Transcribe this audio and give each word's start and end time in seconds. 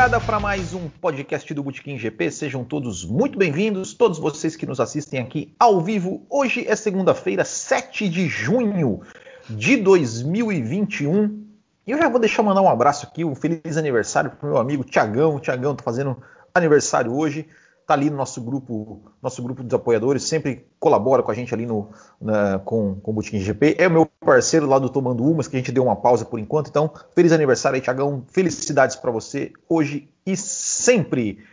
Largada 0.00 0.24
para 0.24 0.40
mais 0.40 0.72
um 0.72 0.88
podcast 0.88 1.52
do 1.52 1.62
Botequim 1.62 1.98
GP. 1.98 2.30
Sejam 2.30 2.64
todos 2.64 3.04
muito 3.04 3.38
bem-vindos, 3.38 3.92
todos 3.92 4.18
vocês 4.18 4.56
que 4.56 4.64
nos 4.64 4.80
assistem 4.80 5.20
aqui 5.20 5.54
ao 5.60 5.78
vivo. 5.78 6.24
Hoje 6.30 6.66
é 6.66 6.74
segunda-feira, 6.74 7.44
7 7.44 8.08
de 8.08 8.26
junho 8.26 9.02
de 9.46 9.76
2021. 9.76 11.44
E 11.86 11.90
eu 11.90 11.98
já 11.98 12.08
vou 12.08 12.18
deixar 12.18 12.42
mandar 12.42 12.62
um 12.62 12.70
abraço 12.70 13.04
aqui, 13.04 13.26
um 13.26 13.34
feliz 13.34 13.76
aniversário 13.76 14.30
para 14.30 14.48
o 14.48 14.52
meu 14.52 14.58
amigo 14.58 14.84
Tiagão. 14.84 15.38
Tiagão 15.38 15.76
tá 15.76 15.84
fazendo 15.84 16.16
aniversário 16.54 17.14
hoje 17.14 17.46
tá 17.90 17.94
ali 17.94 18.08
no 18.08 18.16
nosso 18.16 18.40
grupo, 18.40 19.02
nosso 19.20 19.42
grupo 19.42 19.64
dos 19.64 19.74
apoiadores, 19.74 20.22
sempre 20.22 20.64
colabora 20.78 21.24
com 21.24 21.30
a 21.32 21.34
gente 21.34 21.52
ali 21.52 21.66
no, 21.66 21.88
na, 22.20 22.60
com, 22.60 22.94
com 22.94 23.10
o 23.10 23.14
Botequim 23.14 23.40
GP. 23.40 23.74
É 23.78 23.88
o 23.88 23.90
meu 23.90 24.08
parceiro 24.24 24.66
lá 24.66 24.78
do 24.78 24.88
Tomando 24.88 25.24
Umas, 25.24 25.48
que 25.48 25.56
a 25.56 25.58
gente 25.58 25.72
deu 25.72 25.82
uma 25.82 25.96
pausa 25.96 26.24
por 26.24 26.38
enquanto. 26.38 26.68
Então, 26.68 26.92
feliz 27.14 27.32
aniversário 27.32 27.74
aí, 27.74 27.82
Tiagão. 27.82 28.24
Felicidades 28.28 28.94
para 28.94 29.10
você 29.10 29.52
hoje 29.68 30.08
e 30.24 30.36
sempre. 30.36 31.44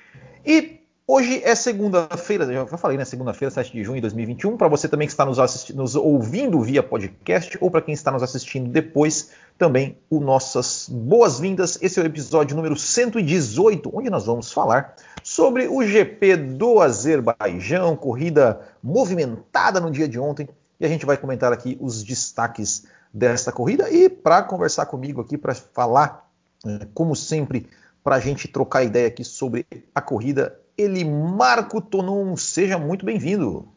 E 0.46 0.82
Hoje 1.09 1.41
é 1.41 1.55
segunda-feira, 1.55 2.45
já 2.52 2.77
falei, 2.77 2.97
né? 2.97 3.05
Segunda-feira, 3.05 3.49
7 3.49 3.71
de 3.71 3.81
junho 3.81 3.95
de 3.95 4.02
2021. 4.02 4.57
Para 4.57 4.67
você 4.67 4.89
também 4.89 5.07
que 5.07 5.13
está 5.13 5.25
nos, 5.25 5.70
nos 5.70 5.95
ouvindo 5.95 6.59
via 6.59 6.84
podcast, 6.84 7.57
ou 7.61 7.71
para 7.71 7.81
quem 7.81 7.93
está 7.93 8.11
nos 8.11 8.21
assistindo 8.21 8.70
depois, 8.70 9.31
também 9.57 9.98
o 10.09 10.20
nossas 10.20 10.89
boas-vindas. 10.89 11.79
Esse 11.81 11.98
é 11.98 12.03
o 12.03 12.05
episódio 12.05 12.57
número 12.57 12.75
118, 12.75 13.89
onde 13.93 14.09
nós 14.09 14.26
vamos 14.26 14.51
falar 14.51 14.98
sobre 15.23 15.70
o 15.70 15.82
GP 15.82 16.35
do 16.35 16.82
Azerbaijão, 16.82 17.95
corrida 17.95 18.60
movimentada 18.84 19.79
no 19.79 19.89
dia 19.89 20.10
de 20.10 20.20
ontem. 20.20 20.49
E 20.77 20.85
a 20.85 20.89
gente 20.89 21.05
vai 21.05 21.15
comentar 21.15 21.54
aqui 21.54 21.77
os 21.79 22.04
destaques 22.04 22.85
desta 23.13 23.49
corrida. 23.54 23.89
E 23.89 24.10
para 24.10 24.43
conversar 24.43 24.87
comigo 24.87 25.21
aqui, 25.21 25.37
para 25.37 25.55
falar, 25.55 26.29
eh, 26.65 26.85
como 26.93 27.15
sempre, 27.15 27.70
para 28.04 28.17
a 28.17 28.20
gente 28.20 28.49
trocar 28.49 28.84
ideia 28.84 29.07
aqui 29.07 29.23
sobre 29.23 29.65
a 29.95 30.01
corrida 30.01 30.66
ele, 30.77 31.03
Marco 31.03 31.81
Tonon. 31.81 32.35
Seja 32.35 32.77
muito 32.77 33.05
bem-vindo. 33.05 33.67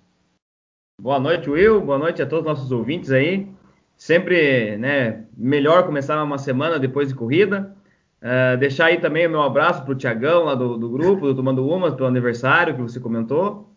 Boa 1.01 1.19
noite, 1.19 1.49
Will. 1.49 1.81
Boa 1.81 1.99
noite 1.99 2.21
a 2.21 2.27
todos 2.27 2.45
os 2.45 2.59
nossos 2.59 2.73
ouvintes 2.73 3.11
aí. 3.11 3.49
Sempre 3.97 4.77
né, 4.77 5.25
melhor 5.37 5.87
começar 5.87 6.23
uma 6.23 6.37
semana 6.37 6.79
depois 6.79 7.09
de 7.09 7.15
corrida. 7.15 7.75
Uh, 8.21 8.59
deixar 8.59 8.87
aí 8.87 9.01
também 9.01 9.27
o 9.27 9.31
meu 9.31 9.41
abraço 9.41 9.83
para 9.83 9.93
o 9.93 9.95
Tiagão 9.95 10.45
lá 10.45 10.55
do, 10.55 10.77
do, 10.77 10.91
grupo, 10.91 11.27
do 11.27 11.35
Tomando 11.35 11.67
Umas, 11.67 11.95
pelo 11.95 12.07
aniversário 12.07 12.75
que 12.75 12.83
você 12.83 13.01
comentou. 13.01 13.71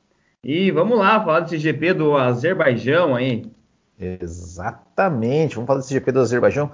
E 0.43 0.69
vamos 0.71 0.97
lá, 0.97 1.23
falar 1.23 1.39
desse 1.41 1.57
GP 1.57 1.93
do 1.93 2.17
Azerbaijão 2.17 3.15
aí. 3.15 3.49
Exatamente, 3.97 5.55
vamos 5.55 5.67
falar 5.67 5.79
desse 5.79 5.93
GP 5.93 6.11
do 6.11 6.19
Azerbaijão, 6.19 6.69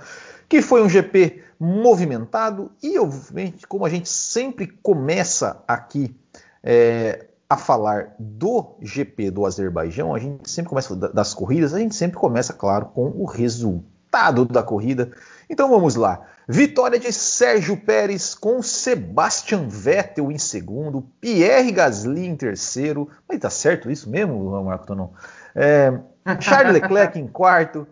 que 0.48 0.64
foi 0.64 0.82
um 0.82 0.90
GP 0.90 1.44
movimentado 1.60 2.72
e, 2.82 2.98
obviamente, 2.98 3.68
como 3.68 3.86
a 3.86 3.90
gente 3.90 4.10
sempre 4.10 4.66
começa 4.66 5.64
aqui 5.68 6.16
é, 6.64 7.28
a 7.50 7.58
falar 7.58 8.14
do 8.20 8.76
GP 8.82 9.32
do 9.32 9.46
Azerbaijão, 9.46 10.14
a 10.14 10.20
gente 10.20 10.50
sempre 10.50 10.70
começa 10.70 10.96
das 10.96 11.34
corridas, 11.34 11.74
a 11.74 11.80
gente 11.80 11.96
sempre 11.96 12.18
começa, 12.18 12.54
claro, 12.54 12.88
com 12.88 13.08
o 13.08 13.26
resultado 13.26 14.46
da 14.46 14.62
corrida. 14.62 15.12
Então 15.50 15.70
vamos 15.70 15.96
lá. 15.96 16.22
Vitória 16.48 17.00
de 17.00 17.12
Sérgio 17.14 17.78
Pérez 17.78 18.34
com 18.34 18.62
Sebastian 18.62 19.68
Vettel 19.68 20.32
em 20.32 20.38
segundo, 20.38 21.04
Pierre 21.22 21.72
Gasly 21.72 22.26
em 22.26 22.36
terceiro. 22.36 23.10
Mas 23.28 23.40
tá 23.40 23.50
certo 23.50 23.90
isso 23.90 24.10
mesmo, 24.10 24.64
Marco 24.64 24.86
Tonon? 24.86 25.10
É, 25.56 25.94
Charles 26.40 26.74
Leclerc 26.74 27.20
em 27.20 27.28
quarto, 27.28 27.88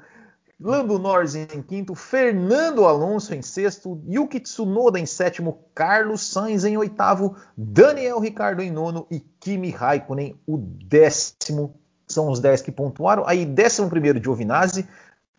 Lando 0.59 0.97
Norris 0.97 1.35
em 1.35 1.61
quinto, 1.61 1.93
Fernando 1.93 2.85
Alonso 2.85 3.33
em 3.35 3.43
sexto, 3.43 4.01
Yuki 4.09 4.39
Tsunoda 4.39 4.99
em 4.99 5.05
sétimo, 5.05 5.69
Carlos 5.75 6.31
Sainz 6.31 6.65
em 6.65 6.75
oitavo, 6.75 7.35
Daniel 7.55 8.19
Ricardo 8.19 8.63
em 8.63 8.71
nono 8.71 9.05
e 9.11 9.19
Kimi 9.19 9.69
Raikkonen 9.69 10.35
o 10.47 10.57
décimo. 10.57 11.75
São 12.07 12.29
os 12.29 12.39
dez 12.39 12.61
que 12.61 12.71
pontuaram. 12.71 13.23
Aí 13.27 13.45
décimo 13.45 13.87
primeiro 13.87 14.21
Giovinazzi, 14.21 14.87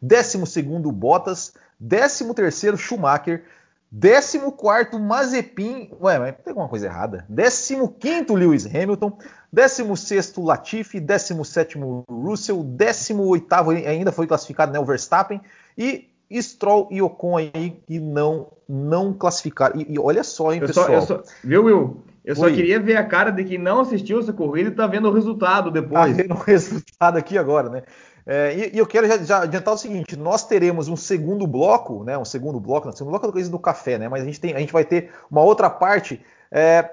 décimo 0.01 0.47
segundo 0.47 0.93
Bottas, 0.93 1.53
décimo 1.81 2.33
terceiro 2.33 2.77
Schumacher, 2.77 3.45
14 3.91 4.99
Mazepin, 5.01 5.91
ué, 6.01 6.19
mas 6.19 6.35
tem 6.45 6.51
alguma 6.51 6.69
coisa 6.69 6.87
errada. 6.87 7.27
15 7.29 8.33
Lewis 8.35 8.67
Hamilton, 8.67 9.19
16 9.53 10.35
Latifi, 10.37 11.01
17 11.01 11.79
Russell, 12.09 12.63
18 12.63 13.47
ainda 13.87 14.13
foi 14.13 14.27
classificado 14.27 14.73
né, 14.73 14.79
o 14.79 14.85
Verstappen 14.85 15.41
e 15.77 16.11
Stroll 16.43 16.89
e 16.91 17.01
Ocon 17.01 17.39
aí 17.39 17.81
que 17.87 17.99
não 17.99 18.49
não 18.69 19.15
classificaram. 19.15 19.81
E, 19.81 19.95
e 19.95 19.99
olha 19.99 20.23
só, 20.23 20.53
hein, 20.53 20.61
eu 20.61 20.67
pessoal. 20.67 21.01
Só, 21.01 21.07
só, 21.07 21.23
viu, 21.43 21.65
Will? 21.65 22.05
Eu 22.23 22.37
só 22.37 22.45
Oi. 22.45 22.55
queria 22.55 22.79
ver 22.79 22.99
a 22.99 23.05
cara 23.05 23.31
de 23.31 23.43
quem 23.43 23.57
não 23.57 23.81
assistiu 23.81 24.21
essa 24.21 24.35
corrida 24.35 24.69
e 24.69 24.75
tá 24.75 24.87
vendo 24.87 25.09
o 25.09 25.13
resultado 25.13 25.71
depois. 25.71 26.11
Tá 26.15 26.23
vendo 26.23 26.35
o 26.35 26.39
resultado 26.39 27.17
aqui 27.17 27.39
agora, 27.39 27.71
né? 27.71 27.85
É, 28.31 28.55
e, 28.55 28.77
e, 28.77 28.79
eu 28.79 28.87
quero 28.87 29.09
já, 29.09 29.17
já, 29.17 29.43
adiantar 29.45 29.73
o 29.73 29.79
seguinte: 29.79 30.15
nós 30.15 30.47
teremos 30.47 30.87
um 30.87 30.97
segundo 30.97 31.47
bloco, 31.47 32.05
né? 32.05 32.19
Um 32.19 32.27
segundo 32.27 32.61
bloco, 32.61 32.87
não, 32.87 32.93
segundo 32.95 33.13
bloco 33.13 33.27
é 33.27 33.33
coisa 33.33 33.51
do 33.51 33.59
café, 33.59 33.97
né? 33.97 34.07
Mas 34.07 34.23
a 34.23 34.27
gente, 34.27 34.39
tem, 34.39 34.55
a 34.55 34.59
gente 34.59 34.73
vai 34.73 34.85
ter 34.85 35.11
uma 35.31 35.41
outra 35.41 35.71
parte 35.71 36.21
é, 36.53 36.91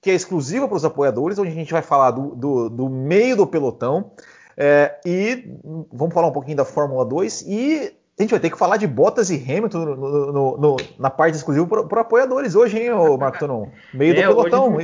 que 0.00 0.12
é 0.12 0.14
exclusiva 0.14 0.68
para 0.68 0.76
os 0.76 0.84
apoiadores, 0.84 1.40
onde 1.40 1.50
a 1.50 1.54
gente 1.54 1.72
vai 1.72 1.82
falar 1.82 2.12
do, 2.12 2.36
do, 2.36 2.70
do 2.70 2.88
meio 2.88 3.36
do 3.36 3.48
pelotão. 3.48 4.12
É, 4.56 4.94
e 5.04 5.50
vamos 5.92 6.14
falar 6.14 6.28
um 6.28 6.32
pouquinho 6.32 6.56
da 6.56 6.64
Fórmula 6.64 7.04
2 7.04 7.42
e 7.42 7.92
a 8.18 8.22
gente 8.22 8.30
vai 8.30 8.40
ter 8.40 8.48
que 8.48 8.56
falar 8.56 8.76
de 8.76 8.86
Bottas 8.86 9.28
e 9.28 9.34
Hamilton 9.34 9.78
no, 9.84 10.32
no, 10.32 10.56
no, 10.56 10.76
na 10.98 11.10
parte 11.10 11.34
exclusiva 11.34 11.66
para 11.84 12.00
apoiadores 12.00 12.54
hoje, 12.54 12.78
hein, 12.78 12.90
Marco 13.18 13.40
Tonon? 13.40 13.66
Meio 13.92 14.14
do 14.14 14.20
é, 14.22 14.26
pelotão. 14.28 14.78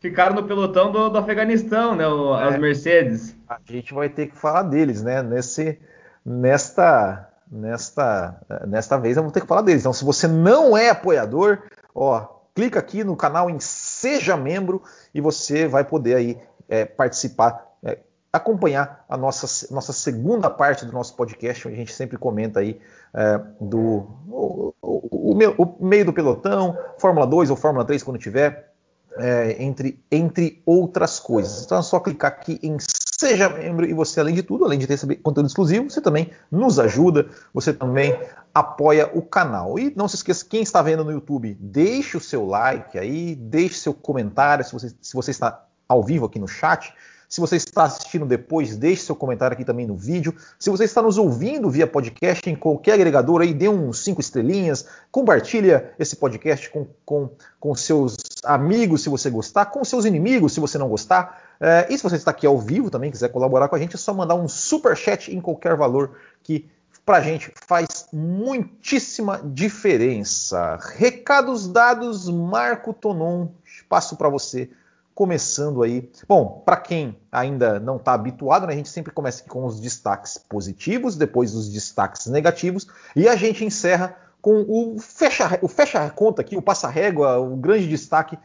Ficaram 0.00 0.34
no 0.34 0.42
pelotão 0.42 0.92
do, 0.92 1.08
do 1.08 1.16
Afeganistão, 1.16 1.94
né? 1.94 2.06
O, 2.06 2.36
é, 2.36 2.48
as 2.48 2.58
Mercedes. 2.58 3.34
A 3.66 3.72
gente 3.72 3.94
vai 3.94 4.08
ter 4.08 4.28
que 4.28 4.36
falar 4.36 4.62
deles, 4.62 5.02
né? 5.02 5.22
Nesse, 5.22 5.78
nesta, 6.24 7.28
nesta, 7.50 8.40
nesta 8.66 8.98
vez 8.98 9.16
vamos 9.16 9.32
ter 9.32 9.40
que 9.40 9.46
falar 9.46 9.62
deles. 9.62 9.82
Então, 9.82 9.92
se 9.92 10.04
você 10.04 10.26
não 10.26 10.76
é 10.76 10.90
apoiador, 10.90 11.62
ó, 11.94 12.26
clica 12.54 12.78
aqui 12.78 13.04
no 13.04 13.16
canal 13.16 13.48
em 13.48 13.60
Seja 13.60 14.36
Membro 14.36 14.82
e 15.14 15.20
você 15.20 15.66
vai 15.68 15.84
poder 15.84 16.16
aí 16.16 16.40
é, 16.68 16.84
participar, 16.84 17.64
é, 17.84 17.98
acompanhar 18.32 19.04
a 19.08 19.16
nossa, 19.16 19.72
nossa 19.72 19.92
segunda 19.92 20.50
parte 20.50 20.84
do 20.84 20.92
nosso 20.92 21.14
podcast, 21.14 21.68
onde 21.68 21.76
a 21.76 21.78
gente 21.78 21.94
sempre 21.94 22.16
comenta 22.16 22.60
aí 22.60 22.80
é, 23.14 23.40
do 23.60 24.06
o, 24.28 24.74
o, 24.80 25.32
o, 25.32 25.76
o 25.78 25.86
meio 25.86 26.04
do 26.04 26.12
pelotão, 26.12 26.76
Fórmula 26.98 27.26
2 27.26 27.50
ou 27.50 27.56
Fórmula 27.56 27.84
3 27.84 28.02
quando 28.02 28.18
tiver 28.18 28.72
é, 29.16 29.62
entre, 29.62 30.02
entre 30.10 30.62
outras 30.66 31.20
coisas. 31.20 31.64
Então 31.64 31.78
é 31.78 31.82
só 31.82 32.00
clicar 32.00 32.32
aqui 32.32 32.58
em 32.62 32.76
Seja 33.24 33.48
Membro 33.48 33.86
e 33.86 33.94
você, 33.94 34.20
além 34.20 34.34
de 34.34 34.42
tudo, 34.42 34.66
além 34.66 34.78
de 34.78 34.84
receber 34.84 35.16
conteúdo 35.16 35.46
exclusivo, 35.46 35.88
você 35.88 35.98
também 35.98 36.30
nos 36.50 36.78
ajuda, 36.78 37.26
você 37.54 37.72
também 37.72 38.14
apoia 38.52 39.10
o 39.14 39.22
canal. 39.22 39.78
E 39.78 39.90
não 39.96 40.06
se 40.06 40.16
esqueça, 40.16 40.44
quem 40.44 40.60
está 40.60 40.82
vendo 40.82 41.02
no 41.02 41.10
YouTube, 41.10 41.56
deixe 41.58 42.18
o 42.18 42.20
seu 42.20 42.44
like 42.44 42.98
aí, 42.98 43.34
deixe 43.34 43.76
seu 43.76 43.94
comentário 43.94 44.62
se 44.62 44.74
você, 44.74 44.94
se 45.00 45.14
você 45.14 45.30
está 45.30 45.64
ao 45.88 46.02
vivo 46.02 46.26
aqui 46.26 46.38
no 46.38 46.46
chat. 46.46 46.92
Se 47.26 47.40
você 47.40 47.56
está 47.56 47.84
assistindo 47.84 48.26
depois, 48.26 48.76
deixe 48.76 49.02
seu 49.02 49.16
comentário 49.16 49.54
aqui 49.54 49.64
também 49.64 49.86
no 49.86 49.96
vídeo. 49.96 50.36
Se 50.58 50.68
você 50.68 50.84
está 50.84 51.00
nos 51.00 51.16
ouvindo 51.16 51.70
via 51.70 51.86
podcast 51.86 52.48
em 52.48 52.54
qualquer 52.54 52.92
agregador 52.92 53.40
aí, 53.40 53.54
dê 53.54 53.70
uns 53.70 54.04
cinco 54.04 54.20
estrelinhas, 54.20 54.86
compartilha 55.10 55.94
esse 55.98 56.14
podcast 56.14 56.68
com, 56.68 56.86
com, 57.06 57.30
com 57.58 57.74
seus 57.74 58.16
amigos 58.44 59.02
se 59.02 59.08
você 59.08 59.30
gostar, 59.30 59.64
com 59.66 59.82
seus 59.82 60.04
inimigos 60.04 60.52
se 60.52 60.60
você 60.60 60.76
não 60.76 60.90
gostar. 60.90 61.43
É, 61.66 61.86
e 61.88 61.96
se 61.96 62.04
você 62.04 62.16
está 62.16 62.30
aqui 62.30 62.46
ao 62.46 62.58
vivo 62.58 62.90
também, 62.90 63.10
quiser 63.10 63.30
colaborar 63.30 63.68
com 63.68 63.74
a 63.74 63.78
gente, 63.78 63.94
é 63.94 63.98
só 63.98 64.12
mandar 64.12 64.34
um 64.34 64.46
super 64.46 64.94
chat 64.94 65.34
em 65.34 65.40
qualquer 65.40 65.74
valor 65.74 66.18
que 66.42 66.68
para 67.06 67.16
a 67.16 67.20
gente 67.22 67.50
faz 67.66 68.06
muitíssima 68.12 69.40
diferença. 69.42 70.78
Recados 70.94 71.66
dados, 71.66 72.28
Marco 72.28 72.92
Tonon, 72.92 73.48
espaço 73.64 74.14
para 74.14 74.28
você 74.28 74.68
começando 75.14 75.82
aí. 75.82 76.10
Bom, 76.28 76.62
para 76.66 76.76
quem 76.76 77.16
ainda 77.32 77.80
não 77.80 77.96
está 77.96 78.12
habituado, 78.12 78.66
né, 78.66 78.74
a 78.74 78.76
gente 78.76 78.90
sempre 78.90 79.10
começa 79.10 79.40
aqui 79.40 79.48
com 79.48 79.64
os 79.64 79.80
destaques 79.80 80.36
positivos, 80.36 81.16
depois 81.16 81.54
os 81.54 81.72
destaques 81.72 82.26
negativos, 82.26 82.86
e 83.16 83.26
a 83.26 83.36
gente 83.36 83.64
encerra 83.64 84.14
com 84.42 84.66
o 84.68 84.98
fecha, 84.98 85.58
o 85.62 85.68
fecha 85.68 86.10
conta 86.10 86.42
aqui, 86.42 86.58
o 86.58 86.60
passa-régua, 86.60 87.38
o 87.38 87.56
grande 87.56 87.88
destaque 87.88 88.38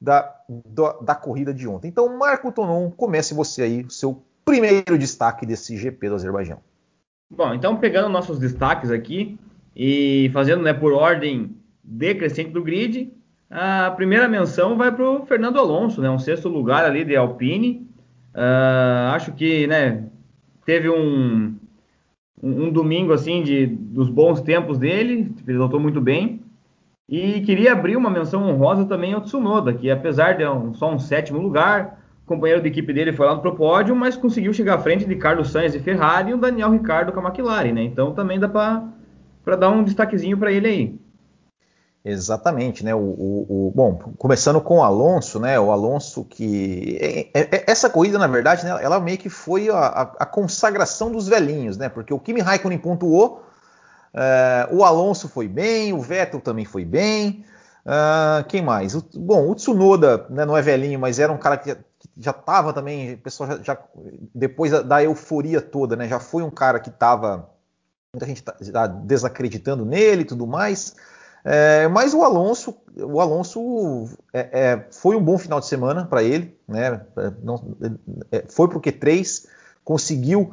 da, 0.00 0.34
da, 0.48 0.92
da, 1.00 1.14
corrida 1.14 1.52
de 1.52 1.66
ontem. 1.66 1.88
Então, 1.88 2.18
Marco 2.18 2.52
Tonon, 2.52 2.90
comece 2.90 3.34
você 3.34 3.62
aí, 3.62 3.82
o 3.82 3.90
seu 3.90 4.22
primeiro 4.44 4.98
destaque 4.98 5.44
desse 5.46 5.76
GP 5.76 6.08
do 6.08 6.14
Azerbaijão. 6.14 6.58
Bom, 7.28 7.52
então 7.52 7.76
pegando 7.76 8.08
nossos 8.08 8.38
destaques 8.38 8.90
aqui 8.90 9.36
e 9.74 10.30
fazendo 10.32 10.62
né, 10.62 10.72
por 10.72 10.92
ordem 10.92 11.56
decrescente 11.82 12.50
do 12.50 12.62
grid, 12.62 13.12
a 13.50 13.90
primeira 13.90 14.28
menção 14.28 14.76
vai 14.76 14.92
para 14.92 15.08
o 15.08 15.26
Fernando 15.26 15.58
Alonso, 15.58 16.00
né? 16.00 16.10
Um 16.10 16.18
sexto 16.18 16.48
lugar 16.48 16.84
ali 16.84 17.04
de 17.04 17.16
Alpine. 17.16 17.86
Uh, 18.34 19.12
acho 19.12 19.32
que, 19.32 19.66
né? 19.66 20.04
Teve 20.64 20.90
um, 20.90 21.54
um, 22.42 22.64
um, 22.64 22.72
domingo 22.72 23.12
assim 23.12 23.42
de 23.42 23.66
dos 23.66 24.08
bons 24.08 24.40
tempos 24.40 24.78
dele, 24.78 25.32
pilotou 25.44 25.78
muito 25.78 26.00
bem. 26.00 26.42
E 27.08 27.40
queria 27.42 27.72
abrir 27.72 27.96
uma 27.96 28.10
menção 28.10 28.42
honrosa 28.42 28.84
também 28.84 29.12
ao 29.14 29.20
Tsunoda, 29.20 29.72
que 29.72 29.90
apesar 29.90 30.36
de 30.36 30.44
um, 30.44 30.74
só 30.74 30.92
um 30.92 30.98
sétimo 30.98 31.38
lugar, 31.38 32.02
o 32.24 32.26
companheiro 32.26 32.60
de 32.60 32.68
equipe 32.68 32.92
dele 32.92 33.12
foi 33.12 33.26
lá 33.26 33.36
no 33.36 33.56
pódio, 33.56 33.94
mas 33.94 34.16
conseguiu 34.16 34.52
chegar 34.52 34.74
à 34.74 34.78
frente 34.78 35.04
de 35.04 35.14
Carlos 35.14 35.50
Sainz 35.50 35.74
e 35.74 35.78
Ferrari 35.78 36.30
e 36.30 36.34
o 36.34 36.38
Daniel 36.38 36.72
Ricciardo 36.72 37.12
com 37.12 37.20
a 37.20 37.28
McLaren, 37.28 37.72
né? 37.72 37.82
Então 37.84 38.12
também 38.12 38.40
dá 38.40 38.48
para 38.48 39.56
dar 39.56 39.70
um 39.70 39.84
destaquezinho 39.84 40.36
para 40.36 40.50
ele 40.50 40.66
aí. 40.66 41.06
Exatamente, 42.04 42.84
né? 42.84 42.94
O, 42.94 42.98
o, 42.98 43.66
o, 43.68 43.72
bom, 43.74 43.98
começando 44.16 44.60
com 44.60 44.78
o 44.78 44.82
Alonso, 44.82 45.40
né? 45.40 45.58
O 45.58 45.72
Alonso 45.72 46.24
que 46.24 46.98
é, 47.00 47.20
é, 47.34 47.56
é 47.56 47.64
essa 47.66 47.90
corrida, 47.90 48.16
na 48.16 48.28
verdade, 48.28 48.64
né, 48.64 48.78
ela 48.80 49.00
meio 49.00 49.18
que 49.18 49.28
foi 49.28 49.68
a, 49.68 49.74
a, 49.76 50.02
a, 50.20 50.26
consagração 50.26 51.10
dos 51.10 51.26
velhinhos, 51.26 51.76
né? 51.76 51.88
Porque 51.88 52.14
o 52.14 52.18
Kimi 52.20 52.40
Raikkonen 52.40 52.78
pontuou, 52.78 53.42
é, 54.16 54.68
o 54.72 54.82
Alonso 54.82 55.28
foi 55.28 55.46
bem, 55.46 55.92
o 55.92 56.00
Vettel 56.00 56.40
também 56.40 56.64
foi 56.64 56.84
bem. 56.84 57.44
Uh, 57.84 58.42
quem 58.48 58.62
mais? 58.62 58.94
O, 58.96 59.04
bom, 59.14 59.48
o 59.48 59.54
Tsunoda 59.54 60.26
né, 60.30 60.44
não 60.44 60.56
é 60.56 60.62
velhinho, 60.62 60.98
mas 60.98 61.20
era 61.20 61.32
um 61.32 61.38
cara 61.38 61.56
que 61.56 61.76
já 62.16 62.32
estava 62.32 62.72
também, 62.72 63.14
o 63.14 63.18
pessoal 63.18 63.50
já, 63.50 63.62
já, 63.62 63.78
depois 64.34 64.72
da 64.84 65.04
euforia 65.04 65.60
toda, 65.60 65.94
né? 65.94 66.08
Já 66.08 66.18
foi 66.18 66.42
um 66.42 66.50
cara 66.50 66.80
que 66.80 66.88
estava 66.88 67.48
muita 68.12 68.26
gente 68.26 68.42
tá, 68.42 68.52
tá 68.72 68.86
desacreditando 68.86 69.84
nele 69.84 70.22
e 70.22 70.24
tudo 70.24 70.46
mais. 70.46 70.96
É, 71.44 71.86
mas 71.86 72.12
o 72.12 72.24
Alonso, 72.24 72.76
o 72.96 73.20
Alonso 73.20 74.08
é, 74.32 74.48
é, 74.52 74.86
foi 74.90 75.14
um 75.14 75.22
bom 75.22 75.38
final 75.38 75.60
de 75.60 75.66
semana 75.66 76.06
para 76.06 76.22
ele, 76.22 76.58
né? 76.66 77.02
Não, 77.42 77.76
é, 78.32 78.44
foi 78.48 78.66
para 78.66 78.78
o 78.78 78.80
Q3, 78.80 79.46
conseguiu 79.84 80.52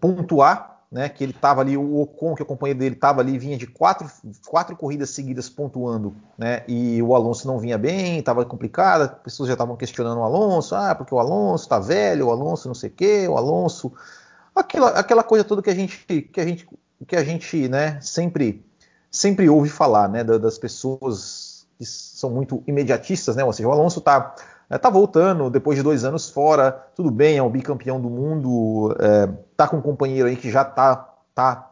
pontuar, 0.00 0.71
né? 0.92 1.08
Que 1.08 1.24
ele 1.24 1.32
estava 1.32 1.62
ali, 1.62 1.76
o 1.76 2.00
Ocon, 2.00 2.34
que 2.34 2.42
é 2.42 2.44
o 2.44 2.46
companheiro 2.46 2.78
dele, 2.78 2.94
estava 2.94 3.20
ali, 3.20 3.38
vinha 3.38 3.56
de 3.56 3.66
quatro, 3.66 4.08
quatro 4.46 4.76
corridas 4.76 5.10
seguidas 5.10 5.48
pontuando, 5.48 6.14
né? 6.36 6.62
E 6.68 7.00
o 7.02 7.14
Alonso 7.14 7.46
não 7.48 7.58
vinha 7.58 7.78
bem, 7.78 8.18
estava 8.18 8.44
complicado, 8.44 9.02
as 9.02 9.14
pessoas 9.22 9.48
já 9.48 9.54
estavam 9.54 9.74
questionando 9.74 10.18
o 10.18 10.22
Alonso, 10.22 10.76
ah, 10.76 10.94
porque 10.94 11.14
o 11.14 11.18
Alonso 11.18 11.64
está 11.64 11.80
velho, 11.80 12.26
o 12.26 12.30
Alonso 12.30 12.68
não 12.68 12.74
sei 12.74 12.90
o 12.90 12.92
quê, 12.92 13.26
o 13.26 13.36
Alonso, 13.36 13.92
aquela, 14.54 14.90
aquela 14.90 15.22
coisa 15.22 15.42
toda 15.42 15.62
que 15.62 15.70
a 15.70 15.74
gente, 15.74 15.98
que 16.06 16.40
a 16.40 16.46
gente, 16.46 16.68
que 17.06 17.16
a 17.16 17.24
gente, 17.24 17.68
né? 17.68 17.98
Sempre 18.00 18.62
sempre 19.12 19.46
ouve 19.48 19.68
falar, 19.68 20.08
né, 20.08 20.24
das 20.24 20.58
pessoas 20.58 21.66
que 21.78 21.84
são 21.84 22.30
muito 22.30 22.62
imediatistas, 22.66 23.36
né? 23.36 23.44
Ou 23.44 23.52
seja, 23.52 23.68
o 23.68 23.72
Alonso 23.72 23.98
está 23.98 24.34
é, 24.72 24.78
tá 24.78 24.88
voltando 24.88 25.50
depois 25.50 25.76
de 25.76 25.82
dois 25.82 26.02
anos 26.02 26.30
fora, 26.30 26.72
tudo 26.96 27.10
bem, 27.10 27.36
é 27.36 27.42
o 27.42 27.50
bicampeão 27.50 28.00
do 28.00 28.08
mundo, 28.08 28.96
é, 28.98 29.28
tá 29.54 29.68
com 29.68 29.76
um 29.76 29.82
companheiro 29.82 30.28
aí 30.28 30.34
que 30.34 30.50
já 30.50 30.64
tá, 30.64 31.14
tá 31.34 31.70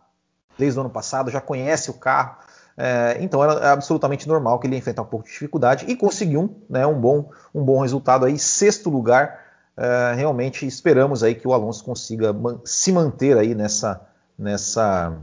desde 0.58 0.79
o 0.79 0.82
ano 0.82 0.91
passado, 0.91 1.31
já 1.31 1.41
conhece 1.41 1.91
o 1.91 1.94
carro, 1.94 2.37
é, 2.76 3.17
então 3.20 3.43
era, 3.43 3.55
é 3.55 3.69
absolutamente 3.69 4.29
normal 4.29 4.58
que 4.58 4.67
ele 4.67 4.75
ia 4.75 4.79
enfrentar 4.79 5.02
um 5.02 5.06
pouco 5.06 5.25
de 5.25 5.32
dificuldade 5.32 5.87
e 5.88 5.97
conseguiu 5.97 6.55
né, 6.69 6.87
um, 6.87 7.00
bom, 7.00 7.31
um 7.55 7.64
bom 7.64 7.81
resultado 7.81 8.26
aí, 8.26 8.38
sexto 8.38 8.91
lugar. 8.91 9.49
É, 9.76 10.12
realmente 10.14 10.67
esperamos 10.67 11.23
aí 11.23 11.35
que 11.35 11.49
o 11.49 11.55
Alonso 11.55 11.82
consiga 11.82 12.35
man 12.35 12.61
se 12.64 12.93
manter 12.93 13.38
aí 13.38 13.55
nessa, 13.55 14.00
nessa 14.38 15.17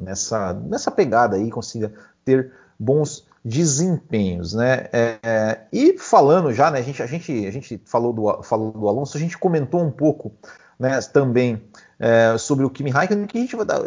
nessa, 0.00 0.54
nessa 0.54 0.90
pegada 0.90 1.36
aí, 1.36 1.50
consiga 1.50 1.92
ter 2.24 2.52
bons 2.78 3.26
desempenhos, 3.44 4.52
né? 4.52 4.88
É, 4.92 5.18
é, 5.22 5.60
e 5.72 5.98
falando 5.98 6.52
já, 6.52 6.70
né? 6.70 6.78
A 6.78 6.82
gente, 6.82 7.02
a 7.02 7.06
gente, 7.06 7.46
a 7.46 7.50
gente 7.50 7.80
falou, 7.86 8.12
do, 8.12 8.42
falou 8.42 8.70
do 8.70 8.88
Alonso, 8.88 9.16
a 9.16 9.20
gente 9.20 9.38
comentou 9.38 9.82
um 9.82 9.90
pouco, 9.90 10.32
né? 10.78 11.00
Também 11.12 11.62
é, 11.98 12.36
sobre 12.38 12.64
o 12.64 12.70
Kimi 12.70 12.90
Raikkonen, 12.90 13.26
que 13.26 13.38
a 13.38 13.40
gente 13.40 13.56
vai 13.56 13.64
dar, 13.64 13.80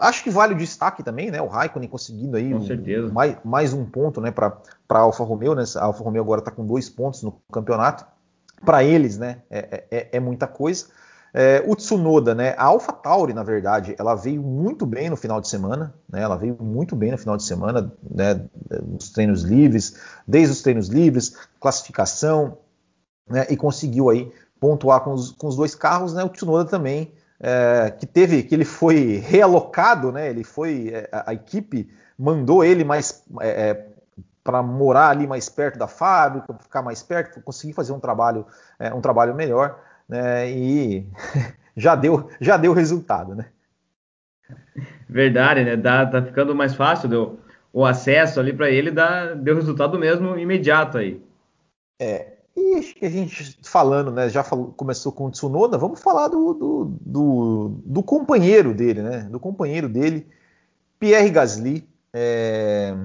acho 0.00 0.22
que 0.22 0.30
vale 0.30 0.54
o 0.54 0.56
destaque 0.56 1.02
também, 1.02 1.30
né? 1.30 1.40
O 1.40 1.46
Raikkonen 1.46 1.88
conseguindo 1.88 2.36
aí 2.36 2.52
um, 2.52 3.12
mais, 3.12 3.36
mais, 3.44 3.72
um 3.72 3.84
ponto, 3.84 4.20
né? 4.20 4.30
Para 4.30 4.58
a 4.88 4.98
Alfa 4.98 5.22
Romeo, 5.22 5.54
né? 5.54 5.64
A 5.76 5.84
Alfa 5.84 6.02
Romeo 6.02 6.22
agora 6.22 6.40
está 6.40 6.50
com 6.50 6.66
dois 6.66 6.88
pontos 6.88 7.22
no 7.22 7.40
campeonato. 7.52 8.04
Para 8.64 8.82
eles, 8.82 9.16
né? 9.16 9.38
É, 9.48 9.84
é, 9.90 10.08
é 10.12 10.20
muita 10.20 10.48
coisa. 10.48 10.86
É, 11.32 11.62
o 11.66 11.76
Tsunoda, 11.76 12.34
né? 12.34 12.54
A 12.56 12.64
AlphaTauri, 12.64 13.34
na 13.34 13.42
verdade, 13.42 13.94
ela 13.98 14.14
veio 14.14 14.42
muito 14.42 14.86
bem 14.86 15.10
no 15.10 15.16
final 15.16 15.40
de 15.40 15.48
semana, 15.48 15.94
né? 16.10 16.22
Ela 16.22 16.36
veio 16.36 16.56
muito 16.60 16.96
bem 16.96 17.10
no 17.10 17.18
final 17.18 17.36
de 17.36 17.44
semana, 17.44 17.92
né? 18.10 18.46
Nos 18.86 19.10
treinos 19.10 19.42
livres, 19.42 19.96
desde 20.26 20.52
os 20.52 20.62
treinos 20.62 20.88
livres, 20.88 21.36
classificação, 21.60 22.58
né? 23.28 23.46
E 23.50 23.56
conseguiu 23.56 24.08
aí 24.08 24.32
pontuar 24.58 25.00
com 25.00 25.12
os, 25.12 25.30
com 25.32 25.46
os 25.46 25.56
dois 25.56 25.74
carros, 25.74 26.14
né? 26.14 26.24
O 26.24 26.30
Tsunoda 26.30 26.64
também, 26.64 27.12
é, 27.38 27.90
que 27.90 28.06
teve, 28.06 28.42
que 28.42 28.54
ele 28.54 28.64
foi 28.64 29.22
realocado, 29.24 30.10
né? 30.10 30.28
Ele 30.30 30.44
foi, 30.44 30.88
é, 30.88 31.08
a, 31.12 31.30
a 31.30 31.34
equipe 31.34 31.90
mandou 32.18 32.64
ele 32.64 32.84
mais 32.84 33.22
é, 33.40 33.70
é 33.70 33.88
para 34.42 34.62
morar 34.62 35.10
ali 35.10 35.26
mais 35.26 35.50
perto 35.50 35.78
da 35.78 35.86
fábrica, 35.86 36.54
ficar 36.54 36.80
mais 36.80 37.02
perto, 37.02 37.42
conseguir 37.42 37.74
fazer 37.74 37.92
um 37.92 38.00
trabalho, 38.00 38.46
é, 38.78 38.94
um 38.94 39.00
trabalho 39.02 39.34
melhor 39.34 39.78
né, 40.08 40.50
e 40.50 41.06
já 41.76 41.94
deu, 41.94 42.30
já 42.40 42.56
deu 42.56 42.72
resultado, 42.72 43.34
né? 43.34 43.46
Verdade, 45.08 45.64
né? 45.64 45.76
Dá, 45.76 46.06
tá 46.06 46.22
ficando 46.22 46.54
mais 46.54 46.74
fácil 46.74 47.08
deu, 47.08 47.38
o 47.72 47.84
acesso 47.84 48.40
ali 48.40 48.52
para 48.52 48.70
ele, 48.70 48.90
dá, 48.90 49.34
deu 49.34 49.54
resultado 49.54 49.98
mesmo 49.98 50.38
imediato 50.38 50.98
aí. 50.98 51.20
É, 52.00 52.38
e 52.56 52.74
acho 52.74 52.94
que 52.94 53.04
a 53.04 53.10
gente 53.10 53.58
falando, 53.62 54.10
né? 54.10 54.28
Já 54.28 54.42
falou, 54.42 54.72
começou 54.76 55.12
com 55.12 55.26
o 55.26 55.30
Tsunoda, 55.30 55.78
vamos 55.78 56.00
falar 56.00 56.28
do, 56.28 56.54
do, 56.54 56.84
do, 57.00 57.68
do 57.84 58.02
companheiro 58.02 58.74
dele, 58.74 59.02
né? 59.02 59.20
Do 59.30 59.38
companheiro 59.38 59.88
dele, 59.88 60.26
Pierre 60.98 61.30
Gasly. 61.30 61.88
É, 62.12 62.96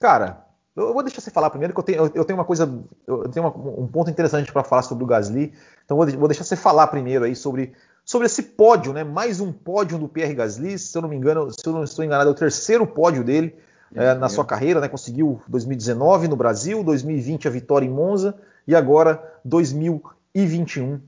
cara, 0.00 0.41
eu 0.74 0.92
vou 0.92 1.02
deixar 1.02 1.20
você 1.20 1.30
falar 1.30 1.50
primeiro, 1.50 1.74
que 1.74 1.80
eu 1.80 1.84
tenho, 1.84 2.10
eu 2.14 2.24
tenho 2.24 2.38
uma 2.38 2.44
coisa, 2.44 2.72
eu 3.06 3.28
tenho 3.28 3.46
uma, 3.46 3.54
um 3.80 3.86
ponto 3.86 4.10
interessante 4.10 4.50
para 4.52 4.64
falar 4.64 4.82
sobre 4.82 5.04
o 5.04 5.06
Gasly. 5.06 5.52
Então 5.84 5.96
vou, 5.96 6.06
vou, 6.06 6.28
deixar 6.28 6.44
você 6.44 6.56
falar 6.56 6.86
primeiro 6.86 7.24
aí 7.24 7.36
sobre, 7.36 7.72
sobre 8.04 8.26
esse 8.26 8.42
pódio, 8.42 8.92
né? 8.92 9.04
Mais 9.04 9.40
um 9.40 9.52
pódio 9.52 9.98
do 9.98 10.08
Pierre 10.08 10.34
Gasly, 10.34 10.78
se 10.78 10.96
eu 10.96 11.02
não 11.02 11.08
me 11.08 11.16
engano, 11.16 11.50
se 11.50 11.66
eu 11.66 11.72
não 11.72 11.84
estou 11.84 12.04
enganado, 12.04 12.30
é 12.30 12.32
o 12.32 12.36
terceiro 12.36 12.86
pódio 12.86 13.22
dele 13.22 13.54
é, 13.94 14.14
na 14.14 14.28
sua 14.28 14.44
carreira, 14.44 14.80
né? 14.80 14.88
Conseguiu 14.88 15.42
2019 15.46 16.28
no 16.28 16.36
Brasil, 16.36 16.82
2020 16.82 17.48
a 17.48 17.50
vitória 17.50 17.86
em 17.86 17.90
Monza 17.90 18.34
e 18.66 18.74
agora 18.74 19.22
2021 19.44 21.00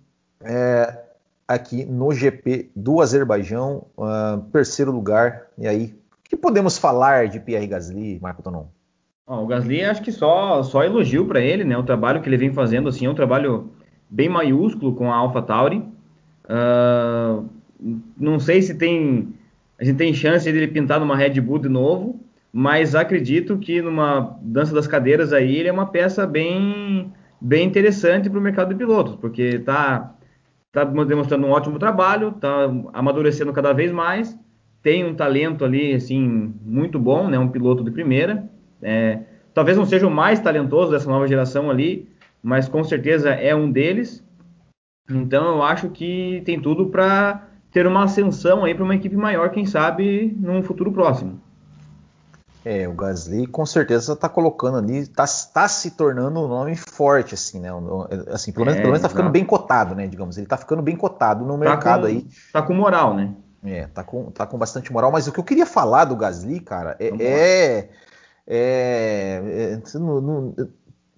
é, 0.42 0.98
aqui 1.48 1.84
no 1.84 2.12
GP 2.12 2.70
do 2.76 3.00
Azerbaijão, 3.00 3.86
uh, 3.96 4.42
terceiro 4.52 4.92
lugar. 4.92 5.46
E 5.56 5.66
aí, 5.66 5.98
o 6.26 6.28
que 6.28 6.36
podemos 6.36 6.76
falar 6.76 7.28
de 7.28 7.40
Pierre 7.40 7.66
Gasly, 7.66 8.18
Marco 8.20 8.42
Tonon? 8.42 8.66
O 9.26 9.46
Gasly 9.46 9.82
acho 9.82 10.02
que 10.02 10.12
só, 10.12 10.62
só 10.62 10.84
elogio 10.84 11.26
para 11.26 11.40
ele, 11.40 11.64
né? 11.64 11.76
O 11.76 11.82
trabalho 11.82 12.20
que 12.20 12.28
ele 12.28 12.36
vem 12.36 12.52
fazendo 12.52 12.88
assim 12.88 13.06
é 13.06 13.10
um 13.10 13.14
trabalho 13.14 13.70
bem 14.08 14.28
maiúsculo 14.28 14.94
com 14.94 15.10
a 15.10 15.16
AlphaTauri. 15.16 15.82
Uh, 16.44 17.48
não 18.18 18.38
sei 18.38 18.60
se 18.60 18.76
tem 18.76 19.34
a 19.78 19.84
gente 19.84 19.96
tem 19.96 20.14
chance 20.14 20.50
de 20.50 20.56
ele 20.56 20.68
pintar 20.68 21.00
numa 21.00 21.16
Red 21.16 21.40
Bull 21.40 21.58
de 21.58 21.68
novo, 21.68 22.20
mas 22.52 22.94
acredito 22.94 23.58
que 23.58 23.82
numa 23.82 24.38
dança 24.40 24.74
das 24.74 24.86
cadeiras 24.86 25.32
aí 25.32 25.56
ele 25.56 25.68
é 25.68 25.72
uma 25.72 25.86
peça 25.86 26.26
bem 26.26 27.12
bem 27.40 27.66
interessante 27.66 28.30
para 28.30 28.38
o 28.38 28.42
mercado 28.42 28.68
de 28.68 28.74
pilotos, 28.74 29.16
porque 29.16 29.42
está 29.42 30.14
tá 30.70 30.84
demonstrando 30.84 31.46
um 31.46 31.50
ótimo 31.50 31.78
trabalho, 31.78 32.28
está 32.28 32.70
amadurecendo 32.92 33.52
cada 33.52 33.72
vez 33.72 33.90
mais, 33.90 34.38
tem 34.82 35.04
um 35.04 35.14
talento 35.14 35.64
ali 35.64 35.94
assim 35.94 36.54
muito 36.62 36.98
bom, 36.98 37.28
né? 37.28 37.38
Um 37.38 37.48
piloto 37.48 37.82
de 37.82 37.90
primeira 37.90 38.48
é, 38.84 39.20
talvez 39.54 39.76
não 39.76 39.86
seja 39.86 40.06
o 40.06 40.10
mais 40.10 40.38
talentoso 40.38 40.92
dessa 40.92 41.08
nova 41.08 41.26
geração 41.26 41.70
ali, 41.70 42.08
mas 42.42 42.68
com 42.68 42.84
certeza 42.84 43.30
é 43.30 43.54
um 43.54 43.72
deles. 43.72 44.22
Então 45.10 45.56
eu 45.56 45.62
acho 45.62 45.88
que 45.88 46.42
tem 46.44 46.60
tudo 46.60 46.86
para 46.86 47.48
ter 47.72 47.86
uma 47.86 48.04
ascensão 48.04 48.64
aí 48.64 48.74
para 48.74 48.84
uma 48.84 48.94
equipe 48.94 49.16
maior, 49.16 49.50
quem 49.50 49.64
sabe, 49.64 50.36
num 50.38 50.62
futuro 50.62 50.92
próximo. 50.92 51.40
É, 52.64 52.88
o 52.88 52.94
Gasly 52.94 53.46
com 53.46 53.66
certeza 53.66 54.14
está 54.14 54.26
colocando 54.26 54.78
ali, 54.78 54.98
está 54.98 55.24
tá 55.52 55.68
se 55.68 55.90
tornando 55.90 56.40
um 56.40 56.48
nome 56.48 56.74
forte, 56.76 57.34
assim, 57.34 57.60
né? 57.60 57.68
Assim, 58.30 58.52
pelo 58.52 58.64
menos, 58.64 58.78
é, 58.78 58.80
pelo 58.80 58.92
menos 58.92 59.02
tá 59.02 59.08
ficando 59.08 59.28
bem 59.28 59.44
cotado, 59.44 59.94
né? 59.94 60.06
Digamos, 60.06 60.38
ele 60.38 60.46
está 60.46 60.56
ficando 60.56 60.80
bem 60.80 60.96
cotado 60.96 61.44
no 61.44 61.52
tá 61.52 61.58
mercado 61.58 62.02
com, 62.02 62.06
aí. 62.06 62.26
Tá 62.52 62.62
com 62.62 62.72
moral, 62.72 63.14
né? 63.14 63.34
É, 63.62 63.86
tá 63.86 64.02
com, 64.02 64.30
tá 64.30 64.46
com 64.46 64.56
bastante 64.56 64.90
moral, 64.90 65.12
mas 65.12 65.26
o 65.26 65.32
que 65.32 65.40
eu 65.40 65.44
queria 65.44 65.66
falar 65.66 66.06
do 66.06 66.16
Gasly, 66.16 66.60
cara, 66.60 66.96
é, 66.98 67.08
é, 67.20 67.88
é, 68.46 69.80
é, 69.94 69.98
no, 69.98 70.20
no, 70.20 70.68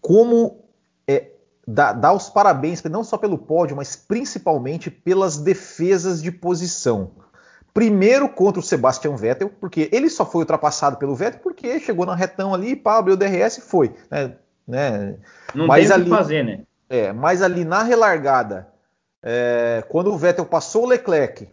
como 0.01 0.65
é, 1.07 1.31
dar, 1.67 1.93
dar 1.93 2.13
os 2.13 2.29
parabéns, 2.29 2.83
não 2.85 3.03
só 3.03 3.19
pelo 3.19 3.39
pódio, 3.39 3.77
mas 3.77 3.97
principalmente 3.97 4.91
pelas 4.91 5.39
defesas 5.39 6.23
de 6.23 6.31
posição. 6.31 7.11
Primeiro 7.75 8.29
contra 8.29 8.61
o 8.61 8.63
Sebastian 8.63 9.17
Vettel, 9.17 9.51
porque 9.61 9.91
ele 9.93 10.09
só 10.09 10.25
foi 10.25 10.43
ultrapassado 10.43 10.97
pelo 10.97 11.15
Vettel 11.15 11.41
porque 11.43 11.79
chegou 11.81 12.07
na 12.07 12.15
retão 12.15 12.55
ali, 12.55 12.75
pá, 12.75 12.99
abriu 12.99 13.15
o 13.15 13.19
DRS 13.19 13.59
e 13.59 13.61
foi. 13.61 13.95
Né, 14.11 14.35
né? 14.67 15.17
Não 15.55 15.67
mas 15.67 15.89
tem 15.89 16.01
o 16.01 16.05
que 16.05 16.11
fazer, 16.11 16.45
né? 16.45 16.61
É, 16.89 17.13
mas 17.13 17.43
ali 17.43 17.65
na 17.65 17.83
relargada, 17.83 18.69
é, 19.23 19.85
quando 19.89 20.13
o 20.13 20.17
Vettel 20.17 20.47
passou 20.47 20.85
o 20.85 20.87
Leclerc 20.87 21.49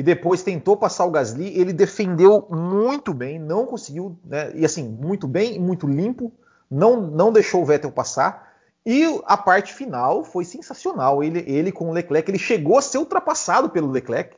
e 0.00 0.02
depois 0.02 0.42
tentou 0.42 0.78
passar 0.78 1.04
o 1.04 1.10
Gasly, 1.10 1.60
ele 1.60 1.74
defendeu 1.74 2.48
muito 2.48 3.12
bem, 3.12 3.38
não, 3.38 3.66
conseguiu, 3.66 4.18
né, 4.24 4.50
e 4.54 4.64
assim, 4.64 4.88
muito 4.88 5.28
bem, 5.28 5.60
muito 5.60 5.86
limpo, 5.86 6.32
não, 6.70 7.02
não 7.02 7.30
deixou 7.30 7.60
o 7.60 7.66
Vettel 7.66 7.92
passar. 7.92 8.50
E 8.86 9.04
a 9.26 9.36
parte 9.36 9.74
final 9.74 10.24
foi 10.24 10.46
sensacional. 10.46 11.22
Ele, 11.22 11.44
ele 11.46 11.70
com 11.70 11.90
o 11.90 11.92
Leclerc, 11.92 12.30
ele 12.30 12.38
chegou 12.38 12.78
a 12.78 12.82
ser 12.82 12.96
ultrapassado 12.96 13.68
pelo 13.68 13.90
Leclerc. 13.90 14.34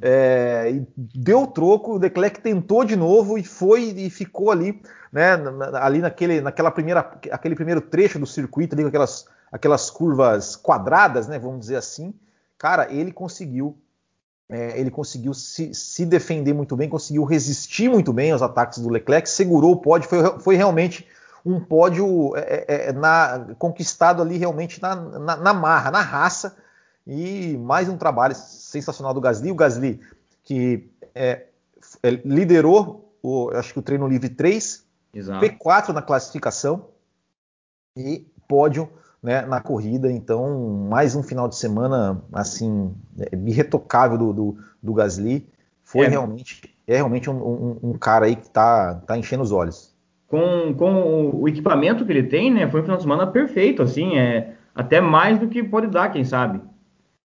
É, 0.00 0.80
deu 0.96 1.44
troco, 1.48 1.94
o 1.94 1.98
Leclerc 1.98 2.40
tentou 2.40 2.84
de 2.84 2.94
novo 2.94 3.36
e 3.36 3.42
foi 3.42 3.82
e 3.96 4.08
ficou 4.08 4.52
ali, 4.52 4.80
né, 5.12 5.32
ali 5.74 5.98
naquele, 5.98 6.40
naquela 6.40 6.70
primeira, 6.70 7.00
aquele 7.32 7.56
primeiro 7.56 7.80
trecho 7.80 8.20
do 8.20 8.26
circuito, 8.26 8.76
ali 8.76 8.84
com 8.84 8.90
aquelas, 8.90 9.26
aquelas 9.50 9.90
curvas 9.90 10.54
quadradas, 10.54 11.26
né, 11.26 11.36
vamos 11.36 11.58
dizer 11.58 11.76
assim. 11.76 12.14
Cara, 12.56 12.92
ele 12.92 13.10
conseguiu, 13.10 13.76
é, 14.48 14.80
ele 14.80 14.90
conseguiu 14.90 15.34
se, 15.34 15.74
se, 15.74 16.06
defender 16.06 16.54
muito 16.54 16.74
bem, 16.74 16.88
conseguiu 16.88 17.24
resistir 17.24 17.88
muito 17.88 18.12
bem 18.12 18.32
aos 18.32 18.40
ataques 18.40 18.78
do 18.78 18.88
Leclerc, 18.88 19.28
segurou 19.28 19.72
o 19.72 19.76
pódio, 19.76 20.08
foi, 20.08 20.40
foi 20.40 20.56
realmente 20.56 21.06
um 21.44 21.60
pódio 21.60 22.34
é, 22.36 22.64
é, 22.66 22.88
é 22.88 22.92
na, 22.92 23.54
conquistado 23.58 24.22
ali 24.22 24.38
realmente 24.38 24.80
na, 24.80 24.96
na, 24.96 25.36
na 25.36 25.54
marra, 25.54 25.90
na 25.90 26.00
raça 26.00 26.56
e 27.06 27.56
mais 27.58 27.88
um 27.88 27.96
trabalho 27.96 28.34
sensacional 28.34 29.12
do 29.12 29.20
Gasly. 29.20 29.50
O 29.50 29.54
Gasly 29.54 30.00
que 30.44 30.90
é, 31.14 31.46
é, 32.02 32.10
liderou, 32.24 33.12
o, 33.22 33.50
acho 33.50 33.74
que 33.74 33.78
o 33.78 33.82
treino 33.82 34.08
livre 34.08 34.30
3, 34.30 34.84
Exato. 35.12 35.44
P4 35.44 35.88
na 35.90 36.00
classificação 36.00 36.88
e 37.96 38.26
pódio 38.46 38.88
né, 39.22 39.42
na 39.42 39.60
corrida. 39.60 40.10
Então, 40.10 40.86
mais 40.88 41.14
um 41.14 41.22
final 41.22 41.48
de 41.48 41.56
semana 41.56 42.22
assim 42.32 42.94
é, 43.18 43.36
irretocável 43.36 44.18
do, 44.18 44.32
do, 44.32 44.56
do 44.82 44.94
Gasly. 44.94 45.46
Foi 45.82 46.06
é. 46.06 46.08
realmente 46.08 46.74
é 46.86 46.96
realmente 46.96 47.28
um, 47.28 47.36
um, 47.36 47.78
um, 47.82 47.92
cara 47.92 48.26
aí 48.26 48.34
que 48.34 48.46
está 48.46 48.94
tá 49.06 49.16
enchendo 49.18 49.42
os 49.42 49.52
olhos. 49.52 49.94
Com, 50.26 50.74
com 50.74 51.30
o 51.34 51.48
equipamento 51.48 52.04
que 52.04 52.12
ele 52.12 52.22
tem, 52.22 52.52
né, 52.52 52.68
foi 52.68 52.80
um 52.80 52.82
final 52.82 52.96
de 52.96 53.02
semana 53.02 53.26
perfeito, 53.26 53.82
assim, 53.82 54.16
é 54.18 54.54
até 54.74 55.00
mais 55.00 55.38
do 55.38 55.48
que 55.48 55.62
pode 55.62 55.88
dar, 55.88 56.10
quem 56.10 56.24
sabe. 56.24 56.60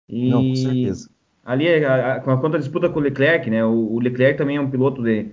E 0.09 0.31
Não, 0.31 0.49
com 0.49 0.55
certeza. 0.55 1.11
Ali, 1.45 1.85
a, 1.85 2.15
a, 2.15 2.21
quanto 2.21 2.57
à 2.57 2.59
disputa 2.59 2.89
com 2.89 3.01
o 3.01 3.03
Leclerc, 3.03 3.51
né? 3.51 3.65
O, 3.65 3.95
o, 3.95 3.99
Leclerc 3.99 4.39
também 4.39 4.57
é 4.57 4.61
um 4.61 4.71
piloto 4.71 5.03
de 5.03 5.27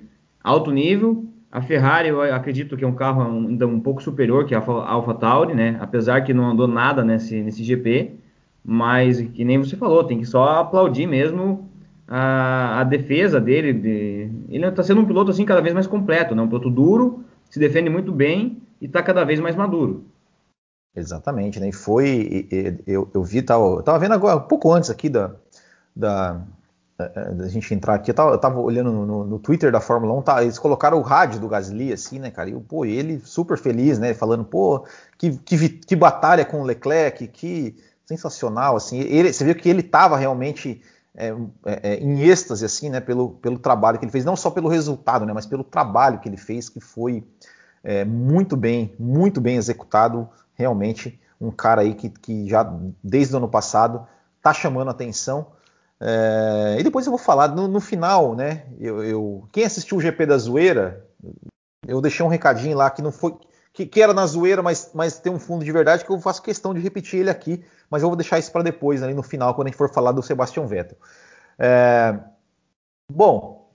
alto 0.44 0.72
nível. 0.72 1.26
A 1.52 1.62
Ferrari, 1.62 2.10
eu 2.10 2.22
acredito 2.22 2.78
que 2.78 2.84
é 2.84 2.88
um 2.88 2.94
carro 2.94 3.22
ainda 3.24 3.66
um 3.66 3.80
pouco 3.80 4.04
superior 4.04 4.46
que 4.46 4.54
a 4.54 4.64
Alpha 4.64 5.14
Tauri, 5.16 5.56
né? 5.56 5.78
Apesar 5.80 6.22
que 6.22 6.34
não 6.34 6.52
andou 6.52 6.68
nada 6.68 7.04
nesse, 7.04 7.42
nesse 7.42 7.64
GP. 7.64 8.20
Mas, 8.64 9.20
que 9.20 9.44
nem 9.44 9.58
você 9.58 9.76
falou, 9.76 10.04
tem 10.04 10.20
que 10.20 10.26
só 10.26 10.60
aplaudir 10.60 11.08
mesmo 11.08 11.68
a, 12.08 12.82
a 12.82 12.84
defesa 12.84 13.42
dele. 13.42 13.74
De... 13.74 14.30
Ele 14.48 14.66
está 14.68 14.84
sendo 14.84 15.02
um 15.02 15.06
piloto 15.06 15.32
assim 15.32 15.44
cada 15.44 15.62
vez 15.62 15.74
mais 15.74 15.88
completo, 15.88 16.36
né? 16.36 16.42
Um 16.42 16.48
piloto 16.48 16.70
duro, 16.70 17.24
se 17.50 17.60
defende 17.60 17.90
muito 17.90 18.12
bem 18.12 18.62
e 18.80 18.86
está 18.86 19.02
cada 19.02 19.24
vez 19.24 19.40
mais 19.40 19.56
maduro. 19.56 20.06
Exatamente, 20.96 21.60
né? 21.60 21.70
E 21.70 21.74
foi, 21.74 22.48
eu, 22.86 23.10
eu 23.14 23.24
vi, 23.24 23.42
tal, 23.42 23.78
eu 23.78 23.84
tava 23.84 23.98
vendo 23.98 24.14
agora, 24.14 24.40
pouco 24.40 24.72
antes 24.72 24.90
aqui 24.90 25.10
da, 25.10 25.32
da, 25.96 26.42
da 27.36 27.48
gente 27.48 27.74
entrar 27.74 27.96
aqui, 27.96 28.12
eu 28.12 28.16
tava, 28.16 28.32
eu 28.32 28.38
tava 28.38 28.60
olhando 28.60 28.92
no, 28.92 29.26
no, 29.26 29.40
Twitter 29.40 29.72
da 29.72 29.80
Fórmula 29.80 30.14
1, 30.16 30.22
tá, 30.22 30.44
eles 30.44 30.60
colocaram 30.60 30.98
o 30.98 31.02
rádio 31.02 31.40
do 31.40 31.48
Gasly, 31.48 31.94
assim, 31.94 32.20
né, 32.20 32.30
cara? 32.30 32.50
E, 32.50 32.60
pô, 32.60 32.84
ele 32.84 33.22
super 33.24 33.58
feliz, 33.58 33.98
né? 33.98 34.14
Falando, 34.14 34.44
pô, 34.44 34.86
que, 35.18 35.38
que, 35.38 35.70
que 35.70 35.96
batalha 35.96 36.44
com 36.44 36.62
o 36.62 36.66
Leclerc, 36.66 37.26
que 37.28 37.78
sensacional, 38.06 38.76
assim. 38.76 39.00
Ele, 39.00 39.32
você 39.32 39.46
viu 39.46 39.56
que 39.56 39.70
ele 39.70 39.82
tava 39.82 40.18
realmente 40.18 40.82
é, 41.16 41.30
é, 41.66 41.80
é, 41.84 41.96
em 42.00 42.22
êxtase, 42.22 42.66
assim, 42.66 42.90
né, 42.90 43.00
pelo, 43.00 43.32
pelo 43.32 43.58
trabalho 43.58 43.98
que 43.98 44.06
ele 44.06 44.12
fez, 44.12 44.26
não 44.26 44.36
só 44.36 44.50
pelo 44.50 44.68
resultado, 44.68 45.26
né, 45.26 45.34
mas 45.34 45.46
pelo 45.46 45.64
trabalho 45.64 46.20
que 46.20 46.28
ele 46.28 46.38
fez, 46.38 46.70
que 46.70 46.80
foi 46.80 47.24
é, 47.84 48.04
muito 48.04 48.58
bem, 48.58 48.94
muito 49.00 49.40
bem 49.40 49.56
executado 49.56 50.30
realmente 50.54 51.20
um 51.40 51.52
cara 51.52 51.82
aí 51.82 51.94
que, 51.94 52.10
que 52.10 52.48
já 52.50 52.70
desde 53.04 53.34
o 53.34 53.38
ano 53.38 53.48
passado 53.48 54.06
está 54.38 54.54
chamando 54.54 54.90
atenção. 54.90 55.48
É, 56.02 56.78
e 56.80 56.84
depois 56.84 57.06
eu 57.06 57.12
vou 57.12 57.20
falar 57.20 57.50
no, 57.50 57.68
no 57.68 57.80
final, 57.80 58.36
né? 58.36 58.66
Eu, 58.80 59.04
eu, 59.04 59.48
quem 59.52 59.66
assistiu 59.66 59.98
o 59.98 60.02
GP 60.02 60.26
da 60.26 60.38
Zoeira, 60.38 61.06
eu 61.88 62.02
deixei 62.02 62.26
um 62.26 62.30
recadinho 62.30 62.78
lá 62.78 62.90
que 62.90 63.02
não 63.02 63.12
foi. 63.12 63.36
Que, 63.72 63.86
que, 63.86 64.02
era 64.02 64.14
na 64.14 64.26
zoeira, 64.26 64.64
mas, 64.64 64.92
mas 64.94 65.20
tem 65.20 65.32
um 65.32 65.40
fundo 65.40 65.64
de 65.64 65.72
verdade 65.72 66.04
que 66.04 66.12
eu 66.12 66.20
faço 66.20 66.42
questão 66.42 66.74
de 66.74 66.82
repetir 66.82 67.20
ele 67.20 67.30
aqui, 67.30 67.64
mas 67.90 68.02
eu 68.02 68.10
vou 68.10 68.16
deixar 68.16 68.40
isso 68.40 68.52
para 68.52 68.64
depois, 68.64 69.04
ali 69.04 69.14
no 69.14 69.24
final, 69.24 69.54
quando 69.54 69.68
a 69.68 69.70
gente 69.70 69.78
for 69.78 69.94
falar 69.94 70.12
do 70.12 70.24
Sebastian 70.24 70.66
Vettel. 70.66 70.98
É, 71.58 72.20
bom, 73.10 73.72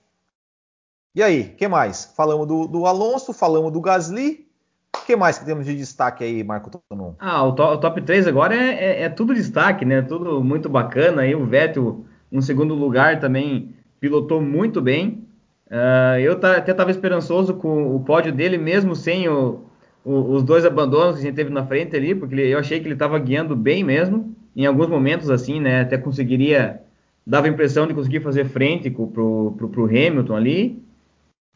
e 1.15 1.23
aí, 1.23 1.45
que 1.45 1.65
mais? 1.65 2.13
Falamos 2.13 2.45
do, 2.45 2.67
do 2.67 2.85
Alonso, 2.85 3.31
falamos 3.31 3.71
do 3.71 3.79
Gasly, 3.79 4.45
o 4.93 5.05
que 5.05 5.15
mais 5.15 5.37
que 5.37 5.45
temos 5.45 5.65
de 5.65 5.73
destaque 5.73 6.23
aí, 6.23 6.43
Marco 6.43 6.69
Tonon? 6.69 7.13
Ah, 7.19 7.43
o, 7.43 7.53
to 7.53 7.63
o 7.63 7.77
top 7.77 8.01
3 8.01 8.27
agora 8.27 8.53
é, 8.53 8.73
é, 8.73 9.03
é, 9.03 9.09
tudo 9.09 9.33
destaque, 9.33 9.85
né? 9.85 10.01
Tudo 10.01 10.43
muito 10.43 10.67
bacana. 10.67 11.21
Aí 11.21 11.33
o 11.33 11.45
Vettel, 11.45 12.05
um 12.37 12.41
segundo 12.41 12.75
lugar, 12.75 13.19
também 13.19 13.73
pilotou 13.99 14.41
muito 14.41 14.81
bem. 14.81 15.25
Uh, 15.67 16.19
eu 16.19 16.33
até 16.33 16.71
estava 16.71 16.91
esperançoso 16.91 17.55
com 17.55 17.95
o 17.95 17.99
pódio 18.01 18.31
dele, 18.31 18.57
mesmo 18.57 18.95
sem 18.95 19.27
o, 19.27 19.65
o, 20.03 20.33
os 20.33 20.43
dois 20.43 20.65
abandonos 20.65 21.15
que 21.15 21.21
a 21.21 21.23
gente 21.23 21.35
teve 21.35 21.49
na 21.49 21.65
frente 21.65 21.95
ali, 21.95 22.13
porque 22.13 22.35
eu 22.35 22.59
achei 22.59 22.79
que 22.79 22.85
ele 22.85 22.93
estava 22.93 23.17
guiando 23.17 23.55
bem 23.55 23.83
mesmo. 23.83 24.35
Em 24.55 24.65
alguns 24.65 24.87
momentos, 24.87 25.29
assim, 25.29 25.59
né? 25.59 25.81
Até 25.81 25.97
conseguiria, 25.97 26.81
dava 27.25 27.47
a 27.47 27.49
impressão 27.49 27.87
de 27.87 27.93
conseguir 27.93 28.19
fazer 28.19 28.45
frente 28.45 28.89
pro, 28.89 29.07
pro, 29.07 29.69
pro 29.69 29.85
Hamilton 29.85 30.35
ali. 30.35 30.83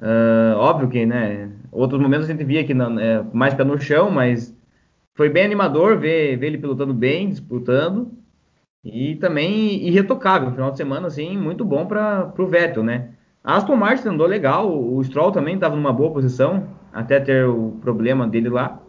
Uh, 0.01 0.55
óbvio 0.55 0.89
que, 0.89 1.05
né? 1.05 1.49
Outros 1.71 2.01
momentos 2.01 2.25
a 2.29 2.31
gente 2.31 2.43
via 2.43 2.63
que 2.63 2.73
não, 2.73 2.97
é, 2.97 3.23
mais 3.33 3.53
pé 3.53 3.65
no 3.65 3.79
chão, 3.79 4.09
mas 4.09 4.55
foi 5.13 5.29
bem 5.29 5.43
animador 5.43 5.97
ver, 5.97 6.37
ver 6.37 6.47
ele 6.47 6.57
pilotando 6.57 6.93
bem, 6.93 7.29
disputando. 7.29 8.18
E 8.83 9.15
também 9.15 9.87
irretocável. 9.87 10.51
Final 10.51 10.71
de 10.71 10.77
semana, 10.77 11.07
assim, 11.07 11.37
muito 11.37 11.65
bom 11.65 11.85
para 11.85 12.33
o 12.37 12.47
Vettel, 12.47 12.83
né? 12.83 13.13
Aston 13.43 13.75
Martin 13.75 14.09
andou 14.09 14.27
legal, 14.27 14.69
o 14.69 15.03
Stroll 15.03 15.31
também 15.31 15.55
estava 15.55 15.75
numa 15.75 15.93
boa 15.93 16.11
posição, 16.11 16.67
até 16.91 17.19
ter 17.19 17.45
o 17.45 17.71
problema 17.81 18.27
dele 18.27 18.49
lá. 18.49 18.81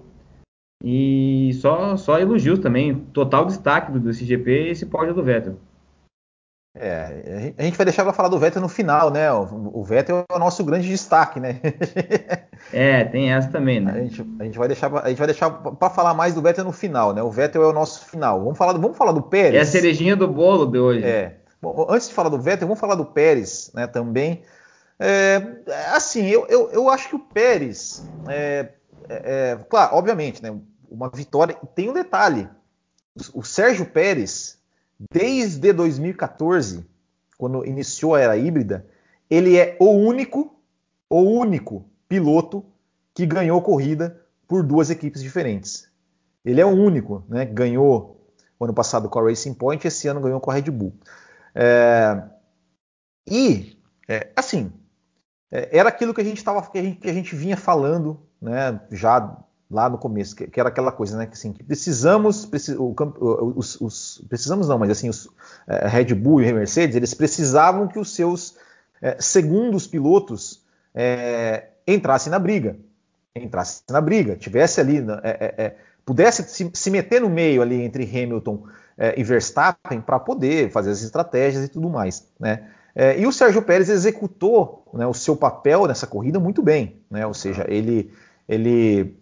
E 0.82 1.50
só, 1.54 1.96
só 1.96 2.18
elogios 2.18 2.58
também, 2.58 2.94
total 3.12 3.46
destaque 3.46 3.92
do, 3.92 4.00
desse 4.00 4.24
GP 4.24 4.70
esse 4.70 4.86
pódio 4.86 5.14
do 5.14 5.22
Vettel. 5.22 5.58
É, 6.72 7.54
a 7.58 7.62
gente 7.64 7.76
vai 7.76 7.84
deixar 7.84 8.04
para 8.04 8.12
falar 8.12 8.28
do 8.28 8.38
Vettel 8.38 8.62
no 8.62 8.68
final, 8.68 9.10
né? 9.10 9.32
O, 9.32 9.82
Vettel 9.82 10.24
é 10.28 10.36
o 10.36 10.38
nosso 10.38 10.62
grande 10.62 10.86
destaque, 10.88 11.40
né? 11.40 11.60
é, 12.72 13.04
tem 13.04 13.32
essa 13.32 13.48
também, 13.48 13.80
né? 13.80 13.92
A 13.92 14.02
gente, 14.02 14.24
a 14.38 14.44
gente 14.44 14.56
vai 14.56 14.68
deixar, 14.68 14.94
a 14.96 15.08
gente 15.08 15.18
vai 15.18 15.26
deixar 15.26 15.50
para 15.50 15.90
falar 15.90 16.14
mais 16.14 16.32
do 16.32 16.40
Vettel 16.40 16.64
no 16.64 16.70
final, 16.70 17.12
né? 17.12 17.22
O 17.22 17.30
Vettel 17.30 17.64
é 17.64 17.66
o 17.66 17.72
nosso 17.72 18.04
final. 18.04 18.40
Vamos 18.44 18.56
falar, 18.56 18.72
do, 18.72 18.80
vamos 18.80 18.96
falar 18.96 19.10
do 19.10 19.22
Pérez. 19.22 19.54
É 19.56 19.60
a 19.60 19.66
cerejinha 19.66 20.14
do 20.14 20.28
bolo 20.28 20.64
de 20.64 20.78
hoje. 20.78 21.04
É. 21.04 21.38
Bom, 21.60 21.86
antes 21.90 22.08
de 22.08 22.14
falar 22.14 22.28
do 22.28 22.40
Vettel, 22.40 22.68
vamos 22.68 22.80
falar 22.80 22.94
do 22.94 23.04
Pérez, 23.04 23.72
né? 23.74 23.88
Também. 23.88 24.42
É, 24.96 25.42
assim, 25.92 26.24
eu, 26.26 26.46
eu, 26.46 26.70
eu, 26.70 26.88
acho 26.88 27.08
que 27.08 27.16
o 27.16 27.20
Pérez, 27.20 28.08
é, 28.28 28.68
é, 29.08 29.16
é 29.52 29.58
claro, 29.68 29.96
obviamente, 29.96 30.40
né? 30.40 30.56
Uma 30.88 31.10
vitória. 31.10 31.56
Tem 31.74 31.90
um 31.90 31.94
detalhe. 31.94 32.48
O 33.34 33.42
Sérgio 33.42 33.86
Pérez 33.86 34.59
Desde 35.10 35.72
2014, 35.72 36.84
quando 37.38 37.64
iniciou 37.64 38.14
a 38.14 38.20
era 38.20 38.36
híbrida, 38.36 38.86
ele 39.30 39.56
é 39.56 39.76
o 39.80 39.86
único, 39.86 40.60
o 41.08 41.20
único 41.20 41.86
piloto 42.06 42.64
que 43.14 43.24
ganhou 43.24 43.62
corrida 43.62 44.20
por 44.46 44.62
duas 44.62 44.90
equipes 44.90 45.22
diferentes. 45.22 45.88
Ele 46.44 46.60
é 46.60 46.66
o 46.66 46.70
único, 46.70 47.24
né? 47.28 47.46
Ganhou 47.46 48.20
ano 48.60 48.74
passado 48.74 49.08
com 49.08 49.18
a 49.18 49.22
Racing 49.22 49.54
Point, 49.54 49.86
esse 49.86 50.06
ano 50.06 50.20
ganhou 50.20 50.40
com 50.40 50.50
a 50.50 50.54
Red 50.54 50.70
Bull. 50.70 50.92
É, 51.54 52.22
e 53.26 53.78
é, 54.06 54.30
assim, 54.36 54.70
é, 55.50 55.78
era 55.78 55.88
aquilo 55.88 56.12
que 56.12 56.20
a 56.20 56.24
gente 56.24 56.44
tava, 56.44 56.60
que 56.68 56.78
a 56.78 56.82
gente, 56.82 57.00
que 57.00 57.08
a 57.08 57.12
gente 57.12 57.34
vinha 57.34 57.56
falando, 57.56 58.20
né? 58.40 58.78
Já 58.90 59.38
lá 59.70 59.88
no 59.88 59.96
começo, 59.96 60.34
que, 60.34 60.48
que 60.48 60.58
era 60.58 60.68
aquela 60.68 60.90
coisa, 60.90 61.16
né? 61.16 61.26
Que, 61.26 61.34
assim, 61.34 61.52
que 61.52 61.62
precisamos, 61.62 62.44
precis, 62.44 62.74
o, 62.76 62.94
os, 63.56 63.80
os, 63.80 64.24
precisamos 64.28 64.68
não, 64.68 64.78
mas 64.78 64.90
assim, 64.90 65.08
os 65.08 65.28
é, 65.66 65.86
Red 65.86 66.14
Bull 66.14 66.42
e 66.42 66.52
Mercedes, 66.52 66.96
eles 66.96 67.14
precisavam 67.14 67.86
que 67.86 67.98
os 67.98 68.14
seus 68.14 68.56
é, 69.00 69.16
segundos 69.20 69.86
pilotos 69.86 70.64
é, 70.92 71.68
entrassem 71.86 72.32
na 72.32 72.38
briga, 72.38 72.76
entrassem 73.34 73.84
na 73.90 74.00
briga, 74.00 74.34
tivesse 74.34 74.80
ali, 74.80 75.00
né, 75.00 75.20
é, 75.22 75.30
é, 75.30 75.64
é, 75.64 75.76
pudesse 76.04 76.42
se, 76.48 76.68
se, 76.74 76.90
meter 76.90 77.20
no 77.20 77.30
meio 77.30 77.62
ali 77.62 77.80
entre 77.80 78.04
Hamilton 78.04 78.64
e 79.16 79.24
Verstappen 79.24 79.98
para 79.98 80.18
poder 80.18 80.70
fazer 80.70 80.90
as 80.90 81.00
estratégias 81.00 81.64
e 81.64 81.68
tudo 81.68 81.88
mais, 81.88 82.26
né? 82.38 82.68
e 83.16 83.26
o 83.26 83.32
Sérgio 83.32 83.62
Pérez 83.62 83.88
executou 83.88 84.86
né, 84.92 85.06
o 85.06 85.14
seu 85.14 85.34
papel 85.34 85.86
nessa 85.86 86.06
corrida 86.06 86.38
muito 86.38 86.60
bem, 86.60 87.00
né? 87.10 87.26
Ou 87.26 87.32
seja, 87.32 87.64
ele 87.66 88.12
ele 88.46 89.16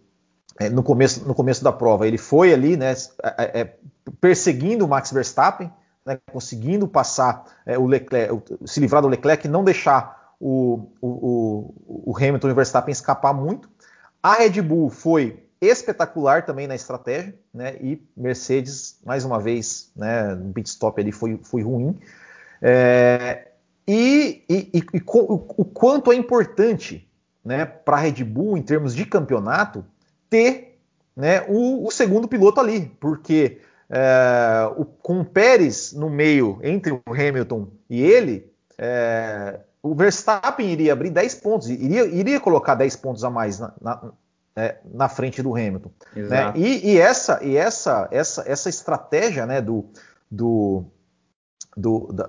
é, 0.59 0.69
no, 0.69 0.83
começo, 0.83 1.27
no 1.27 1.35
começo 1.35 1.62
da 1.62 1.73
prova, 1.73 2.07
ele 2.07 2.19
foi 2.19 2.53
ali, 2.53 2.77
né, 2.77 2.93
é, 3.23 3.61
é, 3.61 3.75
perseguindo 4.21 4.85
o 4.85 4.88
Max 4.88 5.12
Verstappen, 5.12 5.71
né, 6.05 6.19
conseguindo 6.33 6.88
passar 6.88 7.45
é, 7.67 7.79
o 7.79 7.87
Leclerc, 7.87 8.43
se 8.67 8.81
livrar 8.81 9.03
do 9.03 9.09
Leclerc, 9.09 9.47
não 9.47 9.62
deixar 9.62 10.35
o, 10.41 10.91
o, 11.00 11.75
o 12.11 12.17
Hamilton 12.17 12.49
e 12.49 12.53
o 12.53 12.55
Verstappen 12.55 12.93
escapar 12.93 13.33
muito. 13.33 13.69
A 14.23 14.35
Red 14.35 14.61
Bull 14.62 14.91
foi 14.91 15.45
espetacular 15.61 16.45
também 16.47 16.67
na 16.67 16.75
estratégia, 16.75 17.35
né? 17.53 17.77
E 17.81 18.00
Mercedes, 18.17 18.99
mais 19.05 19.25
uma 19.25 19.41
vez, 19.41 19.91
né, 19.97 20.35
no 20.35 20.53
pit 20.53 20.69
stop 20.69 21.00
ali 21.00 21.12
foi, 21.12 21.38
foi 21.43 21.62
ruim. 21.62 21.99
É, 22.62 23.49
e, 23.87 24.45
e, 24.49 24.71
e, 24.75 24.79
e 24.79 25.03
o, 25.07 25.35
o, 25.57 25.65
quanto 25.65 26.12
é 26.12 26.15
importante 26.15 27.09
né, 27.45 27.65
para 27.65 27.97
a 27.97 28.00
Red 28.00 28.23
Bull, 28.25 28.57
em 28.57 28.62
termos 28.62 28.95
de 28.95 29.05
campeonato, 29.07 29.85
ter 30.28 30.78
né, 31.16 31.44
o, 31.49 31.87
o 31.87 31.90
segundo 31.90 32.28
piloto 32.28 32.61
ali, 32.61 32.87
porque 33.00 33.61
é, 33.90 34.70
o, 34.76 34.85
com 34.85 35.20
o 35.20 35.25
Pérez 35.25 35.92
no 35.92 36.08
meio 36.11 36.58
entre 36.62 36.92
o 36.92 37.02
Hamilton 37.08 37.68
e 37.88 38.02
ele, 38.02 38.52
é, 38.76 39.61
o 39.82 39.94
Verstappen 39.94 40.70
iria 40.70 40.92
abrir 40.92 41.11
10 41.11 41.35
pontos, 41.37 41.68
iria, 41.68 42.04
iria 42.04 42.40
colocar 42.40 42.75
10 42.75 42.97
pontos 42.97 43.25
a 43.25 43.30
mais 43.30 43.58
na, 43.58 43.73
na, 43.80 44.12
é, 44.54 44.76
na 44.92 45.08
frente 45.08 45.42
do 45.42 45.54
Hamilton. 45.54 45.90
Né? 46.14 46.52
E, 46.54 46.92
e, 46.92 46.99
essa, 46.99 47.42
e 47.42 47.56
essa, 47.56 48.08
essa, 48.11 48.44
essa 48.47 48.68
estratégia 48.68 49.47
né, 49.47 49.61
do, 49.61 49.87
do, 50.30 50.85
do 51.76 52.12
da, 52.12 52.26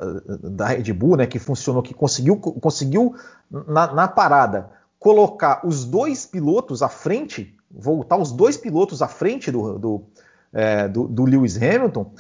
da, 0.49 0.67
Red 0.67 0.93
Bull, 0.93 1.17
né, 1.17 1.27
que 1.27 1.39
funcionou, 1.39 1.83
que 1.83 1.93
conseguiu, 1.93 2.37
conseguiu 2.37 3.15
na, 3.49 3.93
na 3.93 4.07
parada 4.07 4.71
colocar 4.99 5.65
os 5.65 5.85
dois 5.85 6.25
pilotos 6.25 6.81
à 6.81 6.89
frente, 6.89 7.55
voltar 7.71 8.17
os 8.17 8.31
dois 8.31 8.57
pilotos 8.57 9.01
à 9.01 9.07
frente 9.07 9.51
do, 9.51 9.77
do, 9.77 10.03
é, 10.53 10.87
do, 10.87 11.07
do 11.07 11.25
Lewis 11.25 11.55
Hamilton, 11.55 12.11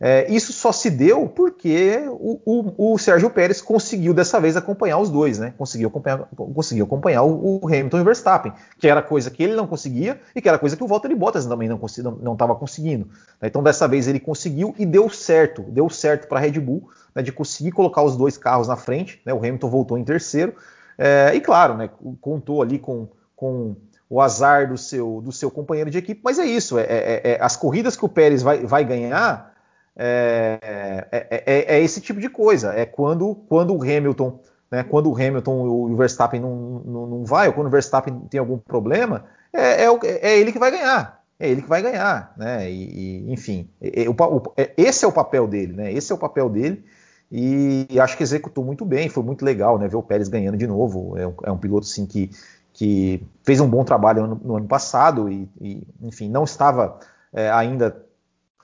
é, 0.00 0.30
isso 0.32 0.52
só 0.52 0.70
se 0.70 0.90
deu 0.90 1.26
porque 1.26 2.04
o, 2.08 2.40
o, 2.46 2.92
o, 2.92 2.98
Sérgio 2.98 3.28
Pérez 3.30 3.60
conseguiu 3.60 4.14
dessa 4.14 4.40
vez 4.40 4.56
acompanhar 4.56 4.98
os 4.98 5.10
dois, 5.10 5.40
né? 5.40 5.52
Conseguiu 5.58 5.88
acompanhar, 5.88 6.28
conseguiu 6.54 6.84
acompanhar 6.84 7.22
o, 7.24 7.58
o, 7.60 7.66
Hamilton 7.66 7.98
e 7.98 8.00
o 8.02 8.04
Verstappen, 8.04 8.52
que 8.78 8.86
era 8.86 9.02
coisa 9.02 9.28
que 9.28 9.42
ele 9.42 9.56
não 9.56 9.66
conseguia 9.66 10.20
e 10.36 10.40
que 10.40 10.48
era 10.48 10.56
coisa 10.56 10.76
que 10.76 10.84
o 10.84 10.86
Valtteri 10.86 11.16
Bottas 11.16 11.46
também 11.46 11.68
não 11.68 12.32
estava 12.32 12.54
conseguindo. 12.54 13.08
Né? 13.40 13.48
Então 13.48 13.60
dessa 13.60 13.88
vez 13.88 14.06
ele 14.06 14.20
conseguiu 14.20 14.72
e 14.78 14.86
deu 14.86 15.10
certo, 15.10 15.62
deu 15.62 15.90
certo 15.90 16.28
para 16.28 16.38
a 16.38 16.42
Red 16.42 16.60
Bull 16.60 16.88
né, 17.12 17.20
de 17.20 17.32
conseguir 17.32 17.72
colocar 17.72 18.02
os 18.02 18.16
dois 18.16 18.38
carros 18.38 18.68
na 18.68 18.76
frente. 18.76 19.20
Né? 19.26 19.34
O 19.34 19.38
Hamilton 19.38 19.68
voltou 19.68 19.98
em 19.98 20.04
terceiro 20.04 20.54
é, 20.96 21.32
e 21.34 21.40
claro, 21.40 21.76
né, 21.76 21.90
contou 22.20 22.62
ali 22.62 22.78
com, 22.78 23.08
com 23.34 23.74
o 24.10 24.20
azar 24.20 24.68
do 24.68 24.78
seu, 24.78 25.20
do 25.20 25.32
seu 25.32 25.50
companheiro 25.50 25.90
de 25.90 25.98
equipe, 25.98 26.20
mas 26.24 26.38
é 26.38 26.44
isso. 26.44 26.78
É, 26.78 26.82
é, 26.82 27.20
é 27.24 27.38
as 27.40 27.56
corridas 27.56 27.96
que 27.96 28.04
o 28.04 28.08
Pérez 28.08 28.42
vai, 28.42 28.64
vai 28.64 28.84
ganhar 28.84 29.52
é 30.00 31.06
é, 31.10 31.42
é, 31.44 31.76
é, 31.76 31.82
esse 31.82 32.00
tipo 32.00 32.20
de 32.20 32.28
coisa. 32.28 32.72
É 32.72 32.86
quando, 32.86 33.34
quando 33.48 33.74
o 33.74 33.82
Hamilton, 33.82 34.40
né, 34.70 34.84
quando 34.84 35.10
o 35.10 35.14
Hamilton 35.14 35.66
e 35.88 35.92
o 35.92 35.96
Verstappen 35.96 36.40
não, 36.40 36.82
não, 36.84 37.06
não 37.06 37.24
vai, 37.24 37.48
ou 37.48 37.52
quando 37.52 37.66
o 37.66 37.70
Verstappen 37.70 38.20
tem 38.30 38.38
algum 38.38 38.58
problema, 38.58 39.24
é, 39.52 39.84
é, 39.84 40.38
ele 40.38 40.52
que 40.52 40.58
vai 40.58 40.70
ganhar. 40.70 41.18
É 41.40 41.48
ele 41.48 41.62
que 41.62 41.68
vai 41.68 41.82
ganhar, 41.82 42.32
né? 42.36 42.68
E, 42.68 43.26
e 43.28 43.32
enfim, 43.32 43.68
o, 43.80 44.52
esse 44.76 45.04
é 45.04 45.08
o 45.08 45.12
papel 45.12 45.46
dele, 45.46 45.72
né? 45.72 45.92
Esse 45.92 46.10
é 46.10 46.14
o 46.14 46.18
papel 46.18 46.48
dele. 46.48 46.84
E, 47.30 47.86
e 47.90 48.00
acho 48.00 48.16
que 48.16 48.22
executou 48.22 48.64
muito 48.64 48.84
bem, 48.84 49.08
foi 49.08 49.22
muito 49.22 49.44
legal, 49.44 49.78
né? 49.78 49.86
Ver 49.86 49.96
o 49.96 50.02
Pérez 50.02 50.28
ganhando 50.28 50.56
de 50.56 50.66
novo. 50.66 51.16
É 51.16 51.26
um, 51.26 51.34
um 51.52 51.58
piloto 51.58 51.86
assim 51.86 52.06
que, 52.06 52.30
que 52.78 53.20
fez 53.42 53.60
um 53.60 53.68
bom 53.68 53.82
trabalho 53.82 54.24
no, 54.24 54.36
no 54.36 54.56
ano 54.56 54.68
passado 54.68 55.28
e, 55.28 55.50
e, 55.60 55.82
enfim, 56.00 56.30
não 56.30 56.44
estava 56.44 56.96
é, 57.32 57.50
ainda 57.50 58.04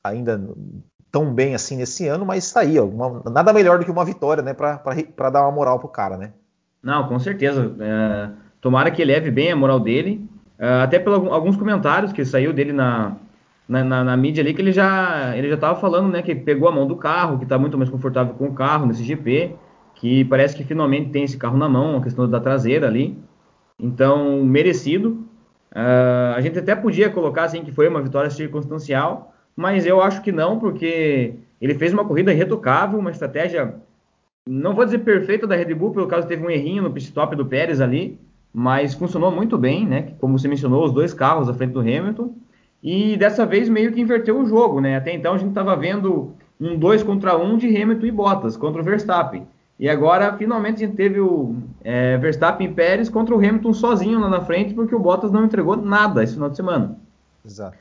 ainda 0.04 0.40
tão 1.10 1.34
bem 1.34 1.52
assim 1.52 1.76
nesse 1.76 2.06
ano, 2.06 2.24
mas 2.24 2.44
está 2.44 2.60
aí, 2.60 2.78
ó, 2.78 2.84
uma, 2.84 3.28
nada 3.28 3.52
melhor 3.52 3.76
do 3.76 3.84
que 3.84 3.90
uma 3.90 4.04
vitória, 4.04 4.40
né, 4.40 4.54
para 4.54 5.30
dar 5.30 5.42
uma 5.42 5.50
moral 5.50 5.80
pro 5.80 5.88
cara, 5.88 6.16
né? 6.16 6.32
Não, 6.80 7.08
com 7.08 7.18
certeza. 7.18 7.74
É, 7.80 8.30
tomara 8.60 8.88
que 8.92 9.04
leve 9.04 9.32
bem 9.32 9.50
a 9.50 9.56
moral 9.56 9.80
dele, 9.80 10.24
é, 10.60 10.82
até 10.82 11.00
pelos 11.00 11.26
alguns 11.32 11.56
comentários 11.56 12.12
que 12.12 12.24
saiu 12.24 12.52
dele 12.52 12.72
na, 12.72 13.16
na, 13.68 13.82
na, 13.82 14.04
na, 14.04 14.16
mídia 14.16 14.44
ali, 14.44 14.54
que 14.54 14.62
ele 14.62 14.70
já 14.70 15.36
ele 15.36 15.48
já 15.48 15.56
estava 15.56 15.80
falando, 15.80 16.12
né, 16.12 16.22
que 16.22 16.36
pegou 16.36 16.68
a 16.68 16.72
mão 16.72 16.86
do 16.86 16.94
carro, 16.94 17.38
que 17.38 17.44
está 17.44 17.58
muito 17.58 17.76
mais 17.76 17.90
confortável 17.90 18.34
com 18.34 18.46
o 18.46 18.54
carro 18.54 18.86
nesse 18.86 19.02
GP, 19.02 19.56
que 19.96 20.24
parece 20.26 20.54
que 20.54 20.62
finalmente 20.62 21.10
tem 21.10 21.24
esse 21.24 21.36
carro 21.36 21.58
na 21.58 21.68
mão, 21.68 21.96
a 21.96 22.00
questão 22.00 22.30
da 22.30 22.38
traseira 22.38 22.86
ali. 22.86 23.18
Então, 23.78 24.44
merecido. 24.44 25.26
Uh, 25.72 26.34
a 26.36 26.40
gente 26.40 26.58
até 26.58 26.74
podia 26.76 27.10
colocar 27.10 27.44
assim 27.44 27.64
que 27.64 27.72
foi 27.72 27.88
uma 27.88 28.00
vitória 28.00 28.30
circunstancial, 28.30 29.34
mas 29.56 29.84
eu 29.84 30.00
acho 30.00 30.22
que 30.22 30.30
não, 30.30 30.58
porque 30.58 31.34
ele 31.60 31.74
fez 31.74 31.92
uma 31.92 32.04
corrida 32.04 32.32
irretocável, 32.32 32.98
uma 32.98 33.10
estratégia, 33.10 33.74
não 34.48 34.74
vou 34.74 34.84
dizer 34.84 34.98
perfeita 34.98 35.46
da 35.46 35.56
Red 35.56 35.74
Bull, 35.74 35.90
pelo 35.90 36.06
caso 36.06 36.28
teve 36.28 36.44
um 36.44 36.50
errinho 36.50 36.82
no 36.82 36.92
pit 36.92 37.06
stop 37.06 37.34
do 37.34 37.46
Pérez 37.46 37.80
ali, 37.80 38.20
mas 38.52 38.94
funcionou 38.94 39.32
muito 39.32 39.58
bem, 39.58 39.84
né? 39.84 40.14
Como 40.20 40.38
você 40.38 40.46
mencionou, 40.46 40.84
os 40.84 40.92
dois 40.92 41.12
carros 41.12 41.48
à 41.48 41.54
frente 41.54 41.72
do 41.72 41.80
Hamilton. 41.80 42.36
E 42.80 43.16
dessa 43.16 43.44
vez 43.44 43.68
meio 43.68 43.92
que 43.92 44.00
inverteu 44.00 44.38
o 44.38 44.46
jogo, 44.46 44.80
né? 44.80 44.96
Até 44.96 45.12
então 45.12 45.34
a 45.34 45.38
gente 45.38 45.48
estava 45.48 45.74
vendo 45.74 46.34
um 46.60 46.78
2 46.78 47.02
contra 47.02 47.36
1 47.36 47.44
um 47.44 47.56
de 47.56 47.66
Hamilton 47.66 48.06
e 48.06 48.10
Bottas 48.12 48.56
contra 48.56 48.80
o 48.80 48.84
Verstappen. 48.84 49.46
E 49.78 49.88
agora 49.88 50.36
finalmente 50.36 50.76
a 50.76 50.86
gente 50.86 50.96
teve 50.96 51.20
o 51.20 51.56
é, 51.82 52.16
Verstappen 52.18 52.68
e 52.68 52.72
Pérez 52.72 53.08
contra 53.08 53.34
o 53.34 53.38
Hamilton 53.38 53.72
sozinho 53.72 54.20
lá 54.20 54.28
na 54.28 54.44
frente, 54.44 54.72
porque 54.72 54.94
o 54.94 55.00
Bottas 55.00 55.32
não 55.32 55.44
entregou 55.44 55.76
nada 55.76 56.22
esse 56.22 56.34
final 56.34 56.48
de 56.48 56.56
semana. 56.56 56.96
Exato. 57.44 57.76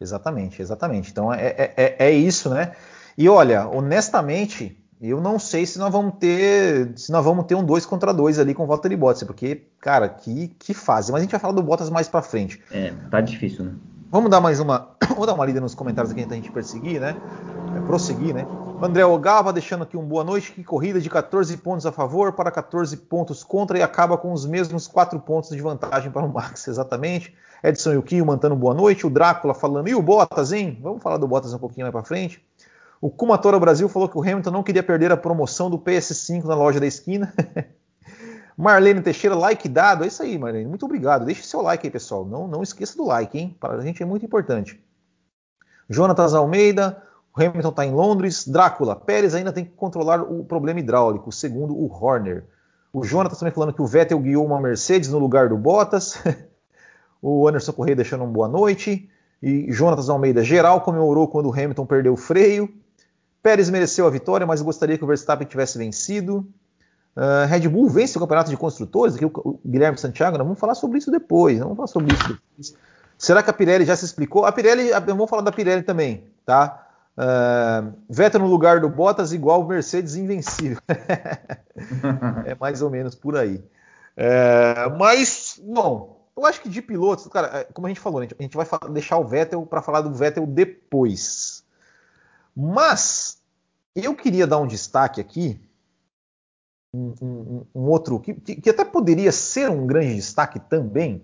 Exatamente, 0.00 0.62
exatamente. 0.62 1.10
Então 1.10 1.32
é, 1.32 1.46
é, 1.46 1.74
é, 1.76 1.96
é 2.06 2.10
isso, 2.12 2.48
né? 2.48 2.72
E 3.18 3.28
olha, 3.28 3.68
honestamente, 3.68 4.78
eu 5.00 5.20
não 5.20 5.38
sei 5.38 5.66
se 5.66 5.78
nós 5.78 5.90
vamos 5.90 6.14
ter 6.18 6.92
se 6.96 7.10
nós 7.10 7.24
vamos 7.24 7.46
ter 7.46 7.54
um 7.54 7.64
2 7.64 7.84
contra 7.84 8.14
2 8.14 8.38
ali 8.38 8.54
com 8.54 8.64
o 8.64 8.66
Valtteri 8.66 8.96
Bottas, 8.96 9.24
porque, 9.24 9.66
cara, 9.80 10.08
que, 10.08 10.48
que 10.58 10.72
fase. 10.72 11.10
Mas 11.10 11.20
a 11.20 11.22
gente 11.22 11.32
vai 11.32 11.40
falar 11.40 11.52
do 11.52 11.62
Bottas 11.62 11.90
mais 11.90 12.08
pra 12.08 12.22
frente. 12.22 12.62
É, 12.70 12.92
tá 13.10 13.20
difícil, 13.20 13.64
né? 13.64 13.72
Vamos 14.10 14.28
dar 14.28 14.40
mais 14.40 14.58
uma. 14.58 14.88
Vamos 15.08 15.24
dar 15.24 15.34
uma 15.34 15.46
lida 15.46 15.60
nos 15.60 15.72
comentários 15.72 16.10
aqui 16.10 16.20
antes 16.20 16.30
da 16.30 16.34
gente 16.34 16.50
perseguir, 16.50 17.00
né? 17.00 17.14
É, 17.76 17.80
prosseguir, 17.86 18.34
né? 18.34 18.44
André 18.82 19.04
Ogava 19.04 19.52
deixando 19.52 19.84
aqui 19.84 19.96
um 19.96 20.04
boa 20.04 20.24
noite. 20.24 20.50
Que 20.50 20.64
corrida 20.64 21.00
de 21.00 21.08
14 21.08 21.56
pontos 21.58 21.86
a 21.86 21.92
favor 21.92 22.32
para 22.32 22.50
14 22.50 22.96
pontos 22.96 23.44
contra 23.44 23.78
e 23.78 23.82
acaba 23.82 24.18
com 24.18 24.32
os 24.32 24.44
mesmos 24.44 24.88
4 24.88 25.20
pontos 25.20 25.50
de 25.50 25.62
vantagem 25.62 26.10
para 26.10 26.26
o 26.26 26.32
Max, 26.32 26.66
exatamente. 26.68 27.32
Edson 27.62 27.92
Yukio 27.92 28.26
mantendo 28.26 28.56
boa 28.56 28.74
noite. 28.74 29.06
O 29.06 29.10
Drácula 29.10 29.54
falando, 29.54 29.86
e 29.86 29.94
o 29.94 30.02
Bottas, 30.02 30.50
hein? 30.50 30.76
Vamos 30.82 31.00
falar 31.00 31.16
do 31.16 31.28
Bottas 31.28 31.54
um 31.54 31.58
pouquinho 31.58 31.84
mais 31.84 31.92
para 31.92 32.02
frente. 32.02 32.44
O 33.00 33.10
Kumatora 33.10 33.60
Brasil 33.60 33.88
falou 33.88 34.08
que 34.08 34.18
o 34.18 34.22
Hamilton 34.22 34.50
não 34.50 34.64
queria 34.64 34.82
perder 34.82 35.12
a 35.12 35.16
promoção 35.16 35.70
do 35.70 35.78
PS5 35.78 36.46
na 36.46 36.56
loja 36.56 36.80
da 36.80 36.86
esquina. 36.86 37.32
Marlene 38.60 39.00
Teixeira, 39.00 39.34
like 39.34 39.68
dado. 39.68 40.04
É 40.04 40.08
isso 40.08 40.22
aí, 40.22 40.38
Marlene. 40.38 40.68
Muito 40.68 40.84
obrigado. 40.84 41.24
Deixe 41.24 41.42
seu 41.42 41.62
like 41.62 41.86
aí, 41.86 41.90
pessoal. 41.90 42.26
Não, 42.26 42.46
não 42.46 42.62
esqueça 42.62 42.96
do 42.96 43.04
like, 43.04 43.38
hein? 43.38 43.56
Para 43.58 43.74
a 43.74 43.80
gente 43.80 44.02
é 44.02 44.06
muito 44.06 44.24
importante. 44.24 44.78
Jonatas 45.88 46.34
Almeida, 46.34 47.02
o 47.34 47.42
Hamilton 47.42 47.68
está 47.70 47.86
em 47.86 47.92
Londres. 47.92 48.46
Drácula, 48.46 48.94
Pérez 48.94 49.34
ainda 49.34 49.52
tem 49.52 49.64
que 49.64 49.70
controlar 49.70 50.22
o 50.22 50.44
problema 50.44 50.78
hidráulico, 50.78 51.32
segundo 51.32 51.74
o 51.74 51.90
Horner. 51.90 52.44
O 52.92 53.02
Jonatas 53.02 53.38
também 53.38 53.54
falando 53.54 53.72
que 53.72 53.80
o 53.80 53.86
Vettel 53.86 54.20
guiou 54.20 54.44
uma 54.44 54.60
Mercedes 54.60 55.08
no 55.08 55.18
lugar 55.18 55.48
do 55.48 55.56
Bottas. 55.56 56.22
O 57.22 57.46
Anderson 57.46 57.74
Correia 57.74 57.96
deixando 57.96 58.24
uma 58.24 58.32
boa 58.32 58.48
noite. 58.48 59.10
E 59.42 59.70
Jonatas 59.70 60.08
Almeida, 60.08 60.42
geral 60.42 60.80
comemorou 60.80 61.28
quando 61.28 61.50
o 61.50 61.52
Hamilton 61.52 61.84
perdeu 61.84 62.14
o 62.14 62.16
freio. 62.16 62.72
Pérez 63.42 63.68
mereceu 63.68 64.06
a 64.06 64.10
vitória, 64.10 64.46
mas 64.46 64.62
gostaria 64.62 64.96
que 64.96 65.04
o 65.04 65.06
Verstappen 65.06 65.46
tivesse 65.46 65.76
vencido. 65.76 66.48
Uh, 67.16 67.46
Red 67.48 67.68
Bull 67.68 67.88
vence 67.88 68.16
o 68.16 68.20
campeonato 68.20 68.50
de 68.50 68.56
construtores, 68.56 69.16
aqui 69.16 69.24
o 69.24 69.60
Guilherme 69.66 69.98
Santiago, 69.98 70.38
nós 70.38 70.46
vamos 70.46 70.60
falar 70.60 70.74
sobre 70.74 70.98
isso 70.98 71.10
depois. 71.10 71.58
Vamos 71.58 71.76
falar 71.76 71.88
sobre 71.88 72.14
isso 72.14 72.28
depois. 72.28 72.74
Será 73.18 73.42
que 73.42 73.50
a 73.50 73.52
Pirelli 73.52 73.84
já 73.84 73.94
se 73.94 74.04
explicou? 74.04 74.46
A 74.46 74.52
Pirelli, 74.52 74.90
vamos 75.06 75.28
falar 75.28 75.42
da 75.42 75.52
Pirelli 75.52 75.82
também, 75.82 76.24
tá? 76.46 76.86
Uh, 77.18 77.92
Vettel 78.08 78.40
no 78.40 78.46
lugar 78.46 78.80
do 78.80 78.88
Bottas 78.88 79.32
igual 79.32 79.66
Mercedes 79.66 80.14
invencível. 80.14 80.78
é 82.46 82.54
mais 82.58 82.80
ou 82.80 82.88
menos 82.88 83.14
por 83.14 83.36
aí. 83.36 83.56
Uh, 83.56 84.96
mas, 84.98 85.60
bom, 85.62 86.20
eu 86.36 86.46
acho 86.46 86.62
que 86.62 86.68
de 86.68 86.80
pilotos, 86.80 87.26
cara, 87.26 87.58
é, 87.58 87.64
como 87.64 87.86
a 87.86 87.90
gente 87.90 88.00
falou, 88.00 88.20
a 88.20 88.42
gente 88.42 88.56
vai 88.56 88.66
deixar 88.90 89.18
o 89.18 89.26
Vettel 89.26 89.66
para 89.66 89.82
falar 89.82 90.00
do 90.00 90.14
Vettel 90.14 90.46
depois. 90.46 91.62
Mas 92.56 93.38
eu 93.94 94.14
queria 94.14 94.46
dar 94.46 94.58
um 94.58 94.66
destaque 94.66 95.20
aqui, 95.20 95.60
um, 96.92 97.14
um, 97.22 97.66
um 97.74 97.82
outro 97.88 98.18
que, 98.18 98.34
que, 98.34 98.70
até 98.70 98.84
poderia 98.84 99.30
ser 99.32 99.70
um 99.70 99.86
grande 99.86 100.14
destaque 100.14 100.58
também, 100.58 101.22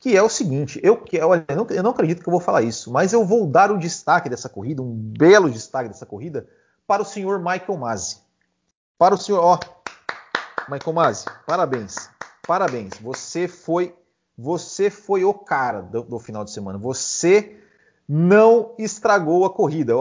que 0.00 0.16
é 0.16 0.22
o 0.22 0.28
seguinte: 0.28 0.80
eu, 0.82 0.96
que, 0.96 1.20
olha, 1.20 1.44
eu, 1.48 1.56
não, 1.56 1.66
eu 1.68 1.82
não 1.82 1.90
acredito 1.90 2.22
que 2.22 2.28
eu 2.28 2.32
vou 2.32 2.40
falar 2.40 2.62
isso, 2.62 2.90
mas 2.90 3.12
eu 3.12 3.24
vou 3.24 3.46
dar 3.46 3.70
o 3.70 3.78
destaque 3.78 4.28
dessa 4.28 4.48
corrida, 4.48 4.82
um 4.82 4.94
belo 4.94 5.50
destaque 5.50 5.88
dessa 5.88 6.06
corrida, 6.06 6.46
para 6.86 7.02
o 7.02 7.06
senhor 7.06 7.38
Michael 7.38 7.76
Masi. 7.78 8.18
Para 8.96 9.14
o 9.14 9.18
senhor, 9.18 9.40
ó, 9.40 9.58
Michael 10.68 10.94
Masi, 10.94 11.24
parabéns, 11.46 12.10
parabéns, 12.46 12.94
você 13.00 13.46
foi 13.46 13.94
você 14.38 14.88
foi 14.88 15.24
o 15.24 15.34
cara 15.34 15.82
do, 15.82 16.02
do 16.04 16.18
final 16.20 16.44
de 16.44 16.52
semana. 16.52 16.78
Você 16.78 17.58
não 18.08 18.72
estragou 18.78 19.44
a 19.44 19.50
corrida. 19.50 19.94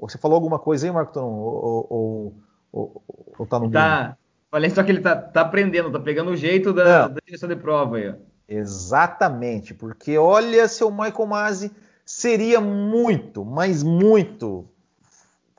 Você 0.00 0.16
falou 0.16 0.34
alguma 0.34 0.58
coisa 0.58 0.86
aí, 0.86 0.90
Marco 0.90 1.20
Ou, 1.20 1.86
ou, 1.90 2.34
ou, 2.72 3.02
ou 3.38 3.46
tá 3.46 3.58
no 3.58 3.70
tá, 3.70 4.16
Falei 4.52 4.68
só 4.68 4.82
que 4.82 4.92
ele 4.92 5.00
tá, 5.00 5.16
tá 5.16 5.40
aprendendo, 5.40 5.90
tá 5.90 5.98
pegando 5.98 6.30
o 6.30 6.36
jeito 6.36 6.74
da, 6.74 7.08
da 7.08 7.20
direção 7.24 7.48
de 7.48 7.56
prova 7.56 7.96
aí. 7.96 8.14
Exatamente, 8.46 9.72
porque 9.72 10.18
olha, 10.18 10.68
seu 10.68 10.90
Michael 10.90 11.26
Masi 11.26 11.70
seria 12.04 12.60
muito, 12.60 13.46
mas 13.46 13.82
muito 13.82 14.68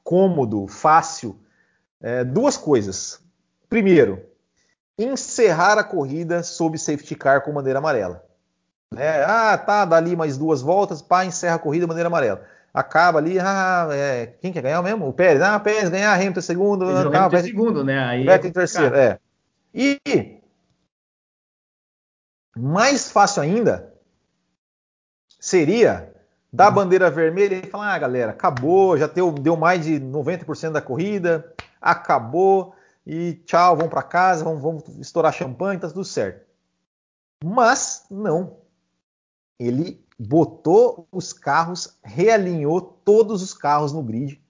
cômodo, 0.03 0.67
fácil. 0.67 1.35
É, 1.99 2.23
duas 2.23 2.55
coisas. 2.55 3.19
Primeiro, 3.67 4.23
encerrar 4.95 5.79
a 5.79 5.83
corrida 5.83 6.43
sob 6.43 6.77
safety 6.77 7.15
car 7.15 7.41
com 7.41 7.51
bandeira 7.51 7.79
amarela. 7.79 8.23
É, 8.95 9.23
ah, 9.23 9.57
tá, 9.57 9.85
dali 9.85 10.15
mais 10.15 10.37
duas 10.37 10.61
voltas, 10.61 11.01
pá, 11.01 11.25
encerra 11.25 11.55
a 11.55 11.59
corrida, 11.59 11.87
bandeira 11.87 12.09
amarela. 12.09 12.45
Acaba 12.73 13.19
ali, 13.19 13.39
ah, 13.39 13.87
é, 13.91 14.27
quem 14.41 14.51
quer 14.51 14.63
ganhar 14.63 14.81
mesmo? 14.81 15.07
O 15.07 15.13
Pérez, 15.13 15.41
ah, 15.41 15.59
Pérez 15.59 15.89
ganhar, 15.89 16.13
Hamilton 16.13 16.39
é 16.39 16.41
segundo, 16.41 16.85
ah, 16.85 17.01
Hamilton 17.01 17.29
Vettel, 17.29 17.47
segundo, 17.47 17.83
né? 17.83 17.99
Aí 17.99 18.23
Vettel 18.23 18.49
em 18.49 18.53
terceiro, 18.53 18.95
é. 18.95 19.19
E 19.73 19.99
mais 22.57 23.11
fácil 23.11 23.43
ainda 23.43 23.93
seria 25.39 26.13
dar 26.51 26.67
a 26.67 26.71
bandeira 26.71 27.11
vermelha 27.11 27.55
e 27.55 27.69
falar: 27.69 27.93
ah, 27.93 27.99
galera, 27.99 28.31
acabou, 28.31 28.97
já 28.97 29.07
deu, 29.07 29.31
deu 29.31 29.55
mais 29.55 29.85
de 29.85 29.99
90% 29.99 30.71
da 30.71 30.81
corrida, 30.81 31.53
acabou, 31.81 32.75
e 33.05 33.33
tchau, 33.45 33.75
vamos 33.75 33.91
para 33.91 34.01
casa, 34.01 34.43
vamos, 34.43 34.61
vamos 34.61 34.83
estourar 34.99 35.33
champanhe, 35.33 35.79
tá 35.79 35.87
tudo 35.87 36.05
certo. 36.05 36.43
Mas 37.43 38.05
não. 38.09 38.57
Ele 39.59 40.02
botou 40.19 41.07
os 41.11 41.33
carros, 41.33 41.97
realinhou 42.03 42.81
todos 42.81 43.41
os 43.41 43.53
carros 43.53 43.91
no 43.91 44.03
grid 44.03 44.41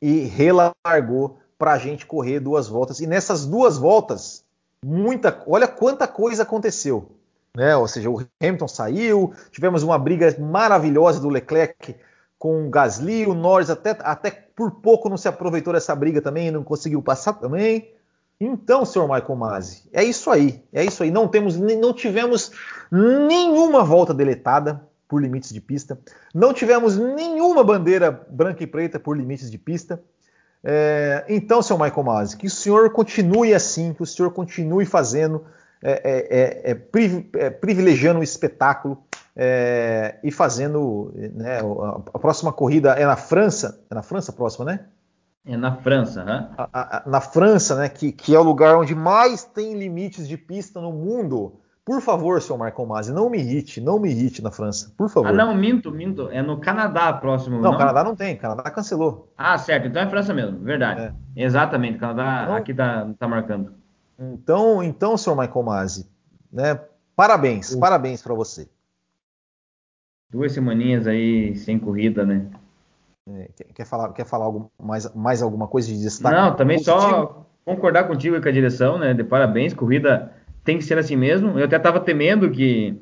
e 0.00 0.20
relargou 0.20 1.38
para 1.58 1.72
a 1.72 1.78
gente 1.78 2.06
correr 2.06 2.40
duas 2.40 2.68
voltas. 2.68 3.00
E 3.00 3.06
nessas 3.06 3.46
duas 3.46 3.78
voltas, 3.78 4.44
muita, 4.84 5.42
olha 5.46 5.68
quanta 5.68 6.08
coisa 6.08 6.42
aconteceu. 6.42 7.12
Né? 7.56 7.76
Ou 7.76 7.86
seja, 7.86 8.10
o 8.10 8.26
Hamilton 8.42 8.68
saiu, 8.68 9.32
tivemos 9.50 9.82
uma 9.82 9.98
briga 9.98 10.34
maravilhosa 10.40 11.20
do 11.20 11.28
Leclerc 11.28 11.94
com 12.38 12.66
o 12.66 12.70
Gasly, 12.70 13.26
o 13.26 13.34
Norris 13.34 13.70
até, 13.70 13.96
até 14.00 14.30
por 14.30 14.72
pouco 14.72 15.08
não 15.08 15.16
se 15.16 15.28
aproveitou 15.28 15.72
dessa 15.72 15.94
briga 15.94 16.20
também, 16.20 16.50
não 16.50 16.64
conseguiu 16.64 17.00
passar 17.00 17.34
também. 17.34 17.94
Então, 18.44 18.84
senhor 18.84 19.08
Michael 19.08 19.36
Masi, 19.36 19.88
é 19.92 20.02
isso 20.02 20.28
aí, 20.28 20.64
é 20.72 20.84
isso 20.84 21.04
aí. 21.04 21.12
Não 21.12 21.28
temos, 21.28 21.56
não 21.56 21.92
tivemos 21.92 22.50
nenhuma 22.90 23.84
volta 23.84 24.12
deletada 24.12 24.82
por 25.06 25.22
limites 25.22 25.52
de 25.52 25.60
pista, 25.60 25.96
não 26.34 26.52
tivemos 26.52 26.98
nenhuma 26.98 27.62
bandeira 27.62 28.10
branca 28.10 28.64
e 28.64 28.66
preta 28.66 28.98
por 28.98 29.16
limites 29.16 29.48
de 29.48 29.58
pista. 29.58 30.02
É, 30.64 31.24
então, 31.28 31.62
senhor 31.62 31.78
Michael 31.78 32.02
Masi, 32.02 32.36
que 32.36 32.48
o 32.48 32.50
senhor 32.50 32.90
continue 32.90 33.54
assim, 33.54 33.94
que 33.94 34.02
o 34.02 34.06
senhor 34.06 34.32
continue 34.32 34.86
fazendo, 34.86 35.44
é, 35.80 35.92
é, 35.92 36.40
é, 36.40 36.72
é, 36.72 37.46
é 37.46 37.50
privilegiando 37.50 38.18
o 38.18 38.24
espetáculo 38.24 39.04
e 40.24 40.32
fazendo. 40.32 41.12
Né, 41.14 41.60
a, 42.12 42.18
próxima 42.18 42.52
corrida 42.52 42.90
é 42.94 43.06
na 43.06 43.16
França, 43.16 43.80
é 43.88 43.94
na 43.94 44.02
França 44.02 44.32
próxima, 44.32 44.64
né? 44.64 44.80
É 45.44 45.56
na 45.56 45.74
França, 45.74 46.24
né? 46.24 46.50
na 47.04 47.20
França, 47.20 47.74
né? 47.74 47.88
Que, 47.88 48.12
que, 48.12 48.34
é 48.34 48.38
o 48.38 48.44
lugar 48.44 48.76
onde 48.76 48.94
mais 48.94 49.44
tem 49.44 49.76
limites 49.76 50.28
de 50.28 50.36
pista 50.36 50.80
no 50.80 50.92
mundo. 50.92 51.60
Por 51.84 52.00
favor, 52.00 52.40
senhor 52.40 52.56
Marco 52.56 52.86
Masi, 52.86 53.12
não 53.12 53.28
me 53.28 53.38
irrite, 53.38 53.80
não 53.80 53.98
me 53.98 54.08
irrite 54.08 54.40
na 54.40 54.52
França, 54.52 54.94
por 54.96 55.08
favor. 55.08 55.28
Ah, 55.28 55.32
não, 55.32 55.52
minto, 55.52 55.90
minto. 55.90 56.28
É 56.30 56.40
no 56.40 56.60
Canadá 56.60 57.12
próximo. 57.12 57.56
Não, 57.56 57.72
não? 57.72 57.78
Canadá 57.78 58.04
não 58.04 58.14
tem, 58.14 58.36
Canadá 58.36 58.70
cancelou. 58.70 59.32
Ah, 59.36 59.58
certo, 59.58 59.88
então 59.88 60.00
é 60.00 60.08
França 60.08 60.32
mesmo, 60.32 60.60
verdade. 60.60 61.12
É. 61.36 61.44
Exatamente, 61.44 61.98
Canadá 61.98 62.42
então, 62.44 62.54
aqui 62.54 62.72
tá, 62.72 63.10
tá 63.18 63.26
marcando. 63.26 63.72
Então, 64.16 64.80
então, 64.80 65.16
senhor 65.16 65.36
Michael 65.36 65.64
Masi, 65.64 66.08
né? 66.52 66.80
Parabéns, 67.16 67.72
uh. 67.72 67.80
parabéns 67.80 68.22
para 68.22 68.32
você. 68.32 68.68
Duas 70.30 70.52
semaninhas 70.52 71.08
aí 71.08 71.56
sem 71.56 71.80
corrida, 71.80 72.24
né? 72.24 72.48
É, 73.28 73.48
quer, 73.74 73.86
falar, 73.86 74.12
quer 74.12 74.26
falar 74.26 74.46
algo, 74.46 74.70
mais, 74.80 75.12
mais 75.14 75.42
alguma 75.42 75.68
coisa 75.68 75.88
de 75.88 76.00
destaque? 76.00 76.34
Não, 76.34 76.56
também 76.56 76.78
positivo? 76.78 77.00
só 77.00 77.46
concordar 77.64 78.04
contigo 78.04 78.40
com 78.40 78.48
a 78.48 78.52
direção, 78.52 78.98
né? 78.98 79.14
De 79.14 79.22
parabéns, 79.22 79.72
corrida 79.72 80.32
tem 80.64 80.78
que 80.78 80.84
ser 80.84 80.98
assim 80.98 81.16
mesmo. 81.16 81.58
Eu 81.58 81.64
até 81.66 81.76
estava 81.76 82.00
temendo 82.00 82.50
que 82.50 83.00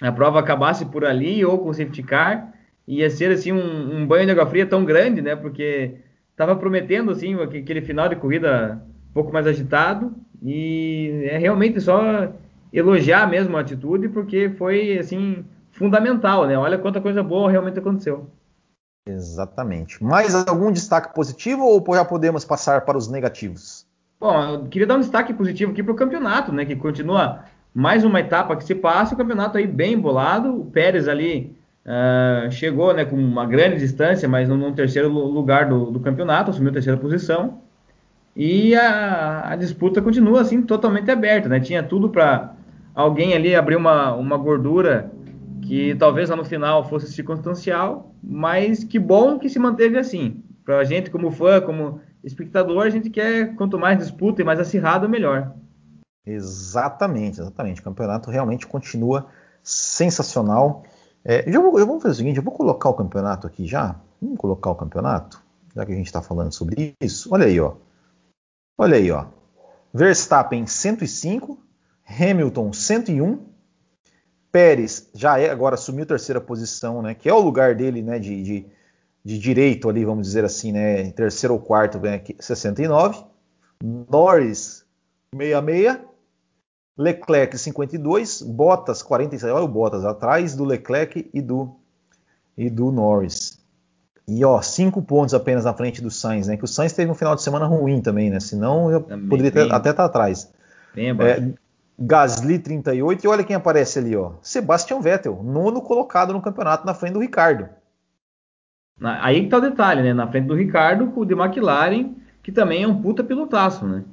a 0.00 0.10
prova 0.10 0.40
acabasse 0.40 0.86
por 0.86 1.04
ali 1.04 1.44
ou 1.44 1.58
com 1.58 1.72
safety 1.72 2.02
car, 2.02 2.54
ia 2.88 3.10
ser 3.10 3.30
assim 3.30 3.52
um, 3.52 3.96
um 3.96 4.06
banho 4.06 4.24
de 4.24 4.32
água 4.32 4.46
fria 4.46 4.64
tão 4.64 4.84
grande, 4.84 5.20
né? 5.20 5.36
Porque 5.36 5.96
estava 6.30 6.56
prometendo 6.56 7.10
assim 7.10 7.34
aquele 7.34 7.82
final 7.82 8.08
de 8.08 8.16
corrida 8.16 8.82
um 9.10 9.12
pouco 9.12 9.32
mais 9.32 9.46
agitado 9.46 10.14
e 10.42 11.26
é 11.30 11.36
realmente 11.36 11.80
só 11.80 12.32
elogiar 12.72 13.28
mesmo 13.28 13.56
a 13.56 13.60
atitude 13.60 14.08
porque 14.08 14.48
foi 14.50 14.96
assim 14.98 15.44
fundamental, 15.72 16.46
né? 16.46 16.56
Olha 16.56 16.78
quanta 16.78 17.00
coisa 17.00 17.22
boa 17.22 17.50
realmente 17.50 17.78
aconteceu. 17.78 18.30
Exatamente. 19.06 20.02
Mais 20.02 20.34
algum 20.34 20.70
destaque 20.70 21.14
positivo 21.14 21.64
ou 21.64 21.84
já 21.94 22.04
podemos 22.04 22.44
passar 22.44 22.82
para 22.82 22.98
os 22.98 23.08
negativos? 23.08 23.86
Bom, 24.20 24.42
eu 24.42 24.64
queria 24.66 24.86
dar 24.86 24.96
um 24.96 25.00
destaque 25.00 25.32
positivo 25.32 25.72
aqui 25.72 25.82
para 25.82 25.92
o 25.92 25.96
campeonato, 25.96 26.52
né? 26.52 26.64
Que 26.64 26.76
continua 26.76 27.44
mais 27.74 28.04
uma 28.04 28.20
etapa 28.20 28.56
que 28.56 28.64
se 28.64 28.74
passa, 28.74 29.14
o 29.14 29.16
campeonato 29.16 29.56
aí 29.56 29.66
bem 29.66 29.98
bolado. 29.98 30.60
O 30.60 30.66
Pérez 30.66 31.08
ali 31.08 31.56
uh, 31.86 32.50
chegou 32.50 32.92
né, 32.92 33.04
com 33.04 33.16
uma 33.16 33.46
grande 33.46 33.78
distância, 33.78 34.28
mas 34.28 34.48
no, 34.48 34.72
terceiro 34.72 35.08
lugar 35.08 35.68
do, 35.68 35.90
do, 35.90 36.00
campeonato, 36.00 36.50
assumiu 36.50 36.70
a 36.70 36.74
terceira 36.74 36.98
posição. 36.98 37.60
E 38.36 38.74
a, 38.74 39.52
a, 39.52 39.56
disputa 39.56 40.00
continua 40.00 40.42
assim 40.42 40.62
totalmente 40.62 41.10
aberta, 41.10 41.48
né? 41.48 41.58
Tinha 41.58 41.82
tudo 41.82 42.08
para 42.10 42.54
alguém 42.94 43.34
ali 43.34 43.54
abrir 43.54 43.76
uma, 43.76 44.14
uma 44.14 44.36
gordura 44.36 45.10
que 45.70 45.94
talvez 45.94 46.28
lá 46.28 46.34
no 46.34 46.44
final 46.44 46.88
fosse 46.88 47.12
circunstancial, 47.12 48.12
mas 48.20 48.82
que 48.82 48.98
bom 48.98 49.38
que 49.38 49.48
se 49.48 49.56
manteve 49.56 49.96
assim. 49.96 50.42
Para 50.64 50.78
a 50.78 50.84
gente, 50.84 51.12
como 51.12 51.30
fã, 51.30 51.60
como 51.60 52.00
espectador, 52.24 52.84
a 52.84 52.90
gente 52.90 53.08
quer 53.08 53.54
quanto 53.54 53.78
mais 53.78 53.96
disputa 53.96 54.42
e 54.42 54.44
mais 54.44 54.58
acirrado, 54.58 55.08
melhor. 55.08 55.54
Exatamente, 56.26 57.40
exatamente. 57.40 57.80
O 57.80 57.84
campeonato 57.84 58.32
realmente 58.32 58.66
continua 58.66 59.28
sensacional. 59.62 60.82
É, 61.24 61.44
eu, 61.48 61.62
vou, 61.62 61.78
eu 61.78 61.86
vou 61.86 62.00
fazer 62.00 62.14
o 62.14 62.16
seguinte: 62.16 62.38
eu 62.38 62.42
vou 62.42 62.52
colocar 62.52 62.88
o 62.88 62.94
campeonato 62.94 63.46
aqui 63.46 63.64
já. 63.64 63.94
Vamos 64.20 64.38
colocar 64.38 64.70
o 64.72 64.74
campeonato, 64.74 65.40
já 65.72 65.86
que 65.86 65.92
a 65.92 65.94
gente 65.96 66.06
está 66.06 66.20
falando 66.20 66.50
sobre 66.50 66.96
isso. 67.00 67.32
Olha 67.32 67.46
aí, 67.46 67.60
ó. 67.60 67.74
Olha 68.76 68.96
aí, 68.96 69.08
ó. 69.12 69.26
Verstappen 69.94 70.66
105, 70.66 71.56
Hamilton 72.08 72.72
101, 72.72 73.49
Pérez 74.52 75.08
já 75.14 75.38
é 75.38 75.50
agora 75.50 75.74
assumiu 75.74 76.06
terceira 76.06 76.40
posição, 76.40 77.02
né? 77.02 77.14
Que 77.14 77.28
é 77.28 77.34
o 77.34 77.40
lugar 77.40 77.74
dele, 77.74 78.02
né? 78.02 78.18
De, 78.18 78.42
de, 78.42 78.66
de 79.24 79.38
direito 79.38 79.88
ali, 79.88 80.04
vamos 80.04 80.26
dizer 80.26 80.44
assim, 80.44 80.72
né? 80.72 81.10
Terceiro 81.12 81.54
ou 81.54 81.60
quarto 81.60 81.98
aqui 82.06 82.36
69. 82.38 83.24
Norris 83.82 84.84
66. 85.34 86.10
Leclerc 86.98 87.56
52, 87.56 88.42
Bottas 88.42 89.02
46, 89.02 89.54
olha 89.54 89.64
o 89.64 89.68
Bottas 89.68 90.04
atrás 90.04 90.54
do 90.54 90.64
Leclerc 90.64 91.30
e 91.32 91.40
do 91.40 91.74
e 92.58 92.68
do 92.68 92.92
Norris. 92.92 93.58
E 94.28 94.44
ó, 94.44 94.60
cinco 94.60 95.00
pontos 95.00 95.32
apenas 95.32 95.64
na 95.64 95.72
frente 95.72 96.02
do 96.02 96.10
Sainz, 96.10 96.46
né? 96.46 96.58
Que 96.58 96.64
o 96.64 96.68
Sainz 96.68 96.92
teve 96.92 97.10
um 97.10 97.14
final 97.14 97.34
de 97.34 97.42
semana 97.42 97.64
ruim 97.64 98.02
também, 98.02 98.28
né? 98.28 98.38
Senão 98.38 98.90
eu 98.90 99.00
também, 99.00 99.28
poderia 99.28 99.50
ter, 99.50 99.72
até 99.72 99.90
estar 99.90 99.94
tá 99.94 100.04
atrás. 100.04 100.52
Bem 100.94 101.08
é, 101.08 101.52
Gasly 102.00 102.58
38 102.58 103.24
e 103.24 103.28
olha 103.28 103.44
quem 103.44 103.54
aparece 103.54 103.98
ali, 103.98 104.16
ó. 104.16 104.32
Sebastian 104.40 105.00
Vettel, 105.00 105.42
nono 105.42 105.82
colocado 105.82 106.32
no 106.32 106.40
campeonato 106.40 106.86
na 106.86 106.94
frente 106.94 107.12
do 107.12 107.20
Ricardo. 107.20 107.68
Aí 109.02 109.44
que 109.44 109.48
tá 109.50 109.58
o 109.58 109.60
detalhe, 109.60 110.02
né? 110.02 110.14
Na 110.14 110.26
frente 110.26 110.46
do 110.46 110.54
Ricardo, 110.54 111.12
o 111.14 111.24
de 111.24 111.34
McLaren, 111.34 112.14
que 112.42 112.50
também 112.50 112.84
é 112.84 112.88
um 112.88 113.00
puta 113.00 113.22
pilotaço, 113.22 113.86
né? 113.86 114.04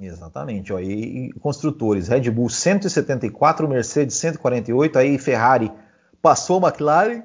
Exatamente, 0.00 0.72
ó. 0.72 0.78
E, 0.78 1.26
e 1.26 1.32
construtores, 1.34 2.08
Red 2.08 2.30
Bull 2.30 2.48
174, 2.48 3.68
Mercedes 3.68 4.16
148, 4.16 4.98
aí 4.98 5.18
Ferrari 5.18 5.70
passou 6.22 6.60
McLaren 6.60 7.22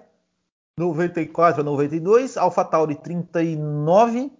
94 0.77 1.61
a 1.61 1.63
92, 1.63 2.37
AlphaTauri 2.37 2.95
39, 2.95 4.31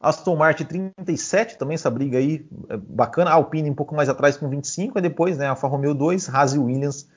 Aston 0.00 0.36
Martin 0.36 0.64
37, 0.64 1.56
também 1.56 1.74
essa 1.74 1.90
briga 1.90 2.18
aí 2.18 2.46
é 2.68 2.76
bacana. 2.76 3.30
Alpine 3.30 3.70
um 3.70 3.74
pouco 3.74 3.94
mais 3.94 4.08
atrás 4.08 4.36
com 4.36 4.48
25, 4.48 4.98
e 4.98 5.02
depois, 5.02 5.38
né, 5.38 5.46
Alfa 5.46 5.66
Romeo 5.66 5.94
2, 5.94 6.28
Haas 6.32 6.54
e 6.54 6.58
Williams 6.58 7.08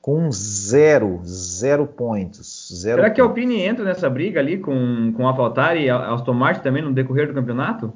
com 0.00 0.30
zero, 0.32 1.20
zero 1.24 1.86
pontos. 1.86 2.68
Zero 2.74 2.96
Será 2.96 3.02
pontos. 3.02 3.14
que 3.14 3.20
a 3.20 3.24
Alpine 3.24 3.60
entra 3.60 3.84
nessa 3.84 4.10
briga 4.10 4.40
ali 4.40 4.58
com, 4.58 5.12
com 5.16 5.26
a 5.26 5.30
AlphaTauri 5.30 5.84
e 5.84 5.90
a 5.90 6.12
Aston 6.12 6.32
Martin 6.32 6.62
também 6.62 6.82
no 6.82 6.92
decorrer 6.92 7.28
do 7.28 7.34
campeonato? 7.34 7.94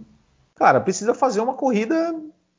Cara, 0.54 0.80
precisa 0.80 1.14
fazer 1.14 1.40
uma 1.40 1.54
corrida, 1.54 2.14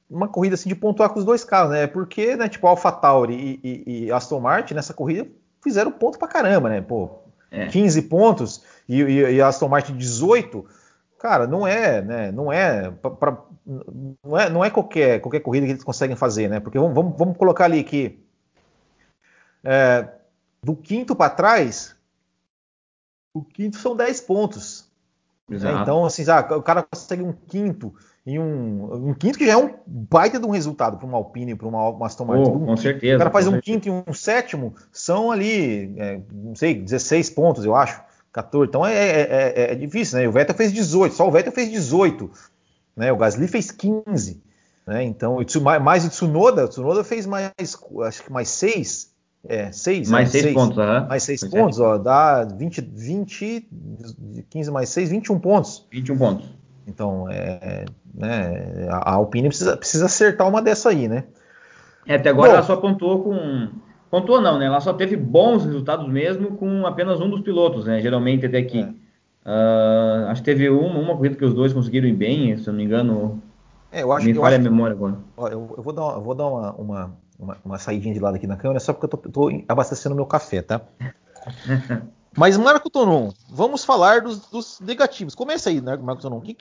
uma 0.10 0.28
corrida 0.28 0.56
assim 0.56 0.68
de 0.68 0.76
pontuar 0.76 1.10
com 1.10 1.20
os 1.20 1.26
dois 1.26 1.46
carros, 1.46 1.72
né? 1.72 1.88
Porque, 1.88 2.36
né, 2.36 2.50
tipo, 2.50 2.68
a 2.68 2.72
AlphaTauri 2.72 3.34
e, 3.64 3.84
e, 3.88 4.06
e 4.06 4.12
Aston 4.12 4.42
Martin 4.42 4.74
nessa 4.74 4.94
corrida 4.94 5.28
fizeram 5.64 5.92
ponto 5.92 6.20
pra 6.20 6.28
caramba, 6.28 6.70
né? 6.70 6.82
Pô, 6.82 7.10
é. 7.50 7.68
15 7.68 8.02
pontos 8.04 8.64
e, 8.88 9.02
e, 9.02 9.36
e 9.36 9.42
Aston 9.42 9.70
Martin 9.70 9.96
18 9.96 10.66
cara, 11.20 11.48
não 11.48 11.68
é, 11.68 12.02
né? 12.02 12.32
Não 12.32 12.52
é, 12.52 12.92
pra, 12.92 13.12
pra, 13.12 13.38
não 14.24 14.38
é, 14.38 14.50
não 14.50 14.64
é 14.64 14.70
qualquer, 14.70 15.20
qualquer 15.20 15.40
corrida 15.40 15.66
que 15.66 15.72
eles 15.74 15.84
conseguem 15.84 16.16
fazer, 16.16 16.50
né? 16.50 16.60
Porque 16.60 16.80
vamos, 16.80 16.94
vamos, 16.94 17.18
vamos 17.18 17.38
colocar 17.38 17.66
ali 17.66 17.84
que 17.84 18.20
é, 19.64 20.08
do 20.64 20.76
quinto 20.76 21.16
para 21.16 21.30
trás, 21.30 21.96
o 23.34 23.44
quinto 23.44 23.78
são 23.78 23.96
10 23.96 24.22
pontos. 24.22 24.90
Né? 25.50 25.58
Então, 25.82 26.06
assim, 26.06 26.24
o 26.24 26.62
cara 26.62 26.84
consegue 26.84 27.24
um 27.24 27.32
quinto 27.32 27.94
em 28.26 28.38
um, 28.38 29.10
um 29.10 29.14
quinto 29.14 29.38
que 29.38 29.46
já 29.46 29.54
é 29.54 29.58
um 29.58 29.74
baita 29.86 30.38
de 30.38 30.46
um 30.46 30.50
resultado 30.50 30.98
para 30.98 31.08
uma 31.08 31.18
Alpine, 31.18 31.56
para 31.56 31.66
uma, 31.66 31.90
uma 31.90 32.06
Aston 32.06 32.26
Martin. 32.26 32.52
Oh, 32.52 32.60
com 32.60 32.76
certeza. 32.76 33.16
O 33.16 33.20
cara 33.20 33.32
faz 33.32 33.48
um 33.48 33.52
certeza. 33.52 33.80
quinto 33.80 33.88
e 33.88 33.92
um 33.92 34.14
sétimo, 34.14 34.76
são 34.92 35.32
ali, 35.32 35.96
é, 35.98 36.20
não 36.34 36.54
sei, 36.54 36.76
16 36.76 37.30
pontos, 37.30 37.64
eu 37.64 37.74
acho. 37.74 38.02
14. 38.38 38.70
Então 38.70 38.86
é, 38.86 38.94
é, 38.94 39.22
é, 39.22 39.72
é, 39.72 39.76
difícil, 39.76 40.20
né? 40.20 40.28
O 40.28 40.32
Vettel 40.32 40.56
fez 40.56 40.72
18, 40.72 41.16
só 41.16 41.28
o 41.28 41.32
Vettel 41.32 41.52
fez 41.52 41.70
18. 41.72 42.30
Né? 42.96 43.12
O 43.12 43.18
Gasly 43.18 43.48
fez 43.48 43.72
15. 43.72 44.42
Né? 44.86 45.04
Então, 45.04 45.38
mais 45.82 46.06
o 46.06 46.10
Tsunoda, 46.10 46.66
o 46.66 46.68
Tsunoda 46.68 47.04
fez 47.04 47.26
mais, 47.26 47.52
acho 48.06 48.24
que 48.24 48.32
mais 48.32 48.50
6. 48.50 49.16
É, 49.48 49.72
6. 49.72 50.10
Mais 50.10 50.30
6 50.30 50.54
pontos, 50.54 50.78
uhum. 50.78 51.08
Mais 51.08 51.24
6 51.24 51.44
pontos, 51.50 51.80
ó, 51.80 51.98
dá 51.98 52.44
20, 52.44 52.82
20, 52.82 53.68
15 54.50 54.72
mais 54.72 54.90
6, 54.90 55.10
21 55.10 55.40
pontos. 55.40 55.88
21 55.92 56.18
pontos. 56.18 56.50
Então, 56.86 57.30
é, 57.30 57.86
né, 58.14 58.88
a 58.90 59.14
Alpine 59.14 59.50
precisa, 59.50 59.78
precisa 59.78 60.06
acertar 60.06 60.48
uma 60.48 60.62
dessa 60.62 60.90
aí, 60.90 61.08
né? 61.08 61.26
É, 62.06 62.16
até 62.16 62.30
agora 62.30 62.50
Bom, 62.50 62.56
ela 62.56 62.66
só 62.66 62.78
pontuou 62.78 63.24
com. 63.24 63.70
Pontuou 64.10 64.42
não, 64.42 64.58
né? 64.58 64.66
Ela 64.66 64.80
só 64.80 64.94
teve 64.94 65.18
bons 65.18 65.66
resultados 65.66 66.08
mesmo 66.08 66.56
com 66.58 66.86
apenas 66.86 67.20
um 67.20 67.30
dos 67.30 67.42
pilotos, 67.42 67.86
né? 67.86 68.00
Geralmente 68.02 68.46
até 68.46 68.58
aqui. 68.58 68.82
Uh, 68.82 70.28
acho 70.28 70.42
que 70.42 70.46
teve 70.46 70.70
uma, 70.70 71.00
uma 71.00 71.16
corrida 71.16 71.36
que 71.36 71.46
os 71.46 71.54
dois 71.54 71.74
conseguiram 71.74 72.08
ir 72.08 72.14
bem, 72.14 72.58
se 72.58 72.68
eu 72.68 72.74
não 72.74 72.78
me 72.78 72.86
engano. 72.86 73.42
É, 73.92 74.04
eu 74.04 74.12
acho, 74.12 74.26
me 74.26 74.34
falha 74.34 74.58
a 74.58 74.60
memória 74.60 74.94
agora. 74.94 75.18
Ó, 75.36 75.48
eu, 75.48 75.74
eu, 75.78 75.84
vou 75.84 75.94
dar, 75.94 76.14
eu 76.14 76.22
vou 76.22 76.36
dar 76.36 76.48
uma, 76.48 76.72
uma, 76.74 77.18
uma, 77.40 77.58
uma 77.64 77.78
saídinha 77.78 78.14
de 78.14 78.20
lado 78.20 78.36
aqui 78.36 78.48
na 78.48 78.58
câmera, 78.58 78.80
só 78.80 78.94
porque 78.94 79.06
eu 79.06 79.10
tô, 79.10 79.18
tô 79.30 79.64
abastecendo 79.68 80.16
meu 80.16 80.26
café, 80.26 80.62
tá? 80.62 80.82
Mas, 82.38 82.56
Marco 82.56 82.90
Tonon, 82.90 83.32
vamos 83.50 83.84
falar 83.84 84.22
dos, 84.22 84.48
dos 84.50 84.80
negativos. 84.80 85.34
Começa 85.34 85.70
aí, 85.70 85.82
né, 85.82 85.98
Marco 85.98 86.22
Tonon. 86.22 86.38
O 86.38 86.42
que, 86.42 86.56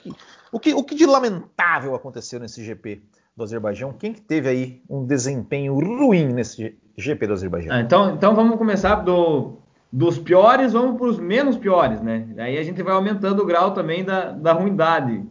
o, 0.51 0.59
que, 0.59 0.73
o 0.73 0.83
que 0.83 0.95
de 0.95 1.05
lamentável 1.05 1.93
aconteceu 1.93 2.39
nesse 2.39 2.63
GP 2.63 3.03
do 3.35 3.43
Azerbaijão? 3.43 3.93
Quem 3.93 4.11
que 4.11 4.21
teve 4.21 4.49
aí 4.49 4.81
um 4.89 5.05
desempenho 5.05 5.75
ruim 5.75 6.33
nesse 6.33 6.75
GP 6.97 7.27
do 7.27 7.33
Azerbaijão? 7.33 7.73
Ah, 7.73 7.81
então, 7.81 8.15
então 8.15 8.35
vamos 8.35 8.57
começar 8.57 8.95
do, 8.95 9.53
dos 9.91 10.17
piores, 10.17 10.73
vamos 10.73 10.97
para 10.97 11.07
os 11.07 11.19
menos 11.19 11.55
piores, 11.55 12.01
né? 12.01 12.27
Aí 12.37 12.57
a 12.57 12.63
gente 12.63 12.81
vai 12.81 12.93
aumentando 12.93 13.41
o 13.41 13.45
grau 13.45 13.71
também 13.71 14.03
da, 14.03 14.31
da 14.31 14.53
ruindade. 14.53 15.23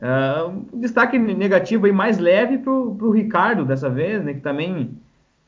Uh, 0.00 0.66
um 0.72 0.80
destaque 0.80 1.18
negativo 1.18 1.86
aí 1.86 1.92
mais 1.92 2.18
leve 2.18 2.58
para 2.58 2.72
o 2.72 3.10
Ricardo 3.10 3.64
dessa 3.64 3.88
vez, 3.88 4.22
né? 4.24 4.34
Que 4.34 4.40
também 4.40 4.90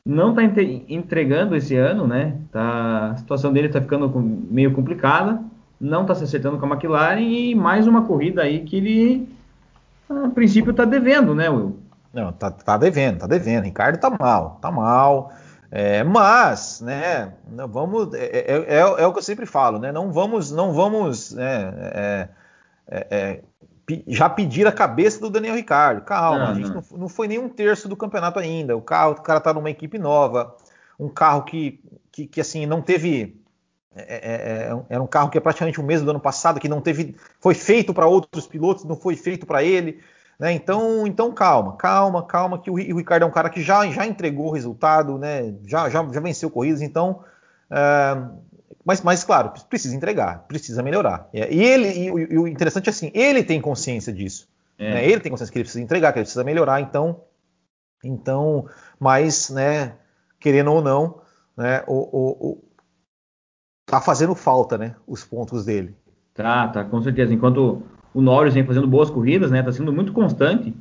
não 0.05 0.31
está 0.31 0.43
entregando 0.43 1.55
esse 1.55 1.75
ano, 1.75 2.07
né? 2.07 2.35
Tá, 2.51 3.11
a 3.11 3.17
situação 3.17 3.53
dele 3.53 3.67
está 3.67 3.81
ficando 3.81 4.11
meio 4.49 4.73
complicada, 4.73 5.39
não 5.79 6.01
está 6.01 6.15
se 6.15 6.23
acertando 6.23 6.57
com 6.57 6.65
a 6.65 6.69
McLaren 6.69 7.21
e 7.21 7.53
mais 7.53 7.85
uma 7.85 8.05
corrida 8.05 8.41
aí 8.41 8.61
que 8.61 8.77
ele, 8.77 9.29
a 10.09 10.29
princípio, 10.29 10.71
está 10.71 10.85
devendo, 10.85 11.35
né, 11.35 11.49
Will? 11.49 11.77
Não, 12.11 12.31
tá, 12.31 12.49
tá 12.49 12.75
devendo, 12.77 13.19
tá 13.19 13.27
devendo. 13.27 13.65
Ricardo 13.65 13.99
tá 13.99 14.09
mal, 14.09 14.57
tá 14.61 14.71
mal. 14.71 15.31
É, 15.71 16.03
mas, 16.03 16.81
né, 16.81 17.33
vamos, 17.69 18.13
é, 18.13 18.25
é, 18.25 18.65
é, 18.67 18.79
é, 18.79 19.05
o 19.05 19.13
que 19.13 19.19
eu 19.19 19.23
sempre 19.23 19.45
falo, 19.45 19.77
né? 19.77 19.91
Não 19.91 20.11
vamos, 20.11 20.51
não 20.51 20.73
vamos 20.73 21.31
né, 21.31 21.73
é, 21.93 22.29
é, 22.87 23.41
já 24.07 24.27
pedir 24.27 24.65
a 24.65 24.71
cabeça 24.71 25.19
do 25.19 25.29
Daniel 25.29 25.55
Ricardo. 25.55 26.01
Calma, 26.01 26.39
não, 26.39 26.51
a 26.51 26.53
gente 26.55 26.69
não. 26.69 26.83
Não, 26.91 26.97
não, 26.99 27.09
foi 27.09 27.27
nem 27.27 27.37
um 27.37 27.49
terço 27.49 27.87
do 27.87 27.95
campeonato 27.95 28.39
ainda. 28.39 28.75
O, 28.75 28.81
carro, 28.81 29.11
o 29.11 29.21
cara 29.21 29.39
tá 29.39 29.53
numa 29.53 29.69
equipe 29.69 29.99
nova, 29.99 30.55
um 30.99 31.09
carro 31.09 31.43
que, 31.43 31.79
que, 32.11 32.25
que 32.25 32.41
assim, 32.41 32.65
não 32.65 32.81
teve. 32.81 33.39
É, 33.95 34.01
é, 34.01 34.33
é, 34.71 34.81
era 34.89 35.03
um 35.03 35.07
carro 35.07 35.29
que 35.29 35.37
é 35.37 35.41
praticamente 35.41 35.79
o 35.79 35.83
mesmo 35.83 36.05
do 36.05 36.11
ano 36.11 36.19
passado, 36.19 36.59
que 36.59 36.69
não 36.69 36.81
teve. 36.81 37.15
Foi 37.39 37.53
feito 37.53 37.93
para 37.93 38.07
outros 38.07 38.47
pilotos, 38.47 38.85
não 38.85 38.95
foi 38.95 39.15
feito 39.15 39.45
para 39.45 39.63
ele. 39.63 40.01
Né? 40.39 40.53
Então, 40.53 41.05
então 41.05 41.33
calma, 41.33 41.75
calma, 41.75 42.23
calma, 42.23 42.59
que 42.59 42.69
o, 42.69 42.75
o, 42.75 42.97
Ricardo 42.97 43.23
é 43.23 43.25
um 43.25 43.31
cara 43.31 43.49
que 43.49 43.61
já, 43.61 43.85
já 43.87 44.05
entregou 44.05 44.47
o 44.47 44.51
resultado, 44.51 45.17
né? 45.17 45.53
já, 45.65 45.89
já, 45.89 46.07
já 46.07 46.19
venceu 46.21 46.49
corridas, 46.49 46.81
então. 46.81 47.23
Uh, 47.69 48.39
mas, 48.85 49.01
mas, 49.01 49.23
claro, 49.23 49.51
precisa 49.69 49.95
entregar, 49.95 50.45
precisa 50.47 50.81
melhorar. 50.81 51.27
E 51.33 51.39
ele, 51.39 51.87
e, 51.89 52.05
e 52.05 52.37
o 52.37 52.47
interessante 52.47 52.87
é 52.87 52.89
assim, 52.89 53.11
ele 53.13 53.43
tem 53.43 53.59
consciência 53.59 54.13
disso. 54.13 54.47
É. 54.77 54.93
Né? 54.93 55.05
Ele 55.05 55.19
tem 55.19 55.29
consciência 55.29 55.51
que 55.51 55.59
ele 55.59 55.65
precisa 55.65 55.83
entregar, 55.83 56.13
que 56.13 56.19
ele 56.19 56.23
precisa 56.23 56.43
melhorar, 56.43 56.79
então. 56.79 57.21
Então, 58.01 58.65
mas, 58.97 59.49
né, 59.49 59.95
querendo 60.39 60.71
ou 60.71 60.81
não, 60.81 61.19
né, 61.57 61.83
o, 61.85 61.93
o, 61.93 62.51
o, 62.51 62.63
tá 63.85 63.99
fazendo 63.99 64.33
falta, 64.33 64.77
né, 64.77 64.95
os 65.05 65.25
pontos 65.25 65.65
dele. 65.65 65.93
Tá, 66.33 66.69
tá, 66.69 66.85
com 66.85 67.01
certeza. 67.01 67.33
Enquanto 67.33 67.83
o 68.13 68.21
Norris 68.21 68.53
vem 68.53 68.65
fazendo 68.65 68.87
boas 68.87 69.09
corridas, 69.09 69.51
né, 69.51 69.61
tá 69.61 69.71
sendo 69.71 69.93
muito 69.93 70.11
constante. 70.11 70.73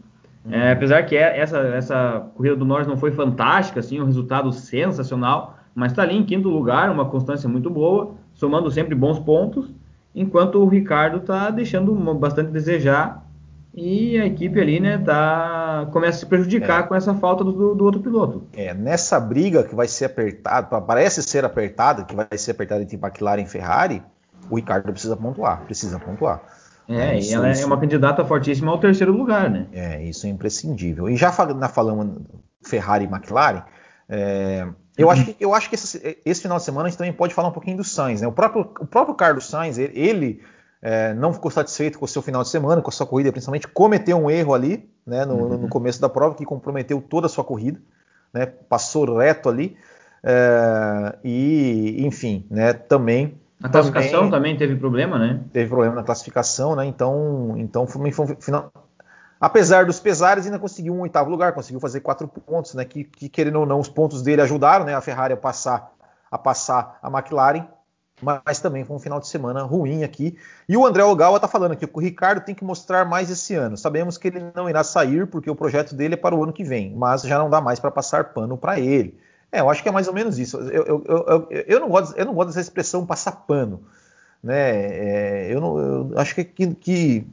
Uhum. 0.45 0.53
É, 0.53 0.73
apesar 0.73 1.03
que 1.03 1.17
é, 1.17 1.39
essa, 1.39 1.59
essa 1.59 2.31
corrida 2.35 2.57
do 2.57 2.65
Norris 2.65 2.87
não 2.87 2.97
foi 2.97 3.13
fantástica, 3.13 3.81
assim, 3.81 4.01
um 4.01 4.07
resultado 4.07 4.53
sensacional, 4.53 5.59
mas 5.75 5.93
está 5.93 6.03
ali 6.03 6.17
em 6.17 6.25
quinto 6.25 6.49
lugar, 6.49 6.91
uma 6.91 7.05
constância 7.05 7.49
muito 7.49 7.71
boa, 7.71 8.15
somando 8.35 8.71
sempre 8.71 8.95
bons 8.95 9.19
pontos, 9.19 9.73
enquanto 10.15 10.57
o 10.57 10.69
Ricardo 10.69 11.19
está 11.19 11.51
deixando 11.51 11.95
bastante 12.15 12.49
a 12.49 12.53
desejar 12.53 13.29
e 13.75 14.19
a 14.19 14.27
equipe 14.27 14.61
ali, 14.61 14.81
né, 14.81 14.99
tá, 14.99 15.87
começa 15.93 16.17
a 16.17 16.21
se 16.21 16.27
prejudicar 16.27 16.81
é. 16.81 16.83
com 16.85 16.95
essa 16.95 17.15
falta 17.15 17.45
do, 17.45 17.75
do, 17.75 17.85
outro 17.85 18.01
piloto. 18.01 18.43
É, 18.55 18.75
nessa 18.75 19.21
briga 19.21 19.63
que 19.63 19.75
vai 19.75 19.87
ser 19.87 20.07
apertada, 20.07 20.81
parece 20.81 21.23
ser 21.23 21.45
apertada, 21.45 22.03
que 22.03 22.17
vai 22.17 22.27
ser 22.37 22.53
apertada 22.53 22.83
entre 22.83 22.97
McLaren 22.97 23.43
e 23.43 23.47
Ferrari, 23.47 24.03
o 24.51 24.57
Ricardo 24.57 24.91
precisa 24.91 25.17
pontuar, 25.17 25.63
precisa 25.65 25.99
pontuar. 25.99 26.43
É, 26.89 27.19
isso, 27.19 27.31
e 27.31 27.35
ela 27.35 27.49
é 27.49 27.53
isso. 27.53 27.63
é 27.63 27.67
uma 27.67 27.79
candidata 27.79 28.25
fortíssima 28.25 28.71
ao 28.71 28.79
terceiro 28.79 29.13
lugar, 29.13 29.51
né? 29.51 29.67
É, 29.73 30.03
isso 30.03 30.27
é 30.27 30.31
imprescindível. 30.31 31.09
E 31.09 31.17
já 31.17 31.31
falando 31.31 32.27
Ferrari 32.63 33.05
e 33.05 33.09
McLaren, 33.09 33.63
é, 34.09 34.67
eu, 34.97 35.07
uhum. 35.07 35.13
acho 35.13 35.25
que, 35.27 35.37
eu 35.39 35.55
acho 35.55 35.69
que 35.69 35.75
esse, 35.75 36.19
esse, 36.25 36.41
final 36.41 36.57
de 36.57 36.65
semana 36.65 36.87
a 36.87 36.89
gente 36.89 36.99
também 36.99 37.13
pode 37.13 37.35
falar 37.35 37.49
um 37.49 37.53
pouquinho 37.53 37.77
do 37.77 37.85
Sainz. 37.85 38.23
Né? 38.23 38.27
O, 38.27 38.33
próprio, 38.33 38.63
o 38.81 38.87
próprio 38.87 39.15
Carlos 39.15 39.47
Sainz, 39.47 39.77
ele, 39.77 39.93
ele 39.95 40.43
é, 40.81 41.13
não 41.13 41.33
ficou 41.33 41.51
satisfeito 41.51 41.99
com 41.99 42.07
o 42.07 42.09
seu 42.09 42.23
final 42.23 42.43
de 42.43 42.49
semana, 42.49 42.81
com 42.81 42.89
a 42.89 42.93
sua 42.93 43.07
corrida, 43.07 43.31
principalmente 43.31 43.69
cometeu 43.69 44.17
um 44.17 44.31
erro 44.31 44.55
ali 44.55 44.89
né, 45.07 45.25
no, 45.25 45.35
uhum. 45.35 45.59
no 45.59 45.69
começo 45.69 46.01
da 46.01 46.09
prova 46.09 46.35
que 46.35 46.45
comprometeu 46.45 47.01
toda 47.01 47.27
a 47.27 47.31
sua 47.31 47.45
corrida, 47.45 47.81
né, 48.33 48.47
passou 48.47 49.17
reto 49.17 49.49
ali. 49.49 49.77
É, 50.23 51.19
e, 51.23 51.97
enfim, 52.07 52.47
né, 52.51 52.73
também. 52.73 53.39
A 53.63 53.69
classificação 53.69 54.31
também, 54.31 54.31
também, 54.31 54.57
teve 54.57 54.77
problema, 54.77 55.19
né? 55.19 55.41
Teve 55.53 55.69
problema 55.69 55.95
na 55.95 56.03
classificação, 56.03 56.77
né? 56.77 56.87
Então, 56.87 57.55
então 57.57 57.87
foi, 57.87 58.13
foi 58.13 58.37
final, 58.41 58.71
Apesar 59.41 59.87
dos 59.87 60.01
pesares, 60.01 60.47
ainda 60.47 60.59
conseguiu 60.59 60.93
um 60.93 61.01
oitavo 61.01 61.31
lugar, 61.31 61.53
conseguiu 61.53 61.79
fazer 61.79 62.01
quatro 62.01 62.27
pontos, 62.27 62.75
né? 62.75 62.85
Que, 62.85 63.05
que, 63.05 63.29
querendo 63.29 63.61
ou 63.61 63.67
não, 63.67 63.79
os 63.79 63.89
pontos 63.89 64.23
dele 64.23 64.43
ajudaram, 64.43 64.85
né? 64.85 64.95
A 64.95 65.01
Ferrari 65.01 65.33
a 65.33 65.37
passar 65.37 65.93
a 66.31 66.37
passar 66.37 66.99
a 67.03 67.09
McLaren, 67.09 67.67
mas 68.21 68.61
também 68.61 68.85
foi 68.85 68.97
um 68.97 68.99
final 68.99 69.19
de 69.19 69.29
semana 69.29 69.63
ruim 69.63 70.05
aqui. 70.05 70.37
E 70.69 70.77
o 70.77 70.85
André 70.85 71.03
Ogawa 71.03 71.37
está 71.37 71.49
falando 71.49 71.73
aqui 71.73 71.87
que 71.87 71.97
o 71.97 72.01
Ricardo 72.01 72.45
tem 72.45 72.55
que 72.55 72.65
mostrar 72.65 73.07
mais 73.07 73.31
esse 73.31 73.55
ano. 73.55 73.79
Sabemos 73.79 74.19
que 74.19 74.29
ele 74.29 74.45
não 74.55 74.69
irá 74.69 74.85
sair 74.85 75.27
porque 75.27 75.49
o 75.49 75.57
projeto 75.57 75.95
dele 75.95 76.15
é 76.15 76.17
para 76.19 76.35
o 76.35 76.43
ano 76.43 76.53
que 76.53 76.65
vem, 76.65 76.95
mas 76.95 77.23
já 77.23 77.39
não 77.39 77.49
dá 77.49 77.63
mais 77.63 77.81
para 77.81 77.91
passar 77.91 78.35
pano 78.35 78.59
para 78.59 78.79
ele. 78.79 79.19
É, 79.51 79.61
eu 79.61 79.71
acho 79.71 79.83
que 79.83 79.89
é 79.89 79.93
mais 79.93 80.09
ou 80.09 80.15
menos 80.15 80.39
isso. 80.39 80.59
Eu, 80.59 80.85
eu, 80.85 81.05
eu, 81.07 81.49
eu, 81.51 81.81
não, 81.81 81.89
gosto, 81.89 82.17
eu 82.17 82.27
não 82.27 82.35
gosto 82.35 82.49
dessa 82.49 82.61
expressão 82.61 83.07
passar 83.07 83.33
pano. 83.33 83.83
Né? 84.43 84.57
É, 84.57 85.49
eu, 85.51 85.61
não, 85.61 85.79
eu 85.79 86.19
acho 86.19 86.35
que, 86.35 86.45
que, 86.45 86.75
que 86.75 87.27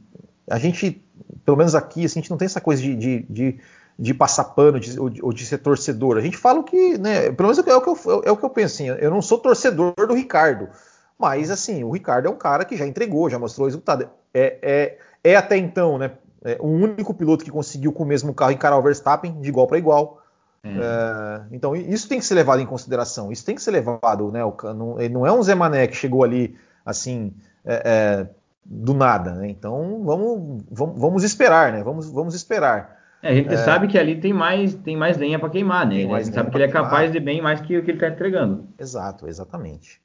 a 0.48 0.58
gente 0.58 1.02
pelo 1.44 1.56
menos 1.56 1.74
aqui, 1.74 2.04
assim, 2.04 2.18
a 2.18 2.22
gente 2.22 2.30
não 2.30 2.36
tem 2.36 2.46
essa 2.46 2.60
coisa 2.60 2.82
de, 2.82 2.94
de, 2.94 3.26
de, 3.30 3.60
de 3.96 4.14
passar 4.14 4.44
pano 4.44 4.80
de, 4.80 4.98
ou, 4.98 5.32
de, 5.32 5.46
ser 5.46 5.58
torcedor. 5.58 6.16
A 6.16 6.20
gente 6.20 6.36
fala 6.36 6.62
que, 6.62 6.98
né, 6.98 7.30
pelo 7.30 7.48
menos 7.48 7.58
é 7.58 7.76
o 7.76 7.80
que 7.80 7.88
eu, 7.88 8.22
é 8.24 8.30
o 8.30 8.36
que 8.36 8.44
eu 8.44 8.50
penso, 8.50 8.74
assim, 8.74 8.88
eu 8.88 9.10
não 9.10 9.22
sou 9.22 9.38
torcedor 9.38 9.94
do 9.94 10.14
Ricardo, 10.14 10.68
mas, 11.16 11.50
assim, 11.50 11.84
o 11.84 11.92
Ricardo 11.92 12.26
é 12.26 12.30
um 12.30 12.36
cara 12.36 12.64
que 12.64 12.76
já 12.76 12.86
entregou, 12.86 13.30
já 13.30 13.38
mostrou 13.38 13.64
o 13.64 13.68
resultado. 13.68 14.08
É, 14.34 14.58
é, 14.60 14.98
é 15.22 15.36
até 15.36 15.56
então, 15.56 15.96
né, 15.96 16.10
é 16.44 16.58
o 16.60 16.66
único 16.66 17.14
piloto 17.14 17.44
que 17.44 17.50
conseguiu 17.50 17.92
com 17.92 18.02
o 18.02 18.06
mesmo 18.06 18.34
carro 18.34 18.50
encarar 18.50 18.76
o 18.76 18.82
Verstappen 18.82 19.40
de 19.40 19.48
igual 19.48 19.66
para 19.66 19.78
igual. 19.78 20.22
Hum. 20.66 20.80
É, 20.80 21.42
então, 21.52 21.76
isso 21.76 22.08
tem 22.08 22.18
que 22.18 22.24
ser 22.24 22.34
levado 22.34 22.60
em 22.60 22.66
consideração, 22.66 23.30
isso 23.30 23.44
tem 23.44 23.54
que 23.54 23.62
ser 23.62 23.70
levado, 23.70 24.32
né, 24.32 24.44
o, 24.44 24.54
não, 24.74 24.96
não 25.10 25.26
é 25.26 25.32
um 25.32 25.42
Zé 25.42 25.54
Mané 25.54 25.86
que 25.86 25.96
chegou 25.96 26.24
ali, 26.24 26.56
assim, 26.84 27.32
é, 27.64 27.82
é 27.84 28.28
do 28.68 28.94
nada, 28.94 29.34
né? 29.34 29.48
Então 29.48 30.02
vamos, 30.04 30.64
vamos, 30.70 31.00
vamos 31.00 31.24
esperar, 31.24 31.72
né? 31.72 31.82
Vamos, 31.82 32.10
vamos 32.10 32.34
esperar. 32.34 32.96
É, 33.22 33.30
a 33.30 33.34
gente 33.34 33.54
é... 33.54 33.56
sabe 33.56 33.86
que 33.86 33.98
ali 33.98 34.16
tem 34.16 34.32
mais, 34.32 34.74
tem 34.74 34.96
mais 34.96 35.16
lenha 35.16 35.38
para 35.38 35.48
queimar, 35.48 35.86
né? 35.86 36.04
A 36.12 36.22
gente 36.22 36.34
sabe 36.34 36.50
que 36.50 36.56
ele 36.56 36.64
é 36.64 36.68
capaz 36.68 37.12
de 37.12 37.20
bem 37.20 37.40
mais 37.40 37.60
que 37.60 37.78
o 37.78 37.82
que 37.82 37.90
ele 37.90 37.98
está 37.98 38.08
entregando. 38.08 38.66
Exato, 38.78 39.28
exatamente. 39.28 40.00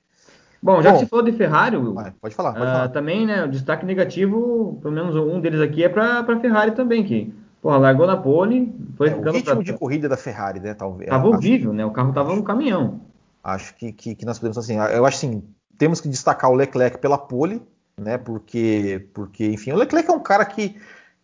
Bom, 0.62 0.82
já 0.82 0.91
Bom, 0.91 0.97
que 0.97 1.06
você 1.06 1.10
falou 1.10 1.26
de 1.26 1.32
Ferrari, 1.32 1.76
Will, 1.76 1.95
pode 2.21 2.36
falar, 2.36 2.54
pode 2.54 2.65
uh, 2.65 2.71
falar. 2.71 2.89
Também, 2.89 3.26
né, 3.26 3.43
o 3.43 3.47
destaque 3.47 3.84
negativo, 3.84 4.78
pelo 4.80 4.93
menos 4.93 5.15
um 5.15 5.41
deles 5.41 5.60
aqui 5.60 5.84
é 5.84 5.89
para 5.89 6.19
a 6.19 6.39
Ferrari 6.39 6.71
também, 6.71 7.04
que 7.04 7.34
porra, 7.62 7.78
largou 7.78 8.08
na 8.08 8.17
pole, 8.17 8.74
foi 8.97 9.08
é, 9.08 9.12
ficando 9.12 9.30
O 9.30 9.34
ritmo 9.34 9.56
pra... 9.56 9.63
de 9.63 9.74
corrida 9.74 10.10
da 10.10 10.17
Ferrari, 10.17 10.60
né, 10.60 10.74
talvez. 10.74 11.10
Tava 11.10 11.28
horrível, 11.28 11.71
né? 11.71 11.86
O 11.86 11.91
carro 11.91 12.12
tava 12.12 12.36
no 12.36 12.43
caminhão. 12.43 13.02
Acho 13.43 13.76
que, 13.76 13.91
que, 13.91 14.15
que 14.15 14.26
nós 14.26 14.39
podemos 14.39 14.58
assim, 14.58 14.76
eu 14.78 15.06
acho 15.06 15.17
assim, 15.17 15.43
temos 15.78 16.02
que 16.02 16.10
destacar 16.10 16.50
o 16.50 16.56
Leclerc 16.56 16.97
pela 17.00 17.17
pole, 17.17 17.62
né? 17.97 18.17
Porque, 18.17 19.08
porque 19.13 19.47
enfim, 19.47 19.71
o 19.71 19.78
Leclerc 19.78 20.10
é 20.10 20.13
um 20.13 20.19
cara 20.19 20.45
que, 20.45 20.76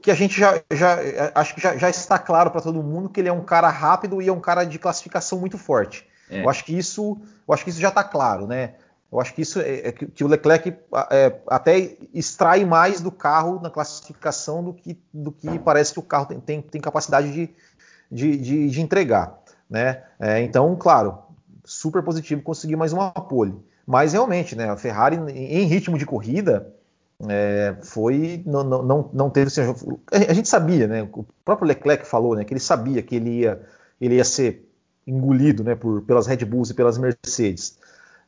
que 0.01 0.11
a 0.11 0.15
gente 0.15 0.39
já, 0.39 0.61
já 0.71 0.97
acho 1.35 1.55
que 1.55 1.61
já, 1.61 1.75
já 1.77 1.89
está 1.89 2.17
claro 2.17 2.51
para 2.51 2.61
todo 2.61 2.81
mundo 2.81 3.09
que 3.09 3.19
ele 3.19 3.29
é 3.29 3.33
um 3.33 3.43
cara 3.43 3.69
rápido 3.69 4.21
e 4.21 4.27
é 4.27 4.33
um 4.33 4.39
cara 4.39 4.63
de 4.63 4.79
classificação 4.79 5.39
muito 5.39 5.57
forte. 5.57 6.07
É. 6.29 6.43
Eu 6.43 6.49
acho 6.49 6.63
que 6.65 6.77
isso, 6.77 7.19
eu 7.47 7.53
acho 7.53 7.63
que 7.63 7.69
isso 7.69 7.79
já 7.79 7.89
está 7.89 8.03
claro, 8.03 8.47
né? 8.47 8.73
Eu 9.11 9.21
acho 9.21 9.33
que 9.33 9.41
isso 9.41 9.59
é, 9.59 9.87
é 9.87 9.91
que, 9.91 10.05
que, 10.07 10.23
o 10.23 10.27
Leclerc 10.27 10.75
é, 11.09 11.39
até 11.47 11.97
extrai 12.13 12.65
mais 12.65 12.99
do 12.99 13.11
carro 13.11 13.61
na 13.61 13.69
classificação 13.69 14.63
do 14.63 14.73
que, 14.73 14.99
do 15.13 15.31
que 15.31 15.57
parece 15.59 15.93
que 15.93 15.99
o 15.99 16.03
carro 16.03 16.25
tem, 16.25 16.39
tem, 16.39 16.61
tem 16.61 16.81
capacidade 16.81 17.31
de, 17.31 17.49
de, 18.11 18.37
de, 18.37 18.69
de 18.69 18.81
entregar. 18.81 19.39
Né? 19.69 20.03
É, 20.19 20.41
então, 20.41 20.75
claro, 20.75 21.19
super 21.63 22.03
positivo 22.03 22.41
conseguir 22.41 22.75
mais 22.75 22.91
uma 22.91 23.11
pole. 23.11 23.55
Mas 23.85 24.11
realmente, 24.11 24.55
né, 24.55 24.69
a 24.69 24.75
Ferrari 24.75 25.15
em 25.15 25.65
ritmo 25.65 25.97
de 25.97 26.05
corrida 26.05 26.73
é, 27.27 27.75
foi 27.81 28.43
não, 28.45 28.63
não, 28.63 29.09
não 29.13 29.29
teve 29.29 29.47
assim, 29.47 29.61
a 30.11 30.33
gente 30.33 30.49
sabia, 30.49 30.87
né? 30.87 31.09
O 31.13 31.25
próprio 31.43 31.67
Leclerc 31.67 32.05
falou, 32.05 32.35
né, 32.35 32.43
que 32.43 32.53
ele 32.53 32.59
sabia 32.59 33.01
que 33.01 33.15
ele 33.15 33.39
ia 33.39 33.61
ele 33.99 34.15
ia 34.15 34.23
ser 34.25 34.69
engolido, 35.07 35.63
né, 35.63 35.73
por, 35.73 36.01
pelas 36.01 36.27
Red 36.27 36.43
Bulls 36.45 36.69
e 36.69 36.73
pelas 36.73 36.97
Mercedes. 36.97 37.79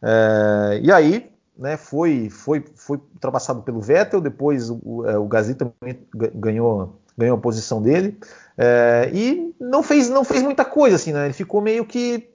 É, 0.02 0.80
e 0.82 0.92
aí, 0.92 1.30
né, 1.58 1.78
foi 1.78 2.30
foi 2.30 2.64
foi 2.76 2.98
ultrapassado 2.98 3.62
pelo 3.64 3.82
Vettel, 3.82 4.22
depois 4.22 4.70
o, 4.70 5.06
é, 5.06 5.18
o 5.18 5.26
Gasly 5.26 5.56
também 5.56 5.98
ganhou 6.36 7.00
ganhou 7.18 7.38
a 7.38 7.42
posição 7.42 7.82
dele 7.82 8.18
é, 8.58 9.12
e 9.14 9.54
não 9.60 9.84
fez 9.84 10.10
não 10.10 10.24
fez 10.24 10.42
muita 10.42 10.64
coisa 10.64 10.96
assim, 10.96 11.12
né? 11.12 11.26
Ele 11.26 11.34
ficou 11.34 11.62
meio 11.62 11.86
que 11.86 12.30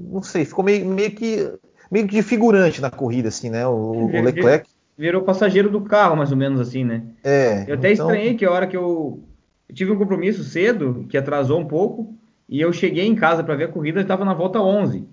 não 0.00 0.22
sei, 0.22 0.44
ficou 0.44 0.64
meio, 0.64 0.86
meio 0.86 1.10
que 1.10 1.50
meio 1.90 2.06
que 2.06 2.16
de 2.16 2.22
figurante 2.22 2.80
na 2.80 2.90
corrida, 2.90 3.28
assim, 3.28 3.50
né? 3.50 3.66
O, 3.66 4.06
o 4.06 4.22
Leclerc. 4.22 4.68
Virou 4.96 5.22
passageiro 5.22 5.70
do 5.70 5.80
carro, 5.82 6.16
mais 6.16 6.30
ou 6.32 6.36
menos 6.36 6.60
assim, 6.60 6.84
né? 6.84 7.02
É. 7.22 7.64
Eu 7.68 7.74
até 7.74 7.92
então... 7.92 8.06
estranhei 8.06 8.34
que 8.34 8.44
a 8.44 8.50
hora 8.50 8.66
que 8.66 8.76
eu, 8.76 9.22
eu, 9.68 9.74
tive 9.74 9.92
um 9.92 9.98
compromisso 9.98 10.42
cedo, 10.42 11.06
que 11.08 11.16
atrasou 11.16 11.60
um 11.60 11.66
pouco, 11.66 12.14
e 12.48 12.60
eu 12.60 12.72
cheguei 12.72 13.06
em 13.06 13.14
casa 13.14 13.44
para 13.44 13.54
ver 13.54 13.64
a 13.64 13.72
corrida, 13.72 14.00
estava 14.00 14.24
na 14.24 14.34
volta 14.34 14.60
11. 14.60 15.06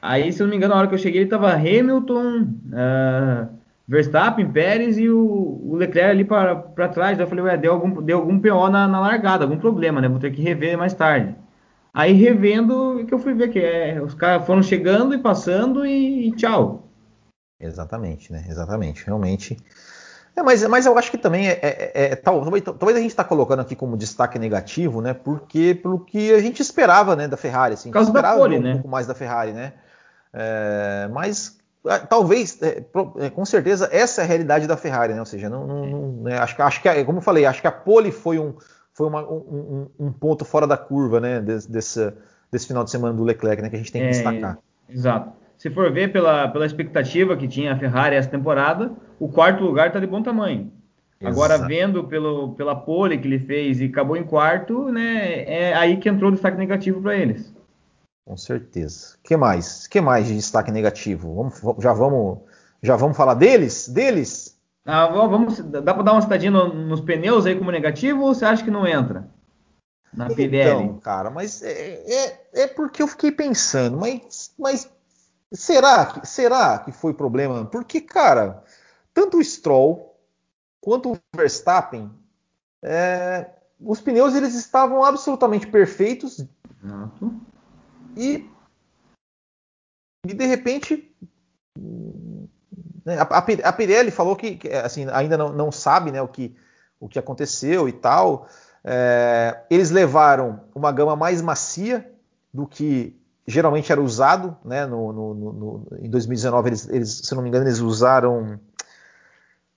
Aí, 0.00 0.32
se 0.32 0.42
eu 0.42 0.46
não 0.46 0.50
me 0.50 0.56
engano, 0.56 0.74
na 0.74 0.80
hora 0.80 0.88
que 0.88 0.94
eu 0.94 0.98
cheguei, 0.98 1.20
ele 1.20 1.26
estava 1.26 1.52
Hamilton, 1.52 2.42
uh, 2.42 3.48
Verstappen, 3.88 4.50
Pérez 4.50 4.98
e 4.98 5.08
o, 5.08 5.60
o 5.64 5.76
Leclerc 5.76 6.10
ali 6.10 6.24
para 6.24 6.88
trás. 6.88 7.18
Eu 7.18 7.26
falei, 7.26 7.44
ué, 7.44 7.56
deu 7.56 7.72
algum, 7.72 8.02
deu 8.02 8.18
algum 8.18 8.38
PO 8.38 8.68
na, 8.68 8.88
na 8.88 9.00
largada, 9.00 9.44
algum 9.44 9.58
problema, 9.58 10.00
né? 10.00 10.08
Vou 10.08 10.18
ter 10.18 10.32
que 10.32 10.42
rever 10.42 10.76
mais 10.76 10.94
tarde. 10.94 11.34
Aí 11.94 12.12
revendo 12.12 13.04
que 13.06 13.14
eu 13.14 13.18
fui 13.18 13.32
ver 13.32 13.48
que 13.48 13.58
é, 13.58 14.02
os 14.02 14.12
caras 14.12 14.46
foram 14.46 14.62
chegando 14.62 15.14
e 15.14 15.18
passando 15.18 15.86
e, 15.86 16.28
e, 16.28 16.32
tchau. 16.32 16.90
Exatamente, 17.58 18.30
né? 18.30 18.44
Exatamente. 18.48 19.06
Realmente. 19.06 19.56
É, 20.36 20.42
mas, 20.42 20.62
mas 20.66 20.84
eu 20.84 20.96
acho 20.98 21.10
que 21.10 21.16
também 21.16 21.48
é, 21.48 21.52
é, 21.52 21.92
é, 21.94 22.04
é 22.12 22.16
talvez, 22.16 22.62
talvez 22.62 22.96
a 22.96 23.00
gente 23.00 23.10
está 23.10 23.24
colocando 23.24 23.60
aqui 23.60 23.74
como 23.74 23.96
destaque 23.96 24.38
negativo, 24.38 25.00
né? 25.00 25.14
Porque 25.14 25.74
pelo 25.74 25.98
que 25.98 26.32
a 26.34 26.40
gente 26.40 26.60
esperava, 26.60 27.16
né, 27.16 27.26
da 27.26 27.38
Ferrari, 27.38 27.72
assim, 27.72 27.88
Por 27.88 27.94
causa 27.94 28.10
esperava 28.10 28.34
da 28.34 28.40
pole, 28.42 28.58
um 28.58 28.62
né? 28.62 28.72
pouco 28.74 28.88
mais 28.88 29.06
da 29.06 29.14
Ferrari, 29.14 29.52
né? 29.52 29.72
É, 30.34 31.08
mas 31.10 31.56
é, 31.86 31.98
talvez, 32.00 32.58
com 33.34 33.44
certeza, 33.46 33.88
essa 33.90 34.20
é 34.20 34.24
a 34.24 34.26
realidade 34.26 34.66
da 34.66 34.76
Ferrari, 34.76 35.14
né? 35.14 35.20
Ou 35.20 35.26
seja, 35.26 35.48
não, 35.48 35.66
não, 35.66 35.86
não 35.86 36.22
né? 36.24 36.38
acho, 36.38 36.60
acho 36.62 36.82
que, 36.82 37.04
como 37.04 37.18
eu 37.18 37.22
falei, 37.22 37.46
acho 37.46 37.62
que 37.62 37.66
a 37.66 37.72
pole 37.72 38.12
foi 38.12 38.38
um 38.38 38.54
foi 38.92 39.06
uma, 39.06 39.22
um, 39.30 39.90
um, 39.98 40.10
ponto 40.10 40.42
fora 40.42 40.66
da 40.66 40.76
curva, 40.78 41.20
né, 41.20 41.38
desse, 41.38 41.70
desse, 41.70 42.12
desse, 42.50 42.66
final 42.66 42.82
de 42.82 42.90
semana 42.90 43.12
do 43.12 43.22
Leclerc, 43.22 43.60
né, 43.60 43.68
que 43.68 43.76
a 43.76 43.78
gente 43.78 43.92
tem 43.92 44.00
que 44.00 44.08
é, 44.08 44.10
destacar. 44.10 44.58
Exato. 44.88 45.32
Se 45.58 45.70
for 45.70 45.90
ver 45.90 46.12
pela, 46.12 46.48
pela 46.48 46.66
expectativa 46.66 47.36
que 47.36 47.48
tinha 47.48 47.72
a 47.72 47.78
Ferrari 47.78 48.16
essa 48.16 48.28
temporada, 48.28 48.92
o 49.18 49.28
quarto 49.28 49.64
lugar 49.64 49.88
está 49.88 49.98
de 49.98 50.06
bom 50.06 50.22
tamanho. 50.22 50.70
Exato. 51.20 51.34
Agora, 51.34 51.66
vendo 51.66 52.04
pelo, 52.04 52.52
pela 52.54 52.76
pole 52.76 53.16
que 53.16 53.26
ele 53.26 53.38
fez 53.38 53.80
e 53.80 53.86
acabou 53.86 54.16
em 54.16 54.24
quarto, 54.24 54.90
né, 54.90 55.44
é 55.44 55.74
aí 55.74 55.96
que 55.96 56.08
entrou 56.08 56.30
o 56.30 56.32
destaque 56.32 56.58
negativo 56.58 57.00
para 57.00 57.16
eles. 57.16 57.54
Com 58.26 58.36
certeza. 58.36 59.16
que 59.22 59.36
mais? 59.36 59.86
que 59.86 60.00
mais 60.00 60.26
de 60.26 60.34
destaque 60.34 60.70
negativo? 60.70 61.34
Vamos, 61.34 61.82
já, 61.82 61.92
vamos, 61.92 62.40
já 62.82 62.96
vamos 62.96 63.16
falar 63.16 63.34
deles? 63.34 63.88
Deles? 63.88 64.56
Ah, 64.84 65.06
vamos, 65.06 65.58
dá 65.60 65.94
para 65.94 66.02
dar 66.02 66.12
uma 66.12 66.22
citadinha 66.22 66.50
no, 66.50 66.72
nos 66.72 67.00
pneus 67.00 67.46
aí 67.46 67.56
como 67.56 67.70
negativo 67.70 68.22
ou 68.22 68.34
você 68.34 68.44
acha 68.44 68.62
que 68.62 68.70
não 68.70 68.86
entra? 68.86 69.28
Na 70.12 70.28
Pirelli? 70.28 70.84
Então, 70.84 70.98
cara, 70.98 71.30
mas 71.30 71.62
é, 71.62 71.70
é, 71.72 72.40
é, 72.54 72.66
porque 72.66 73.02
eu 73.02 73.08
fiquei 73.08 73.32
pensando, 73.32 73.96
mas, 73.96 74.52
mas 74.58 74.90
será, 75.52 76.06
que, 76.06 76.26
será 76.26 76.78
que 76.78 76.92
foi 76.92 77.14
problema? 77.14 77.64
Porque, 77.66 78.00
cara, 78.00 78.62
tanto 79.12 79.38
o 79.38 79.44
Stroll 79.44 80.14
quanto 80.80 81.12
o 81.12 81.18
Verstappen, 81.34 82.10
é, 82.82 83.50
os 83.80 84.00
pneus 84.00 84.34
eles 84.34 84.54
estavam 84.54 85.04
absolutamente 85.04 85.66
perfeitos 85.66 86.44
Exato. 86.82 87.34
e, 88.16 88.48
e 90.24 90.34
de 90.34 90.46
repente 90.46 91.12
né? 93.06 93.18
A, 93.20 93.68
a 93.68 93.72
Pirelli 93.72 94.10
falou 94.10 94.34
que, 94.34 94.56
que 94.56 94.68
assim, 94.68 95.06
ainda 95.12 95.38
não, 95.38 95.52
não, 95.52 95.70
sabe 95.70 96.10
né, 96.10 96.20
o, 96.20 96.26
que, 96.26 96.56
o 96.98 97.08
que 97.08 97.20
aconteceu 97.20 97.88
e 97.88 97.92
tal. 97.92 98.48
É, 98.82 99.62
eles 99.70 99.90
levaram 99.90 100.60
uma 100.74 100.90
gama 100.90 101.14
mais 101.14 101.40
macia 101.40 102.12
do 102.52 102.66
que 102.66 103.16
geralmente 103.46 103.90
era 103.92 104.00
usado. 104.00 104.56
Né, 104.64 104.86
no, 104.86 105.12
no, 105.12 105.34
no, 105.34 105.86
em 106.00 106.10
2019, 106.10 106.68
eles, 106.68 106.88
eles, 106.88 107.20
se 107.24 107.34
não 107.34 107.42
me 107.42 107.48
engano, 107.48 107.64
eles 107.64 107.80
usaram. 107.80 108.58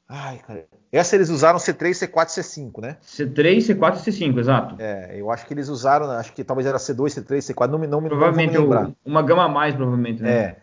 Ai, 0.07 0.39
cara. 0.45 0.65
Essa 0.91 1.15
eles 1.15 1.29
usaram 1.29 1.59
C3, 1.59 1.91
C4 1.91 2.27
C5, 2.27 2.81
né? 2.81 2.97
C3, 3.03 3.57
C4 3.57 3.97
e 3.97 4.11
C5, 4.11 4.39
exato. 4.39 4.75
É, 4.79 5.15
eu 5.15 5.29
acho 5.29 5.45
que 5.45 5.53
eles 5.53 5.69
usaram, 5.69 6.09
acho 6.11 6.33
que 6.33 6.43
talvez 6.43 6.67
era 6.67 6.79
C2, 6.79 7.23
C3, 7.23 7.53
C4, 7.53 7.67
não 7.69 7.77
me, 7.77 7.85
não, 7.85 8.01
provavelmente 8.01 8.53
não 8.55 8.61
me 8.61 8.67
lembrar. 8.67 8.91
uma 9.05 9.21
gama 9.21 9.43
a 9.43 9.49
mais, 9.49 9.75
provavelmente, 9.75 10.23
né? 10.23 10.31
É. 10.31 10.57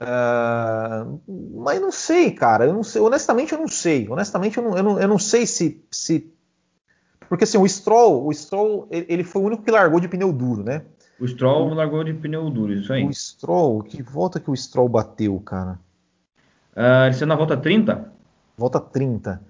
Uh, 0.00 1.20
mas 1.62 1.78
não 1.78 1.92
sei, 1.92 2.30
cara. 2.30 2.64
Eu 2.64 2.72
não 2.72 2.82
sei. 2.82 3.02
Honestamente, 3.02 3.52
eu 3.52 3.58
não 3.58 3.68
sei. 3.68 4.08
Honestamente, 4.08 4.56
eu 4.56 4.64
não, 4.64 4.76
eu 4.76 4.82
não, 4.82 4.98
eu 4.98 5.08
não 5.08 5.18
sei 5.18 5.46
se, 5.46 5.84
se. 5.90 6.32
Porque 7.28 7.44
assim, 7.44 7.58
o 7.58 7.68
Stroll, 7.68 8.26
o 8.26 8.32
Stroll, 8.32 8.88
ele 8.90 9.22
foi 9.22 9.42
o 9.42 9.44
único 9.44 9.62
que 9.62 9.70
largou 9.70 10.00
de 10.00 10.08
pneu 10.08 10.32
duro, 10.32 10.64
né? 10.64 10.82
O 11.20 11.28
Stroll 11.28 11.68
o, 11.68 11.74
largou 11.74 12.02
de 12.02 12.14
pneu 12.14 12.48
duro, 12.50 12.72
isso 12.72 12.92
aí. 12.92 13.04
O 13.06 13.12
Stroll, 13.12 13.82
que 13.82 14.02
volta 14.02 14.40
que 14.40 14.50
o 14.50 14.56
Stroll 14.56 14.88
bateu, 14.88 15.38
cara? 15.40 15.78
Uh, 16.74 17.06
ele 17.06 17.14
saiu 17.14 17.28
na 17.28 17.36
volta 17.36 17.56
30? 17.56 18.12
Volta 18.56 18.80
30. 18.80 19.40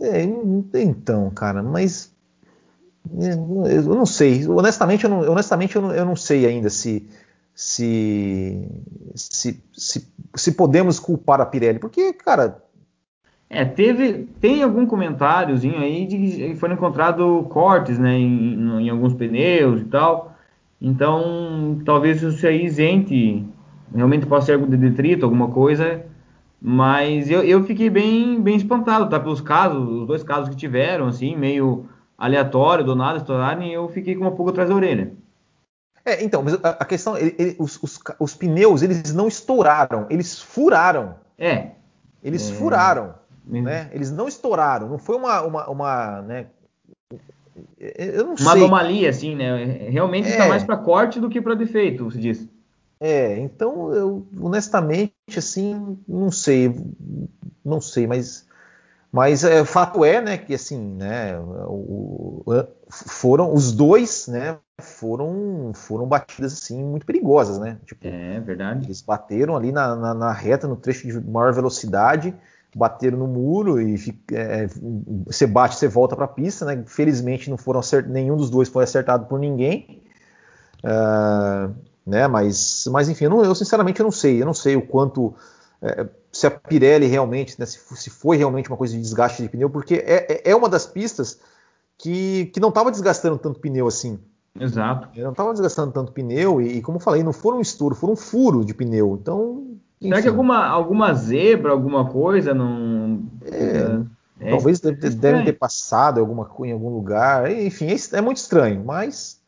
É, 0.00 0.22
então, 0.74 1.30
cara, 1.30 1.62
mas. 1.62 2.14
Eu 3.10 3.94
não 3.94 4.04
sei. 4.04 4.46
Honestamente, 4.46 5.04
eu 5.04 5.10
não, 5.10 5.20
honestamente, 5.30 5.76
eu 5.76 5.82
não, 5.82 5.94
eu 5.94 6.04
não 6.04 6.16
sei 6.16 6.46
ainda 6.46 6.68
se 6.68 7.08
se, 7.58 8.56
se, 9.16 9.60
se, 9.72 10.08
se 10.36 10.52
podemos 10.52 11.00
culpar 11.00 11.40
a 11.40 11.46
Pirelli, 11.46 11.80
porque, 11.80 12.12
cara. 12.12 12.62
É, 13.50 13.64
teve, 13.64 14.28
tem 14.40 14.62
algum 14.62 14.86
comentáriozinho 14.86 15.80
aí 15.80 16.06
de 16.06 16.16
que 16.16 16.54
foram 16.54 16.74
encontrados 16.74 17.48
cortes, 17.48 17.98
né, 17.98 18.16
em, 18.16 18.82
em, 18.82 18.88
alguns 18.88 19.12
pneus 19.12 19.80
e 19.80 19.86
tal. 19.86 20.27
Então, 20.80 21.80
talvez 21.84 22.22
isso 22.22 22.46
aí 22.46 22.64
isente, 22.64 23.44
realmente 23.94 24.26
possa 24.26 24.46
ser 24.46 24.52
algum 24.52 24.66
detrito, 24.66 25.24
alguma 25.24 25.48
coisa. 25.48 26.04
Mas 26.60 27.30
eu, 27.30 27.42
eu 27.42 27.64
fiquei 27.64 27.88
bem, 27.90 28.40
bem 28.40 28.56
espantado, 28.56 29.08
tá? 29.08 29.18
Pelos 29.18 29.40
casos, 29.40 29.88
os 29.88 30.06
dois 30.06 30.22
casos 30.22 30.48
que 30.48 30.56
tiveram, 30.56 31.06
assim, 31.06 31.36
meio 31.36 31.86
aleatório, 32.16 32.84
do 32.84 32.96
nada 32.96 33.18
estourarem, 33.18 33.72
eu 33.72 33.88
fiquei 33.88 34.14
com 34.14 34.22
uma 34.22 34.32
pulga 34.32 34.50
atrás 34.50 34.68
da 34.68 34.74
orelha. 34.74 35.12
É, 36.04 36.24
então, 36.24 36.42
mas 36.42 36.54
a, 36.62 36.84
questão, 36.84 37.16
ele, 37.16 37.34
ele, 37.38 37.56
os, 37.58 37.80
os, 37.82 38.00
os, 38.18 38.34
pneus, 38.34 38.82
eles 38.82 39.12
não 39.12 39.28
estouraram, 39.28 40.06
eles 40.08 40.40
furaram. 40.40 41.16
É. 41.36 41.72
Eles 42.22 42.50
é. 42.50 42.54
furaram, 42.54 43.14
né? 43.44 43.90
Eles 43.92 44.10
não 44.10 44.26
estouraram, 44.26 44.88
não 44.88 44.98
foi 44.98 45.16
uma, 45.16 45.42
uma, 45.42 45.70
uma 45.70 46.22
né? 46.22 46.46
Eu 47.78 48.24
não 48.24 48.34
uma 48.34 48.52
sei. 48.52 48.62
anomalia, 48.62 49.10
assim, 49.10 49.34
né? 49.34 49.88
Realmente 49.90 50.28
está 50.28 50.44
é. 50.44 50.48
mais 50.48 50.64
para 50.64 50.76
corte 50.76 51.20
do 51.20 51.28
que 51.28 51.40
para 51.40 51.54
defeito, 51.54 52.04
você 52.04 52.18
diz. 52.18 52.48
É, 53.00 53.38
então 53.38 53.92
eu 53.94 54.26
honestamente 54.40 55.12
assim 55.36 55.96
não 56.06 56.32
sei, 56.32 56.74
não 57.64 57.80
sei, 57.80 58.08
mas 58.08 58.48
mas 59.10 59.42
é, 59.42 59.64
fato 59.64 60.04
é, 60.04 60.20
né, 60.20 60.36
que 60.36 60.52
assim, 60.52 60.78
né, 60.78 61.38
o, 61.38 62.44
foram 62.90 63.54
os 63.54 63.72
dois, 63.72 64.26
né, 64.28 64.58
foram, 64.80 65.72
foram 65.74 66.06
batidas 66.06 66.52
assim 66.52 66.82
muito 66.84 67.06
perigosas, 67.06 67.58
né? 67.58 67.78
Tipo, 67.86 68.06
é 68.06 68.38
verdade. 68.40 68.86
Eles 68.86 69.00
bateram 69.00 69.56
ali 69.56 69.72
na, 69.72 69.96
na, 69.96 70.14
na, 70.14 70.32
reta, 70.32 70.68
no 70.68 70.76
trecho 70.76 71.06
de 71.06 71.20
maior 71.20 71.52
velocidade, 71.52 72.34
bateram 72.74 73.18
no 73.18 73.26
muro 73.26 73.80
e 73.80 73.96
é, 74.32 74.68
você 75.26 75.46
bate, 75.46 75.76
você 75.76 75.88
volta 75.88 76.14
para 76.14 76.26
a 76.26 76.28
pista, 76.28 76.64
né? 76.64 76.82
Felizmente 76.86 77.50
não 77.50 77.56
foram 77.56 77.80
acert... 77.80 78.06
nenhum 78.06 78.36
dos 78.36 78.50
dois 78.50 78.68
foi 78.68 78.84
acertado 78.84 79.26
por 79.26 79.38
ninguém, 79.38 80.02
uh, 80.84 81.74
né? 82.06 82.26
Mas, 82.26 82.88
mas 82.90 83.08
enfim, 83.08 83.24
eu, 83.24 83.30
não, 83.30 83.44
eu, 83.44 83.54
sinceramente 83.54 84.00
eu 84.00 84.04
não 84.04 84.10
sei, 84.12 84.40
eu 84.40 84.46
não 84.46 84.54
sei 84.54 84.76
o 84.76 84.82
quanto 84.82 85.34
é, 85.80 86.06
se 86.32 86.46
a 86.46 86.50
Pirelli 86.50 87.06
realmente, 87.06 87.58
né, 87.58 87.66
se, 87.66 87.78
se, 87.96 88.10
foi 88.10 88.36
realmente 88.36 88.68
uma 88.68 88.76
coisa 88.76 88.94
de 88.94 89.00
desgaste 89.00 89.42
de 89.42 89.48
pneu, 89.48 89.70
porque 89.70 89.94
é, 89.94 90.32
é, 90.32 90.50
é 90.50 90.56
uma 90.56 90.68
das 90.68 90.86
pistas 90.86 91.40
que, 91.96 92.46
que 92.46 92.60
não 92.60 92.68
estava 92.68 92.90
desgastando 92.90 93.38
tanto 93.38 93.60
pneu 93.60 93.86
assim. 93.86 94.18
Exato. 94.58 95.08
Eu 95.16 95.24
não 95.24 95.30
estava 95.32 95.52
desgastando 95.52 95.92
tanto 95.92 96.12
pneu 96.12 96.60
e, 96.60 96.82
como 96.82 96.96
eu 96.96 97.00
falei, 97.00 97.22
não 97.22 97.32
foram 97.32 97.58
um 97.58 97.60
estouro, 97.60 97.94
foram 97.94 98.14
um 98.14 98.16
furo 98.16 98.64
de 98.64 98.74
pneu. 98.74 99.18
Então. 99.20 99.67
Enfim. 100.00 100.08
Será 100.08 100.22
que 100.22 100.28
alguma, 100.28 100.66
alguma 100.66 101.14
zebra, 101.14 101.72
alguma 101.72 102.08
coisa 102.08 102.54
não. 102.54 103.26
É, 103.44 104.46
é, 104.46 104.50
talvez 104.50 104.82
é 104.84 104.92
deve, 104.92 105.16
devem 105.16 105.44
ter 105.44 105.54
passado 105.54 106.20
alguma 106.20 106.48
em 106.64 106.72
algum 106.72 106.90
lugar. 106.90 107.50
Enfim, 107.50 107.88
é, 107.88 108.16
é, 108.16 108.20
muito 108.20 108.36
estranho, 108.36 108.84
mas, 108.84 109.40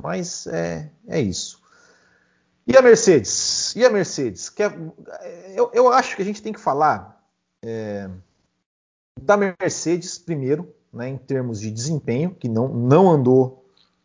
mas 0.00 0.46
é, 0.48 0.90
é 1.06 1.20
isso. 1.20 1.62
E 2.66 2.76
a 2.76 2.82
Mercedes? 2.82 3.74
E 3.76 3.84
a 3.84 3.90
Mercedes? 3.90 4.48
Que 4.48 4.62
é, 4.62 4.72
eu, 5.54 5.70
eu 5.72 5.92
acho 5.92 6.16
que 6.16 6.22
a 6.22 6.24
gente 6.24 6.42
tem 6.42 6.52
que 6.52 6.60
falar 6.60 7.22
é, 7.64 8.10
da 9.20 9.36
Mercedes 9.36 10.18
primeiro, 10.18 10.74
né, 10.92 11.08
em 11.08 11.16
termos 11.16 11.60
de 11.60 11.70
desempenho, 11.70 12.34
que 12.34 12.48
não, 12.48 12.68
não 12.68 13.10
andou 13.10 13.64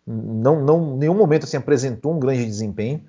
não, 0.09 0.63
não, 0.63 0.97
nenhum 0.97 1.13
momento 1.13 1.43
assim, 1.43 1.57
apresentou 1.57 2.13
um 2.13 2.19
grande 2.19 2.45
desempenho. 2.45 3.03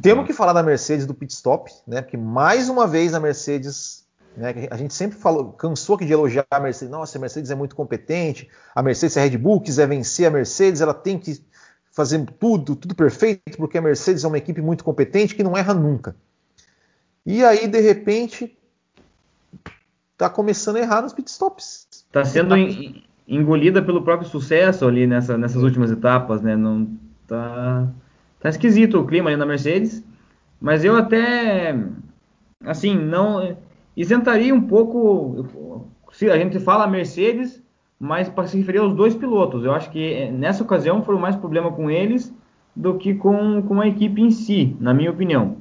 Temos 0.00 0.26
que 0.26 0.32
falar 0.32 0.52
da 0.52 0.62
Mercedes 0.62 1.06
do 1.06 1.14
pit 1.14 1.32
stop, 1.32 1.70
né? 1.86 2.02
Porque 2.02 2.16
mais 2.16 2.68
uma 2.68 2.86
vez 2.86 3.14
a 3.14 3.20
Mercedes, 3.20 4.04
né? 4.36 4.68
A 4.70 4.76
gente 4.76 4.94
sempre 4.94 5.18
falou, 5.18 5.52
cansou 5.52 5.96
aqui 5.96 6.06
de 6.06 6.12
elogiar 6.12 6.46
a 6.50 6.60
Mercedes. 6.60 6.90
Nossa, 6.90 7.18
a 7.18 7.20
Mercedes 7.20 7.50
é 7.50 7.54
muito 7.54 7.76
competente. 7.76 8.48
A 8.74 8.82
Mercedes, 8.82 9.16
a 9.16 9.20
Red 9.20 9.36
Bull 9.36 9.60
quiser 9.60 9.86
vencer 9.88 10.26
a 10.26 10.30
Mercedes, 10.30 10.80
ela 10.80 10.94
tem 10.94 11.18
que 11.18 11.42
fazer 11.92 12.24
tudo, 12.38 12.74
tudo 12.74 12.94
perfeito, 12.94 13.56
porque 13.56 13.76
a 13.76 13.82
Mercedes 13.82 14.24
é 14.24 14.28
uma 14.28 14.38
equipe 14.38 14.62
muito 14.62 14.82
competente 14.82 15.34
que 15.34 15.42
não 15.42 15.56
erra 15.56 15.74
nunca. 15.74 16.16
E 17.24 17.44
aí, 17.44 17.68
de 17.68 17.80
repente, 17.80 18.56
tá 20.16 20.28
começando 20.28 20.76
a 20.76 20.80
errar 20.80 21.02
nos 21.02 21.12
pitstops. 21.12 21.86
Tá 22.10 22.24
sendo 22.24 22.54
engolida 23.28 23.82
pelo 23.82 24.02
próprio 24.02 24.28
sucesso 24.28 24.86
ali 24.86 25.06
nessa, 25.06 25.38
nessas 25.38 25.62
últimas 25.62 25.90
etapas, 25.90 26.40
né? 26.40 26.56
Não 26.56 26.88
tá, 27.26 27.88
tá 28.42 28.48
esquisito 28.48 29.00
o 29.00 29.06
clima 29.06 29.30
ali 29.30 29.36
na 29.36 29.46
Mercedes, 29.46 30.04
mas 30.60 30.84
eu 30.84 30.96
até 30.96 31.74
assim 32.64 32.94
não 32.94 33.56
isentaria 33.96 34.54
um 34.54 34.60
pouco 34.60 35.88
se 36.12 36.30
a 36.30 36.36
gente 36.36 36.58
fala 36.60 36.86
Mercedes, 36.86 37.60
mas 37.98 38.28
para 38.28 38.46
se 38.46 38.58
referir 38.58 38.78
aos 38.78 38.94
dois 38.94 39.14
pilotos, 39.14 39.64
eu 39.64 39.72
acho 39.72 39.90
que 39.90 40.12
eh, 40.12 40.30
nessa 40.30 40.62
ocasião 40.62 41.02
foi 41.02 41.16
mais 41.18 41.36
problema 41.36 41.72
com 41.72 41.90
eles 41.90 42.32
do 42.74 42.98
que 42.98 43.14
com, 43.14 43.62
com 43.62 43.80
a 43.80 43.86
equipe 43.86 44.20
em 44.20 44.30
si, 44.30 44.76
na 44.80 44.92
minha 44.92 45.10
opinião. 45.10 45.56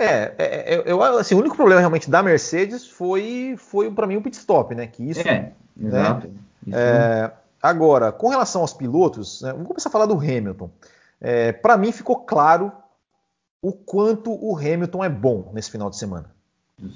É, 0.00 0.34
é, 0.38 0.74
é 0.74 0.82
eu, 0.86 1.02
assim, 1.02 1.34
o 1.34 1.38
único 1.38 1.56
problema 1.56 1.80
realmente 1.80 2.10
da 2.10 2.22
Mercedes 2.22 2.86
foi, 2.86 3.54
foi 3.56 3.90
para 3.90 4.06
mim 4.06 4.16
o 4.16 4.22
pit 4.22 4.36
stop, 4.36 4.74
né? 4.74 4.86
Que 4.86 5.08
isso, 5.08 5.20
é, 5.20 5.24
né? 5.24 5.52
exato. 5.80 6.30
Isso. 6.66 6.76
É, 6.76 7.32
agora, 7.62 8.10
com 8.10 8.28
relação 8.28 8.62
aos 8.62 8.72
pilotos, 8.72 9.42
né, 9.42 9.52
vamos 9.52 9.68
começar 9.68 9.88
a 9.88 9.92
falar 9.92 10.06
do 10.06 10.18
Hamilton. 10.18 10.70
É, 11.22 11.52
para 11.52 11.76
mim 11.76 11.92
ficou 11.92 12.16
claro 12.16 12.72
o 13.62 13.72
quanto 13.72 14.32
o 14.32 14.58
Hamilton 14.58 15.04
é 15.04 15.08
bom 15.08 15.50
nesse 15.54 15.70
final 15.70 15.88
de 15.88 15.96
semana. 15.96 16.34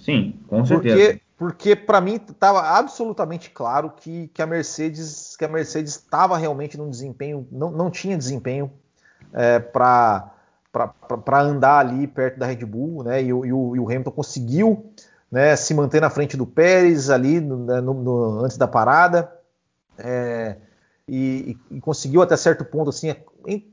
Sim, 0.03 0.41
com 0.49 0.66
certeza. 0.66 1.20
Porque, 1.39 1.77
para 1.77 2.01
mim 2.01 2.14
estava 2.14 2.61
absolutamente 2.62 3.51
claro 3.51 3.93
que, 3.95 4.29
que 4.29 4.43
a 4.43 4.47
Mercedes 4.47 5.37
que 5.37 5.45
a 5.45 5.49
Mercedes 5.49 5.93
estava 5.93 6.37
realmente 6.37 6.79
num 6.79 6.91
desempenho, 6.91 7.47
não, 7.53 7.70
não 7.70 7.91
tinha 7.91 8.16
desempenho 8.16 8.72
é, 9.33 9.61
para 9.61 10.33
para 11.24 11.41
andar 11.41 11.79
ali 11.79 12.07
perto 12.07 12.39
da 12.39 12.45
Red 12.45 12.64
Bull, 12.66 13.03
né? 13.03 13.22
E, 13.22 13.29
e, 13.29 13.33
o, 13.33 13.77
e 13.77 13.81
o, 13.81 13.87
Hamilton 13.87 14.11
conseguiu 14.11 14.93
né, 15.31 15.57
se 15.57 15.72
manter 15.72 16.03
na 16.03 16.11
frente 16.11 16.37
do 16.37 16.47
Pérez 16.47 17.09
ali 17.09 17.41
no, 17.41 17.64
né, 17.64 17.81
no, 17.81 17.95
no, 17.95 18.45
antes 18.45 18.59
da 18.59 18.68
parada 18.68 19.33
é, 19.97 20.57
e, 21.09 21.57
e, 21.70 21.80
conseguiu 21.80 22.22
até 22.22 22.36
certo 22.36 22.64
ponto 22.64 22.90
assim 22.90 23.14
em, 23.46 23.64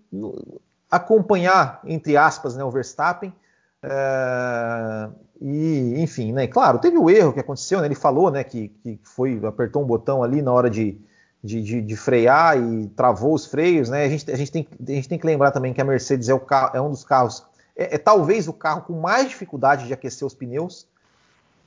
acompanhar 0.89 1.81
entre 1.86 2.15
aspas 2.15 2.55
né, 2.55 2.63
o 2.63 2.69
Verstappen 2.69 3.34
é, 3.81 5.09
e 5.41 5.95
enfim, 6.01 6.31
né? 6.31 6.47
Claro, 6.47 6.79
teve 6.79 6.97
o 6.97 7.09
erro 7.09 7.34
que 7.34 7.39
aconteceu, 7.39 7.81
né? 7.81 7.88
Ele 7.88 7.95
falou, 7.95 8.31
né, 8.31 8.43
que, 8.43 8.69
que 8.69 8.99
foi 9.03 9.41
apertou 9.45 9.84
um 9.84 9.86
botão 9.86 10.23
ali 10.23 10.41
na 10.41 10.53
hora 10.53 10.69
de 10.69 11.01
de, 11.43 11.61
de, 11.61 11.81
de, 11.81 11.97
frear 11.97 12.57
e 12.57 12.88
travou 12.95 13.34
os 13.34 13.45
freios, 13.45 13.89
né? 13.89 14.05
A 14.05 14.09
gente, 14.09 14.31
a 14.31 14.36
gente, 14.38 14.51
tem, 14.51 14.67
a 14.88 14.91
gente 14.91 15.09
tem 15.09 15.19
que 15.19 15.27
lembrar 15.27 15.51
também 15.51 15.73
que 15.73 15.81
a 15.81 15.84
Mercedes 15.84 16.29
é, 16.29 16.34
o 16.34 16.41
é 16.73 16.79
um 16.79 16.89
dos 16.89 17.03
carros, 17.03 17.45
é, 17.75 17.95
é, 17.95 17.97
talvez 17.97 18.47
o 18.47 18.53
carro 18.53 18.84
com 18.84 18.93
mais 18.93 19.27
dificuldade 19.27 19.86
de 19.86 19.93
aquecer 19.93 20.25
os 20.25 20.34
pneus. 20.34 20.88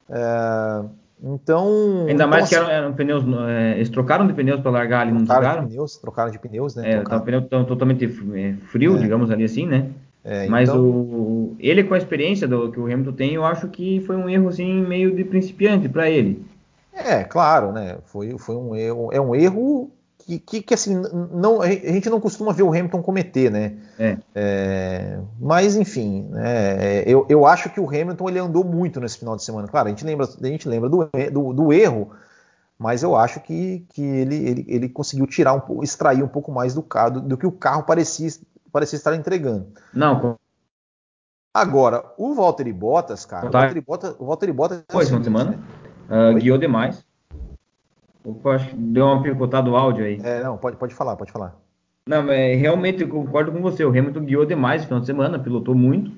É, 0.09 0.85
então. 1.23 2.01
Ainda 2.01 2.13
então, 2.13 2.29
mais 2.29 2.45
assim, 2.45 2.55
que 2.55 2.61
eram, 2.61 2.71
eram, 2.71 2.93
pneus. 2.93 3.25
É, 3.49 3.75
eles 3.77 3.89
trocaram 3.89 4.27
de 4.27 4.33
pneus 4.33 4.61
para 4.61 4.71
largar 4.71 5.01
ali, 5.01 5.13
não 5.13 5.25
trocaram? 5.25 5.63
De 5.65 5.69
pneus, 5.69 5.97
trocaram 5.97 6.31
de 6.31 6.39
pneus, 6.39 6.75
né? 6.75 6.93
É, 6.93 7.01
tá 7.01 7.17
o 7.17 7.21
pneu 7.23 7.43
totalmente 7.43 8.05
é, 8.05 8.55
frio, 8.67 8.97
é. 8.97 8.99
digamos 8.99 9.31
ali 9.31 9.45
assim, 9.45 9.67
né? 9.67 9.91
É, 10.23 10.49
Mas 10.49 10.69
então... 10.69 10.85
o, 10.85 11.57
ele 11.59 11.85
com 11.85 11.95
a 11.95 11.99
experiência 11.99 12.49
do, 12.49 12.73
que 12.73 12.81
o 12.81 12.87
Hamilton 12.87 13.13
tem, 13.13 13.35
eu 13.35 13.45
acho 13.45 13.69
que 13.69 14.01
foi 14.01 14.17
um 14.17 14.29
erro 14.29 14.49
assim 14.49 14.85
meio 14.85 15.15
de 15.15 15.23
principiante 15.23 15.89
para 15.89 16.11
ele. 16.11 16.45
É, 16.93 17.23
claro, 17.23 17.73
né? 17.73 17.99
Foi, 18.07 18.37
foi 18.37 18.57
um 18.57 18.75
erro, 18.75 19.11
é 19.13 19.21
um 19.21 19.35
erro 19.35 19.91
que, 20.27 20.41
que, 20.41 20.61
que, 20.61 20.75
assim, 20.75 21.01
não, 21.33 21.63
a 21.63 21.69
gente 21.69 22.11
não 22.11 22.21
costuma 22.21 22.53
ver 22.53 22.65
o 22.65 22.71
Hamilton 22.71 23.01
cometer, 23.01 23.49
né? 23.49 23.77
É. 23.97 24.19
É, 24.35 25.19
mas, 25.39 25.77
enfim, 25.77 26.27
né, 26.31 27.05
eu, 27.07 27.25
eu 27.29 27.47
acho 27.47 27.71
que 27.71 27.79
o 27.79 27.89
Hamilton 27.89 28.29
ele 28.29 28.39
andou 28.41 28.65
muito 28.65 29.01
nesse 29.01 29.19
final 29.19 29.37
de 29.37 29.45
semana. 29.45 29.69
Claro, 29.69 29.87
a 29.87 29.91
gente 29.91 30.05
lembra, 30.05 30.27
a 30.27 30.47
gente 30.49 30.69
lembra 30.69 30.89
do, 30.89 31.09
do, 31.33 31.53
do 31.53 31.73
erro, 31.73 32.11
mas 32.77 33.05
eu 33.05 33.15
acho 33.15 33.39
que, 33.39 33.87
que 33.91 34.03
ele, 34.03 34.35
ele, 34.35 34.67
ele 34.69 34.89
conseguiu 34.89 35.29
tirar 35.29 35.53
um 35.53 35.61
pouco, 35.61 35.85
extrair 35.85 36.25
um 36.25 36.29
pouco 36.29 36.51
mais 36.51 36.75
do 36.75 36.83
carro, 36.83 37.13
do, 37.13 37.21
do 37.21 37.39
que 37.39 37.47
o 37.47 37.53
carro 37.53 37.85
parecia, 37.85 38.29
parecia 38.73 38.97
estar 38.97 39.15
entregando. 39.15 39.69
Não, 39.95 40.37
Agora, 41.55 42.05
o 42.19 42.35
Valtteri 42.35 42.71
Bottas, 42.71 43.25
cara, 43.25 43.49
tá. 43.49 43.59
o 43.59 43.63
Valtteri 43.63 43.81
Bottas, 43.81 44.17
o 44.19 44.27
Valtteri 44.27 44.53
Bottas 44.53 44.85
Foi, 44.91 45.05
é 45.05 45.07
semana? 45.07 45.53
Né? 45.53 46.33
Uh, 46.33 46.35
guiou 46.35 46.59
demais. 46.59 47.06
Opa, 48.27 48.57
acho 48.57 48.71
que 48.71 48.75
deu 48.75 49.07
uma 49.07 49.23
picotada 49.23 49.71
o 49.71 49.77
áudio 49.77 50.05
aí. 50.05 50.21
É, 50.21 50.43
não, 50.43 50.59
pode, 50.59 50.77
pode 50.77 50.93
falar, 50.93 51.15
pode 51.15 51.31
falar. 51.31 51.55
Não, 52.09 52.25
mas 52.25 52.61
realmente 52.61 53.03
eu 53.03 53.09
concordo 53.09 53.53
com 53.53 53.63
você. 53.63 53.85
O 53.85 53.91
Hamilton 53.91 54.25
guiou 54.25 54.45
demais 54.45 54.83
no 54.83 54.89
final 54.89 55.01
de 55.01 55.07
semana, 55.07 55.39
pilotou 55.39 55.77
muito. 55.77 56.11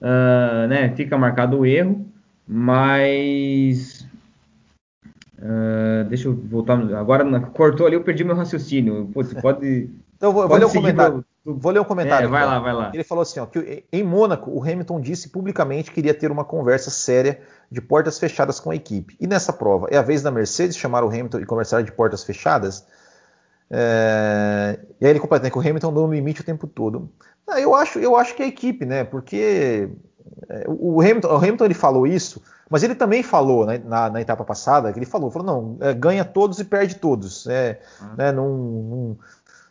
Uh, 0.00 0.66
né, 0.68 0.94
fica 0.96 1.16
marcado 1.16 1.58
o 1.58 1.66
erro, 1.66 2.04
mas. 2.46 4.04
Uh, 5.38 6.08
deixa 6.08 6.26
eu 6.26 6.34
voltar. 6.34 6.76
Agora 6.96 7.40
cortou 7.40 7.86
ali, 7.86 7.94
eu 7.94 8.02
perdi 8.02 8.24
meu 8.24 8.34
raciocínio. 8.34 9.08
Pô, 9.14 9.22
você 9.22 9.40
pode. 9.40 9.90
Então, 10.18 10.32
vou, 10.32 10.48
vou 10.48 10.58
ler 10.58 10.66
um 10.66 10.72
comentário. 10.72 11.24
Vou 11.44 11.72
ler 11.72 11.80
um 11.80 11.84
comentário. 11.84 12.26
É, 12.26 12.28
vai 12.28 12.44
lá, 12.44 12.58
vai 12.58 12.74
lá. 12.74 12.90
Ele 12.92 13.04
falou 13.04 13.22
assim: 13.22 13.38
ó, 13.38 13.46
que 13.46 13.84
em 13.90 14.02
Mônaco, 14.02 14.50
o 14.50 14.60
Hamilton 14.60 15.00
disse 15.00 15.28
publicamente 15.30 15.92
que 15.92 16.00
iria 16.00 16.12
ter 16.12 16.30
uma 16.30 16.44
conversa 16.44 16.90
séria 16.90 17.40
de 17.70 17.80
portas 17.80 18.18
fechadas 18.18 18.58
com 18.58 18.70
a 18.70 18.74
equipe. 18.74 19.16
E 19.20 19.26
nessa 19.26 19.52
prova, 19.52 19.86
é 19.90 19.96
a 19.96 20.02
vez 20.02 20.20
da 20.20 20.30
Mercedes 20.30 20.76
chamar 20.76 21.04
o 21.04 21.08
Hamilton 21.08 21.38
e 21.38 21.46
conversar 21.46 21.82
de 21.82 21.92
portas 21.92 22.24
fechadas? 22.24 22.84
É... 23.70 24.78
E 25.00 25.06
aí 25.06 25.12
ele 25.12 25.20
completa 25.20 25.44
né, 25.44 25.50
que 25.50 25.58
o 25.58 25.60
Hamilton 25.60 25.92
deu 25.92 26.06
no 26.06 26.12
limite 26.12 26.40
o 26.40 26.44
tempo 26.44 26.66
todo. 26.66 27.08
Ah, 27.46 27.60
eu, 27.60 27.74
acho, 27.74 27.98
eu 27.98 28.16
acho 28.16 28.34
que 28.34 28.42
é 28.42 28.46
a 28.46 28.48
equipe, 28.48 28.84
né? 28.84 29.04
Porque 29.04 29.88
é, 30.48 30.64
o 30.66 31.00
Hamilton, 31.00 31.28
o 31.28 31.36
Hamilton 31.36 31.64
ele 31.64 31.74
falou 31.74 32.06
isso, 32.06 32.42
mas 32.68 32.82
ele 32.82 32.94
também 32.94 33.22
falou 33.22 33.64
né, 33.64 33.80
na, 33.84 34.10
na, 34.10 34.20
etapa 34.20 34.44
passada, 34.44 34.92
que 34.92 34.98
ele 34.98 35.06
falou, 35.06 35.30
falou 35.30 35.46
não, 35.46 35.86
é, 35.86 35.94
ganha 35.94 36.24
todos 36.24 36.58
e 36.58 36.64
perde 36.64 36.96
todos. 36.96 37.46
É, 37.46 37.80
uhum. 38.00 38.14
né, 38.16 38.32
não, 38.32 38.48
não 38.48 39.18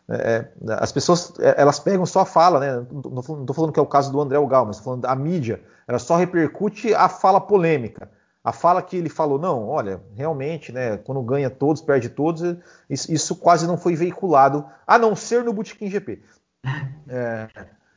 é, 0.09 0.47
as 0.79 0.91
pessoas 0.91 1.33
é, 1.39 1.61
elas 1.61 1.79
pegam 1.79 2.05
só 2.05 2.21
a 2.21 2.25
fala, 2.25 2.59
né? 2.59 2.85
Não 2.91 3.19
estou 3.19 3.53
falando 3.53 3.73
que 3.73 3.79
é 3.79 3.83
o 3.83 3.87
caso 3.87 4.11
do 4.11 4.21
André 4.21 4.37
Gal, 4.47 4.65
mas 4.65 4.79
falando 4.79 5.01
da 5.01 5.15
mídia, 5.15 5.61
ela 5.87 5.99
só 5.99 6.15
repercute 6.15 6.93
a 6.93 7.09
fala 7.09 7.41
polêmica. 7.41 8.09
A 8.43 8.53
fala 8.53 8.81
que 8.81 8.95
ele 8.95 9.09
falou, 9.09 9.37
não, 9.37 9.67
olha, 9.67 10.01
realmente, 10.15 10.71
né, 10.71 10.95
quando 10.95 11.21
ganha 11.21 11.49
todos, 11.49 11.81
perde 11.81 12.07
todos, 12.07 12.55
isso, 12.89 13.11
isso 13.11 13.35
quase 13.35 13.67
não 13.67 13.77
foi 13.77 13.93
veiculado, 13.93 14.65
a 14.87 14.97
não 14.97 15.17
ser 15.17 15.43
no 15.43 15.51
Bootkin 15.53 15.89
GP. 15.89 16.21
É, 17.09 17.47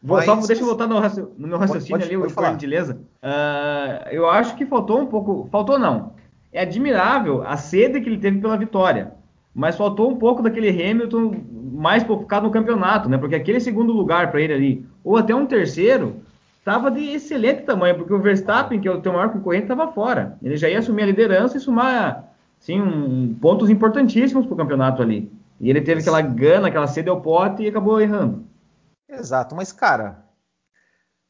mas... 0.02 0.24
Só 0.24 0.36
deixa 0.36 0.62
eu 0.62 0.66
voltar 0.66 0.86
no, 0.86 1.00
no 1.36 1.48
meu 1.48 1.58
raciocínio 1.58 1.98
pode, 1.98 2.04
ali, 2.04 2.18
pode 2.18 2.32
por 2.32 2.46
gentileza. 2.46 2.94
Uh, 3.22 4.08
eu 4.10 4.28
acho 4.30 4.56
que 4.56 4.64
faltou 4.64 5.00
um 5.00 5.06
pouco, 5.06 5.48
faltou 5.50 5.78
não. 5.78 6.14
É 6.52 6.62
admirável 6.62 7.42
a 7.42 7.56
sede 7.56 8.00
que 8.00 8.08
ele 8.08 8.18
teve 8.18 8.40
pela 8.40 8.56
vitória, 8.56 9.12
mas 9.54 9.76
faltou 9.76 10.10
um 10.10 10.16
pouco 10.16 10.42
daquele 10.42 10.70
Hamilton 10.70 11.34
mais 11.80 12.02
focado 12.02 12.46
no 12.46 12.52
campeonato, 12.52 13.08
né? 13.08 13.16
Porque 13.16 13.34
aquele 13.34 13.58
segundo 13.58 13.92
lugar 13.92 14.30
para 14.30 14.40
ele 14.40 14.52
ali, 14.52 14.86
ou 15.02 15.16
até 15.16 15.34
um 15.34 15.46
terceiro, 15.46 16.16
estava 16.58 16.90
de 16.90 17.00
excelente 17.00 17.62
tamanho, 17.62 17.96
porque 17.96 18.12
o 18.12 18.20
Verstappen, 18.20 18.80
que 18.80 18.86
é 18.86 18.90
o 18.90 19.00
teu 19.00 19.12
maior 19.12 19.30
concorrente, 19.30 19.64
estava 19.64 19.90
fora. 19.90 20.36
Ele 20.42 20.56
já 20.56 20.68
ia 20.68 20.78
assumir 20.78 21.04
a 21.04 21.06
liderança 21.06 21.56
e 21.56 21.60
somar 21.60 22.32
sim, 22.58 22.80
um, 22.80 23.34
pontos 23.40 23.70
importantíssimos 23.70 24.44
para 24.44 24.54
o 24.54 24.56
campeonato 24.58 25.00
ali. 25.00 25.32
E 25.58 25.70
ele 25.70 25.80
teve 25.80 26.02
aquela 26.02 26.20
gana, 26.20 26.68
aquela 26.68 26.86
sede 26.86 27.08
ao 27.08 27.20
pote 27.20 27.62
e 27.62 27.68
acabou 27.68 28.00
errando. 28.00 28.44
Exato, 29.08 29.54
mas 29.56 29.72
cara, 29.72 30.24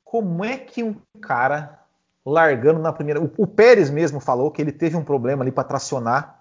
como 0.05 0.45
é 0.45 0.57
que 0.57 0.83
um 0.83 0.97
cara 1.21 1.79
largando 2.27 2.81
na 2.81 2.93
primeira. 2.93 3.21
O, 3.23 3.31
o 3.39 3.47
Pérez 3.47 3.89
mesmo 3.89 4.21
falou 4.21 4.51
que 4.51 4.61
ele 4.61 4.73
teve 4.73 4.97
um 4.97 5.05
problema 5.05 5.43
ali 5.43 5.53
para 5.53 5.65
tracionar. 5.65 6.40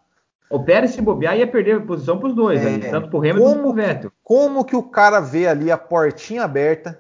O 0.50 0.64
Pérez, 0.64 0.91
se 0.91 1.02
bobear, 1.02 1.38
ia 1.38 1.45
perder 1.45 1.78
a 1.78 1.82
posição 1.82 2.18
para 2.18 2.30
os 2.30 2.36
dois, 2.36 2.60
é, 2.66 2.80
tanto 2.89 3.10
para 3.10 3.18
o 3.18 3.20
Hamilton 3.20 3.43
quanto 3.43 3.60
para 3.60 3.70
o 3.70 3.74
Vettel. 3.74 4.12
Como 4.24 4.66
que 4.66 4.76
o 4.76 4.82
cara 4.82 5.20
vê 5.20 5.47
ali 5.47 5.72
a 5.72 5.78
portinha 5.78 6.43
aberta 6.43 7.00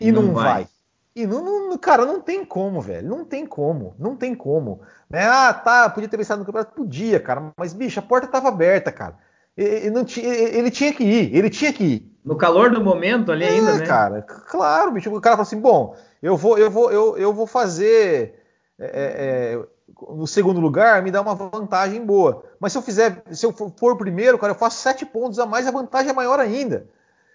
e 0.00 0.10
não, 0.10 0.22
não 0.22 0.34
vai. 0.34 0.44
vai. 0.44 0.68
E 1.14 1.26
não, 1.26 1.68
não, 1.68 1.78
cara, 1.78 2.06
não 2.06 2.20
tem 2.20 2.44
como, 2.44 2.80
velho. 2.80 3.08
Não 3.08 3.24
tem 3.24 3.44
como. 3.44 3.94
Não 3.98 4.14
tem 4.14 4.34
como. 4.34 4.80
Né? 5.10 5.24
Ah, 5.24 5.52
tá, 5.52 5.88
podia 5.90 6.08
ter 6.08 6.16
pensado 6.16 6.38
no 6.38 6.46
campeonato. 6.46 6.74
Podia, 6.74 7.18
cara. 7.18 7.52
Mas, 7.56 7.72
bicho, 7.72 7.98
a 7.98 8.02
porta 8.02 8.26
estava 8.26 8.48
aberta, 8.48 8.92
cara. 8.92 9.16
Ele, 9.56 9.90
não 9.90 10.04
tinha, 10.04 10.32
ele 10.32 10.70
tinha 10.70 10.92
que 10.92 11.02
ir. 11.02 11.34
Ele 11.34 11.50
tinha 11.50 11.72
que 11.72 11.84
ir. 11.84 12.12
No 12.24 12.36
calor 12.36 12.70
do 12.70 12.80
momento 12.80 13.32
ali 13.32 13.44
é, 13.44 13.48
ainda, 13.48 13.78
né? 13.78 13.86
cara. 13.86 14.22
Claro, 14.22 14.92
bicho. 14.92 15.12
O 15.12 15.20
cara 15.20 15.34
falou 15.34 15.46
assim, 15.46 15.60
bom, 15.60 15.96
eu 16.22 16.36
vou, 16.36 16.56
eu 16.56 16.70
vou, 16.70 16.92
eu, 16.92 17.18
eu 17.18 17.32
vou 17.32 17.46
fazer... 17.48 18.40
É, 18.78 18.86
é, 18.86 19.54
é 19.54 19.77
no 20.10 20.26
segundo 20.26 20.60
lugar, 20.60 21.02
me 21.02 21.10
dá 21.10 21.20
uma 21.20 21.34
vantagem 21.34 22.04
boa. 22.04 22.44
Mas 22.60 22.72
se 22.72 22.78
eu 22.78 22.82
fizer, 22.82 23.22
se 23.30 23.44
eu 23.44 23.52
for 23.52 23.96
primeiro, 23.96 24.38
cara, 24.38 24.52
eu 24.52 24.58
faço 24.58 24.80
sete 24.80 25.04
pontos 25.06 25.38
a 25.38 25.46
mais, 25.46 25.66
a 25.66 25.70
vantagem 25.70 26.10
é 26.10 26.14
maior 26.14 26.38
ainda. 26.38 26.86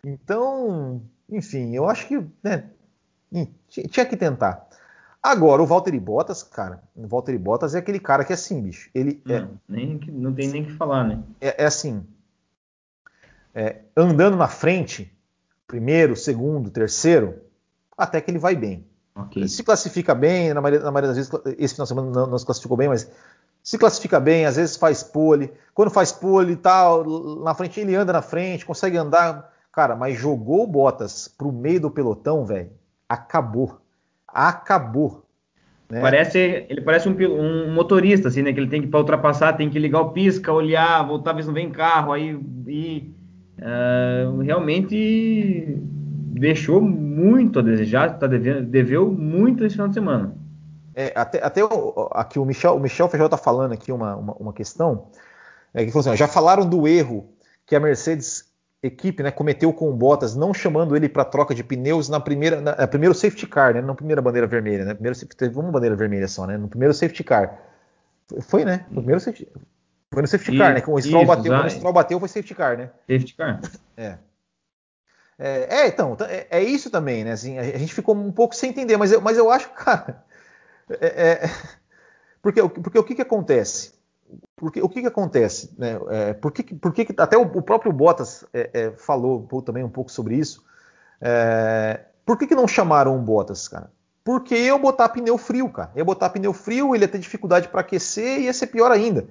Então, 0.04 1.02
enfim, 1.30 1.76
eu 1.76 1.90
acho 1.90 2.08
que 2.08 2.24
né, 2.44 2.70
tinha 3.68 4.06
que 4.06 4.18
tentar. 4.18 4.68
Agora, 5.22 5.64
o 5.64 5.66
Valtteri 5.66 6.00
Bottas, 6.00 6.44
cara, 6.44 6.84
o 6.96 7.08
Valtteri 7.08 7.38
Bottas 7.38 7.74
é 7.74 7.80
aquele 7.80 8.00
cara 8.00 8.26
que 8.26 8.34
é 8.34 8.36
assim, 8.36 8.62
bicho. 8.62 8.90
Ele 8.94 9.22
não, 9.26 9.36
é, 9.36 9.48
nem, 9.70 10.00
não 10.10 10.34
tem 10.34 10.50
nem 10.50 10.66
que 10.66 10.74
falar, 10.74 11.06
né? 11.06 11.24
É, 11.40 11.64
é 11.64 11.66
assim, 11.66 12.06
é, 13.56 13.82
andando 13.96 14.36
na 14.36 14.48
frente, 14.48 15.16
primeiro, 15.66 16.16
segundo, 16.16 16.70
terceiro, 16.70 17.42
até 17.98 18.20
que 18.20 18.30
ele 18.30 18.40
vai 18.40 18.56
bem. 18.56 18.86
Okay. 19.16 19.48
Se 19.48 19.64
classifica 19.64 20.16
bem, 20.16 20.54
na 20.54 20.62
maioria, 20.62 20.84
na 20.84 20.92
maioria, 20.92 21.14
das 21.14 21.18
vezes, 21.18 21.58
esse 21.60 21.76
final 21.76 21.86
de 21.86 21.90
semana 21.90 22.12
não, 22.12 22.28
não, 22.28 22.38
se 22.38 22.46
classificou 22.46 22.76
bem, 22.76 22.88
mas 22.88 23.10
se 23.62 23.78
classifica 23.78 24.20
bem, 24.20 24.46
às 24.46 24.56
vezes 24.56 24.76
faz 24.76 25.04
pole. 25.04 25.52
Quando 25.74 25.92
faz 25.92 26.12
pole 26.12 26.54
e 26.54 26.58
tal, 26.58 27.06
na 27.44 27.54
frente 27.54 27.80
ele 27.80 27.96
anda 27.96 28.12
na 28.12 28.22
frente, 28.22 28.66
consegue 28.66 28.98
andar. 28.98 29.54
Cara, 29.72 29.96
mas 29.96 30.18
jogou 30.18 30.64
o 30.64 30.68
Bottas 30.68 31.28
pro 31.28 31.52
meio 31.52 31.80
do 31.80 31.92
pelotão, 31.92 32.46
velho, 32.46 32.72
acabou. 33.08 33.80
Acabou. 34.28 35.24
Né? 35.90 36.02
Parece, 36.02 36.66
ele 36.70 36.82
parece 36.82 37.08
um, 37.08 37.16
um, 37.16 37.72
motorista, 37.72 38.28
assim, 38.28 38.42
né? 38.42 38.52
Que 38.52 38.60
ele 38.60 38.70
tem 38.70 38.82
que 38.82 38.88
para 38.88 39.00
ultrapassar, 39.00 39.54
tem 39.54 39.70
que 39.70 39.78
ligar 39.78 40.02
o 40.02 40.12
pisca, 40.12 40.52
olhar, 40.52 41.06
voltar, 41.06 41.34
ver 41.34 41.44
se 41.44 41.48
não 41.48 41.54
vem 41.54 41.70
carro, 41.70 42.12
aí 42.12 42.40
e, 42.68 43.14
uh, 43.60 44.40
realmente 44.40 45.80
deixou 46.34 46.82
muito 46.82 47.60
a 47.60 47.62
desejar, 47.62 48.18
tá 48.18 48.26
devendo, 48.28 48.66
deveu 48.66 49.12
muito 49.12 49.64
esse 49.64 49.76
final 49.76 49.88
de 49.88 49.94
semana. 49.94 50.36
É, 50.96 51.12
até, 51.16 51.44
até 51.44 51.64
o, 51.64 52.10
aqui 52.12 52.40
o 52.40 52.46
Michel, 52.46 52.76
o 52.76 52.80
Michel 52.80 53.08
Feijó 53.08 53.28
tá 53.28 53.38
falando 53.38 53.72
aqui 53.72 53.92
uma, 53.92 54.16
uma, 54.16 54.34
uma 54.34 54.54
questão, 54.54 55.08
é, 55.74 55.86
que 55.86 55.92
falou 55.92 56.08
assim, 56.08 56.18
já 56.18 56.28
falaram 56.28 56.68
do 56.68 56.88
erro 56.88 57.30
que 57.66 57.76
a 57.76 57.80
Mercedes 57.80 58.52
equipe 58.82 59.24
né, 59.24 59.32
cometeu 59.32 59.72
com 59.72 59.90
o 59.90 59.94
Bottas, 59.94 60.36
não 60.36 60.54
chamando 60.54 60.96
ele 60.96 61.08
para 61.08 61.24
troca 61.24 61.56
de 61.56 61.64
pneus 61.64 62.10
na 62.10 62.20
primeira, 62.20 62.60
na, 62.60 62.76
na 62.76 62.88
primeiro 62.88 63.16
safety 63.16 63.48
car, 63.48 63.74
né, 63.74 63.82
na 63.82 63.96
primeira 63.96 64.22
bandeira 64.22 64.46
vermelha, 64.46 64.84
né, 64.86 64.94
primeiro, 64.94 65.18
teve 65.28 65.58
uma 65.58 65.72
bandeira 65.72 65.96
vermelha 65.96 66.28
só, 66.28 66.46
né, 66.46 66.58
no 66.58 66.68
primeiro 66.68 66.94
safety 66.94 67.24
car. 67.24 67.60
Foi, 68.42 68.66
né, 68.66 68.86
no 68.90 68.98
primeiro 68.98 69.22
safety, 69.22 69.48
foi 70.12 70.22
no 70.22 70.28
safety 70.28 70.58
car, 70.58 70.74
né, 70.74 70.82
com 70.82 70.94
o 70.94 71.02
Stroll 71.02 71.26
bateu, 71.26 71.52
quando 71.54 71.66
o 71.66 71.70
Stroll 71.70 71.94
bateu 71.94 72.20
foi 72.20 72.28
safety 72.28 72.56
car, 72.56 72.78
né. 72.78 72.90
Safety 73.08 73.36
car. 73.36 73.62
É. 73.96 74.18
É, 75.38 75.82
é 75.82 75.88
então, 75.88 76.16
é, 76.22 76.48
é, 76.50 76.64
isso 76.64 76.90
também, 76.90 77.24
né, 77.24 77.32
assim, 77.32 77.58
a 77.58 77.78
gente 77.78 77.94
ficou 77.94 78.16
um 78.16 78.32
pouco 78.32 78.56
sem 78.56 78.70
entender, 78.70 78.98
mas 78.98 79.12
eu, 79.12 79.22
mas 79.22 79.38
eu 79.38 79.52
acho, 79.52 79.70
cara, 79.76 80.24
é, 80.90 81.08
é 81.08 81.52
porque, 82.42 82.62
porque 82.68 83.00
o 83.00 83.04
que 83.04 83.16
que 83.16 83.22
acontece? 83.22 83.94
porque 84.56 84.82
o 84.82 84.90
que, 84.90 85.02
que 85.02 85.08
acontece? 85.08 85.74
Né? 85.78 86.00
É, 86.10 86.34
por 86.34 86.52
que, 86.52 86.64
por 86.76 86.94
que 86.94 87.08
até 87.18 87.38
o, 87.38 87.42
o, 87.42 87.62
próprio 87.62 87.92
Bottas 87.92 88.46
é, 88.54 88.92
falou 88.98 89.48
também 89.62 89.84
um 89.84 89.90
pouco 89.90 90.12
sobre 90.12 90.36
isso. 90.36 90.64
Por 92.26 92.38
que, 92.38 92.48
que 92.48 92.56
não 92.56 92.68
chamaram 92.68 93.16
o 93.16 93.22
Bottas, 93.22 93.68
cara? 93.68 93.92
Porque 94.24 94.56
eu 94.56 94.80
botar 94.80 95.10
pneu 95.10 95.38
frio, 95.38 95.70
cara. 95.70 95.92
Eu 95.96 96.06
botar 96.06 96.30
pneu 96.30 96.54
frio, 96.54 96.96
ele 96.96 97.04
ia 97.04 97.08
ter 97.10 97.20
dificuldade 97.20 97.68
para 97.68 97.82
aquecer 97.82 98.40
e 98.40 98.44
ia 98.46 98.54
ser 98.54 98.68
pior 98.68 98.92
ainda. 98.92 99.28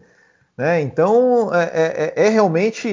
Né? 0.57 0.81
Então 0.83 1.53
é, 1.55 2.13
é, 2.17 2.27
é, 2.27 2.29
realmente 2.29 2.89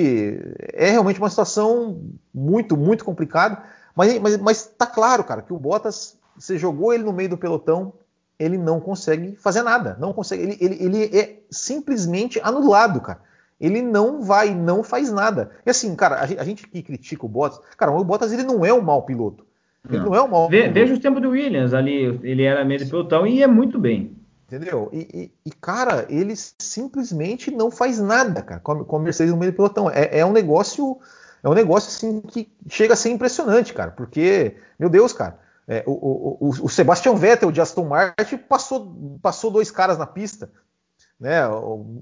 é 0.73 0.89
realmente 0.89 1.19
uma 1.19 1.29
situação 1.29 2.01
muito 2.33 2.77
muito 2.77 3.03
complicada. 3.03 3.61
Mas, 3.95 4.17
mas, 4.19 4.37
mas 4.37 4.65
tá 4.65 4.85
claro, 4.85 5.23
cara, 5.23 5.41
que 5.41 5.53
o 5.53 5.59
Bottas 5.59 6.17
você 6.37 6.57
jogou 6.57 6.93
ele 6.93 7.03
no 7.03 7.11
meio 7.11 7.29
do 7.29 7.37
pelotão, 7.37 7.93
ele 8.39 8.57
não 8.57 8.79
consegue 8.79 9.35
fazer 9.35 9.61
nada. 9.61 9.97
Não 9.99 10.13
consegue. 10.13 10.43
Ele, 10.43 10.57
ele, 10.61 10.83
ele 10.83 11.17
é 11.17 11.39
simplesmente 11.51 12.39
anulado, 12.41 13.01
cara. 13.01 13.19
Ele 13.59 13.81
não 13.81 14.21
vai, 14.21 14.55
não 14.55 14.81
faz 14.81 15.11
nada. 15.11 15.51
E 15.65 15.69
assim, 15.69 15.93
cara, 15.93 16.21
a 16.21 16.25
gente, 16.25 16.39
a 16.39 16.43
gente 16.45 16.67
que 16.67 16.81
critica 16.81 17.25
o 17.25 17.29
Bottas, 17.29 17.59
cara, 17.75 17.91
o 17.91 18.03
Bottas 18.05 18.31
ele 18.31 18.43
não 18.43 18.65
é 18.65 18.73
um 18.73 18.81
mau 18.81 19.03
piloto. 19.03 19.45
Ele 19.87 19.97
não, 19.97 20.05
não 20.05 20.15
é 20.15 20.23
um 20.23 20.27
mau 20.29 20.49
Ve, 20.49 20.61
piloto. 20.61 20.73
Veja 20.73 20.93
o 20.93 20.99
tempo 20.99 21.19
do 21.19 21.31
Williams 21.31 21.73
ali, 21.73 22.19
ele 22.23 22.43
era 22.43 22.63
meio 22.63 22.79
de 22.79 22.85
pelotão 22.85 23.27
e 23.27 23.43
é 23.43 23.47
muito 23.47 23.77
bem. 23.77 24.15
Entendeu? 24.49 24.89
E, 24.91 24.97
e, 25.13 25.31
e, 25.45 25.51
cara, 25.51 26.07
ele 26.09 26.35
simplesmente 26.35 27.51
não 27.51 27.69
faz 27.69 27.99
nada, 27.99 28.41
cara, 28.41 28.59
com 28.59 28.95
a, 28.95 28.99
Mercedes 28.99 29.31
no 29.31 29.37
meio 29.37 29.51
do 29.51 29.55
pelotão. 29.55 29.91
É, 29.91 30.19
é 30.19 30.25
um 30.25 30.31
negócio, 30.31 30.97
é 31.43 31.47
um 31.47 31.53
negócio 31.53 31.89
assim 31.89 32.19
que 32.19 32.51
chega 32.67 32.95
a 32.95 32.97
ser 32.97 33.11
impressionante, 33.11 33.75
cara, 33.75 33.91
porque, 33.91 34.57
meu 34.79 34.89
Deus, 34.89 35.13
cara, 35.13 35.37
é, 35.67 35.83
o, 35.85 35.91
o, 35.91 36.49
o, 36.63 36.67
Sebastian 36.67 37.13
Vettel 37.13 37.51
de 37.51 37.61
Aston 37.61 37.85
Martin 37.85 38.37
passou, 38.37 39.19
passou 39.21 39.51
dois 39.51 39.69
caras 39.69 39.99
na 39.99 40.07
pista. 40.07 40.51
Né? 41.19 41.47
O, 41.47 42.01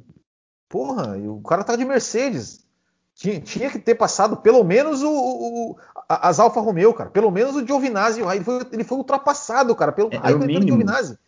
porra, 0.69 1.17
o 1.17 1.41
cara 1.41 1.65
tá 1.65 1.75
de 1.75 1.83
Mercedes. 1.83 2.65
Tinha, 3.13 3.41
tinha 3.41 3.69
que 3.69 3.79
ter 3.79 3.95
passado 3.95 4.37
pelo 4.37 4.63
menos 4.63 5.03
o, 5.03 5.11
o 5.11 5.77
as 6.07 6.39
Alfa 6.39 6.61
Romeo, 6.61 6.93
cara. 6.93 7.09
Pelo 7.09 7.29
menos 7.29 7.57
o 7.57 7.65
Giovinazzi. 7.65 8.21
Ele 8.21 8.43
foi, 8.43 8.67
ele 8.71 8.83
foi 8.85 8.97
ultrapassado, 8.99 9.75
cara, 9.75 9.91
pelo 9.91 10.13
é, 10.13 10.17
Raikkonen 10.17 10.59
é 10.59 10.61
Giovinazzi. 10.61 11.19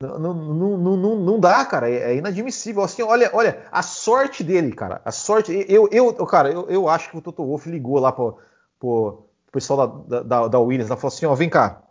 Não, 0.00 0.18
não, 0.18 0.34
não, 0.78 0.96
não, 0.96 1.16
não 1.16 1.40
dá, 1.40 1.64
cara. 1.64 1.90
É, 1.90 2.12
é, 2.12 2.16
inadmissível. 2.16 2.82
Assim, 2.82 3.02
olha, 3.02 3.30
olha, 3.32 3.64
a 3.72 3.82
sorte 3.82 4.44
dele, 4.44 4.72
cara. 4.72 5.00
A 5.04 5.10
sorte. 5.10 5.66
Eu, 5.68 5.88
eu, 5.90 6.12
cara, 6.26 6.50
eu, 6.50 6.68
eu 6.68 6.88
acho 6.88 7.10
que 7.10 7.16
o 7.16 7.20
Toto 7.20 7.44
Wolff 7.44 7.68
ligou 7.68 7.98
lá 7.98 8.12
pro, 8.12 8.38
pro, 8.78 9.28
pessoal 9.50 10.04
da, 10.06 10.22
da, 10.22 10.48
da 10.48 10.58
Williams, 10.58 10.90
ela 10.90 10.96
falou 10.96 11.14
assim, 11.14 11.26
ó, 11.26 11.34
vem 11.34 11.48
cá, 11.48 11.82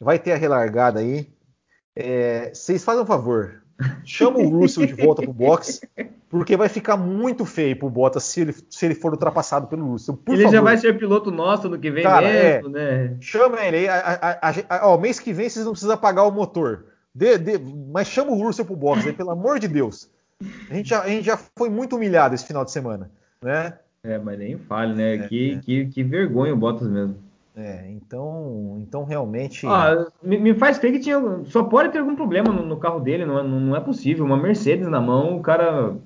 vai 0.00 0.18
ter 0.18 0.32
a 0.32 0.36
relargada 0.36 1.00
aí, 1.00 1.28
é, 1.94 2.50
vocês 2.52 2.84
fazem 2.84 3.02
um 3.02 3.06
favor, 3.06 3.62
chama 4.04 4.38
o 4.38 4.48
Russell 4.48 4.86
de 4.86 4.94
volta 4.94 5.22
pro 5.22 5.32
box, 5.32 5.80
porque 6.28 6.56
vai 6.56 6.68
ficar 6.68 6.96
muito 6.96 7.44
feio 7.44 7.78
pro 7.78 7.90
Bottas 7.90 8.24
se 8.24 8.40
ele, 8.40 8.54
se 8.68 8.86
ele 8.86 8.94
for 8.94 9.12
ultrapassado 9.12 9.66
pelo 9.66 9.86
Russell. 9.86 10.16
Por 10.16 10.34
ele 10.34 10.44
favor. 10.44 10.56
já 10.56 10.62
vai 10.62 10.76
ser 10.78 10.98
piloto 10.98 11.30
nosso 11.30 11.68
no 11.68 11.78
que 11.78 11.90
vem 11.90 12.02
Cara, 12.02 12.28
mesmo, 12.28 12.76
é, 12.76 13.08
né? 13.08 13.16
Chama 13.20 13.60
ele 13.64 13.76
aí, 13.76 13.88
a, 13.88 14.38
a, 14.40 14.78
a, 14.78 14.88
ó, 14.88 14.98
mês 14.98 15.20
que 15.20 15.32
vem 15.32 15.48
vocês 15.48 15.64
não 15.64 15.72
precisam 15.72 15.96
pagar 15.96 16.24
o 16.24 16.32
motor, 16.32 16.86
de, 17.16 17.38
de, 17.38 17.58
mas 17.58 18.08
chama 18.08 18.32
o 18.32 18.38
Russell 18.38 18.66
pro 18.66 18.76
box 18.76 19.06
aí, 19.06 19.12
pelo 19.12 19.30
amor 19.30 19.58
de 19.58 19.66
Deus. 19.66 20.10
A 20.70 20.74
gente, 20.74 20.90
já, 20.90 21.02
a 21.02 21.08
gente 21.08 21.24
já 21.24 21.38
foi 21.56 21.70
muito 21.70 21.96
humilhado 21.96 22.34
esse 22.34 22.46
final 22.46 22.62
de 22.62 22.70
semana, 22.70 23.10
né? 23.42 23.78
É, 24.04 24.18
mas 24.18 24.38
nem 24.38 24.58
fale, 24.58 24.94
né? 24.94 25.14
É, 25.14 25.18
que, 25.26 25.52
é. 25.52 25.58
Que, 25.58 25.86
que 25.86 26.02
vergonha 26.02 26.52
o 26.52 26.56
Bottas 26.56 26.86
mesmo. 26.86 27.16
É, 27.56 27.90
então, 27.90 28.82
então 28.86 29.04
realmente. 29.04 29.66
Ah, 29.66 30.06
me, 30.22 30.38
me, 30.38 30.54
faz 30.54 30.78
crer 30.78 30.92
que 30.92 30.98
tinha. 30.98 31.18
Só 31.46 31.62
pode 31.62 31.88
ter 31.88 32.00
algum 32.00 32.14
problema 32.14 32.52
no, 32.52 32.66
no 32.66 32.76
carro 32.76 33.00
dele, 33.00 33.24
não, 33.24 33.38
é, 33.38 33.42
não, 33.42 33.74
é 33.74 33.80
possível. 33.80 34.26
Uma 34.26 34.36
Mercedes 34.36 34.86
na 34.88 35.00
mão, 35.00 35.38
o 35.38 35.42
cara. 35.42 35.96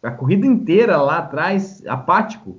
A 0.00 0.10
corrida 0.12 0.46
inteira 0.46 0.96
lá 1.02 1.18
atrás, 1.18 1.84
apático. 1.84 2.58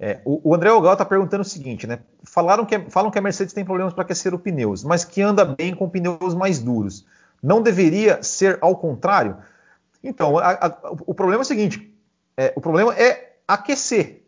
É, 0.00 0.20
o, 0.24 0.50
o 0.50 0.54
André 0.54 0.70
Ogal 0.70 0.92
está 0.92 1.04
perguntando 1.04 1.42
o 1.42 1.44
seguinte, 1.44 1.86
né? 1.86 1.98
Falaram 2.22 2.64
que, 2.64 2.78
falam 2.88 3.10
que 3.10 3.18
a 3.18 3.22
Mercedes 3.22 3.52
tem 3.52 3.64
problemas 3.64 3.92
para 3.92 4.04
aquecer 4.04 4.32
os 4.32 4.40
pneus, 4.40 4.84
mas 4.84 5.04
que 5.04 5.20
anda 5.20 5.44
bem 5.44 5.74
com 5.74 5.88
pneus 5.88 6.34
mais 6.34 6.60
duros. 6.60 7.04
Não 7.42 7.60
deveria 7.60 8.22
ser 8.22 8.58
ao 8.60 8.76
contrário? 8.76 9.38
Então, 10.02 10.38
a, 10.38 10.52
a, 10.52 10.78
o 11.04 11.14
problema 11.14 11.40
é 11.40 11.44
o 11.44 11.46
seguinte: 11.46 11.92
é, 12.36 12.52
o 12.54 12.60
problema 12.60 12.94
é 12.94 13.38
aquecer. 13.46 14.24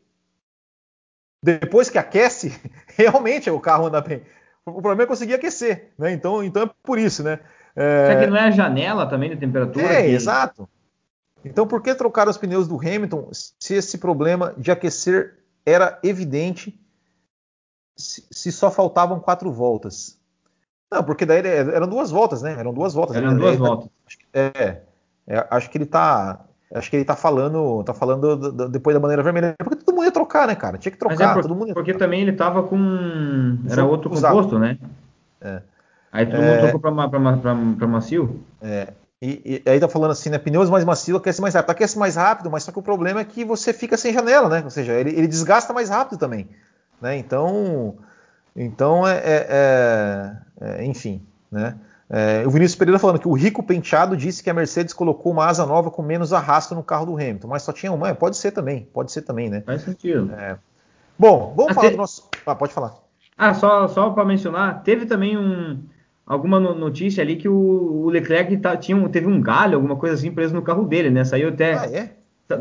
Depois 1.43 1.89
que 1.89 1.99
aquece, 1.99 2.53
realmente 2.97 3.49
o 3.49 3.61
carro 3.61 3.87
anda 3.87 4.01
bem. 4.01 4.23
O 4.66 4.83
problema 4.83 5.05
é 5.05 5.07
conseguir 5.07 5.35
aquecer, 5.35 5.93
né? 5.97 6.12
Então, 6.12 6.43
então 6.43 6.64
é 6.64 6.71
por 6.83 6.99
isso, 6.99 7.23
né? 7.23 7.39
É... 7.77 8.07
Será 8.09 8.21
que 8.21 8.27
não 8.27 8.37
é 8.37 8.49
a 8.49 8.51
janela 8.51 9.07
também 9.07 9.31
de 9.31 9.37
temperatura? 9.37 9.87
É, 9.87 10.03
que... 10.03 10.09
exato. 10.09 10.68
Então, 11.45 11.66
por 11.66 11.81
que 11.83 11.95
trocar 11.95 12.29
os 12.29 12.37
pneus 12.37 12.68
do 12.68 12.77
Hamilton 12.77 13.31
se 13.33 13.75
esse 13.75 13.97
problema 13.97 14.53
de 14.59 14.71
aquecer 14.71 15.39
era 15.65 15.99
evidente 16.03 16.79
se, 17.97 18.27
se 18.31 18.53
só 18.53 18.71
faltavam 18.71 19.21
quatro 19.21 19.53
voltas? 19.53 20.19
Não, 20.91 21.05
porque 21.05 21.25
daí 21.25 21.41
eram 21.47 21.89
duas 21.89 22.11
voltas, 22.11 22.43
né? 22.43 22.57
Eram 22.59 22.75
duas 22.75 22.93
voltas. 22.93 23.17
Eram 23.17 23.37
duas 23.37 23.57
voltas. 23.57 23.89
É, 24.35 24.81
é, 25.27 25.47
acho 25.51 25.71
que 25.71 25.79
ele 25.79 25.87
tá. 25.87 26.41
Acho 26.73 26.89
que 26.89 26.97
ele 26.97 27.05
tá 27.05 27.17
falando, 27.17 27.83
tá 27.83 27.93
falando 27.93 28.37
do, 28.37 28.53
do, 28.53 28.69
depois 28.69 28.95
da 28.95 29.01
bandeira 29.01 29.25
vermelha, 29.25 29.57
porque 29.59 29.75
todo 29.77 29.93
mundo 29.93 30.05
ia 30.05 30.13
trocar, 30.13 30.47
né, 30.47 30.55
cara? 30.55 30.79
Tinha 30.79 30.93
que 30.93 30.99
trocar, 30.99 31.31
é 31.31 31.35
por, 31.35 31.43
todo 31.43 31.55
mundo. 31.55 31.75
porque 31.75 31.95
também 31.95 32.23
ele 32.23 32.33
tava 32.33 32.63
com 32.63 33.59
era 33.69 33.85
outro 33.85 34.13
usado. 34.13 34.37
composto, 34.37 34.57
né? 34.57 34.79
É. 35.41 35.63
Aí 36.13 36.27
todo 36.27 36.37
mundo 36.37 36.53
é. 36.53 36.69
trocou 36.69 36.81
para 36.81 37.89
macio. 37.89 38.41
É. 38.63 38.93
E, 39.23 39.62
e, 39.66 39.71
aí 39.71 39.79
tá 39.79 39.89
falando 39.89 40.12
assim, 40.12 40.31
né? 40.31 40.39
Pneus 40.39 40.71
mais 40.71 40.85
macio 40.85 41.16
aquece 41.16 41.43
mais 41.43 41.55
rápido. 41.55 41.71
Aquece 41.71 41.99
mais 41.99 42.16
rápido, 42.16 42.51
mas 42.51 42.62
só 42.62 42.73
que 42.73 42.79
o 42.79 42.83
problema 42.83 43.21
é 43.21 43.25
que 43.25 43.45
você 43.45 43.73
fica 43.73 43.97
sem 43.97 44.12
janela, 44.12 44.49
né? 44.49 44.62
Ou 44.64 44.71
seja, 44.71 44.95
ele, 44.95 45.11
ele 45.11 45.27
desgasta 45.27 45.73
mais 45.73 45.91
rápido 45.91 46.18
também. 46.18 46.49
Né? 47.01 47.18
Então, 47.18 47.97
então 48.57 49.07
é, 49.07 49.16
é, 49.18 49.47
é, 50.61 50.81
é 50.81 50.85
enfim, 50.85 51.23
né? 51.51 51.77
É, 52.12 52.43
o 52.45 52.51
Vinícius 52.51 52.77
Pereira 52.77 52.99
falando 52.99 53.21
que 53.21 53.29
o 53.29 53.35
Rico 53.35 53.62
Penteado 53.62 54.16
disse 54.16 54.43
que 54.43 54.51
a 54.51 54.55
Mercedes 54.55 54.93
colocou 54.93 55.31
uma 55.31 55.47
asa 55.47 55.64
nova 55.64 55.93
com 55.93 56.03
menos 56.03 56.33
arrasto 56.33 56.75
no 56.75 56.83
carro 56.83 57.07
do 57.07 57.14
Hamilton, 57.14 57.47
mas 57.47 57.62
só 57.62 57.73
tinha 57.73 57.93
uma. 57.93 58.09
É, 58.09 58.14
pode 58.14 58.37
ser 58.37 58.51
também, 58.51 58.89
pode 58.93 59.12
ser 59.12 59.23
também, 59.23 59.49
né? 59.49 59.61
Faz 59.61 59.83
sentido. 59.83 60.33
É. 60.35 60.59
Bom, 61.16 61.55
vamos 61.57 61.75
falar 61.75 61.91
do 61.91 61.97
nosso. 61.97 62.29
Ah, 62.45 62.55
pode 62.55 62.73
falar. 62.73 62.95
Ah, 63.39 63.55
só, 63.55 63.87
só 63.87 64.11
para 64.11 64.25
mencionar, 64.25 64.83
teve 64.83 65.07
também 65.07 65.39
um, 65.39 65.81
alguma 66.27 66.61
notícia 66.61 67.23
ali 67.23 67.37
que 67.37 67.49
o, 67.49 68.09
Leclerc 68.09 68.57
tá, 68.59 68.77
tinha, 68.77 69.09
teve 69.09 69.27
um 69.27 69.41
galho, 69.41 69.77
alguma 69.77 69.97
coisa 69.97 70.14
assim, 70.14 70.31
preso 70.31 70.55
no 70.55 70.62
carro 70.62 70.85
dele, 70.85 71.11
né? 71.11 71.25
Saiu 71.25 71.49
até. 71.49 71.75
Ah, 71.75 71.87
é? 71.87 72.11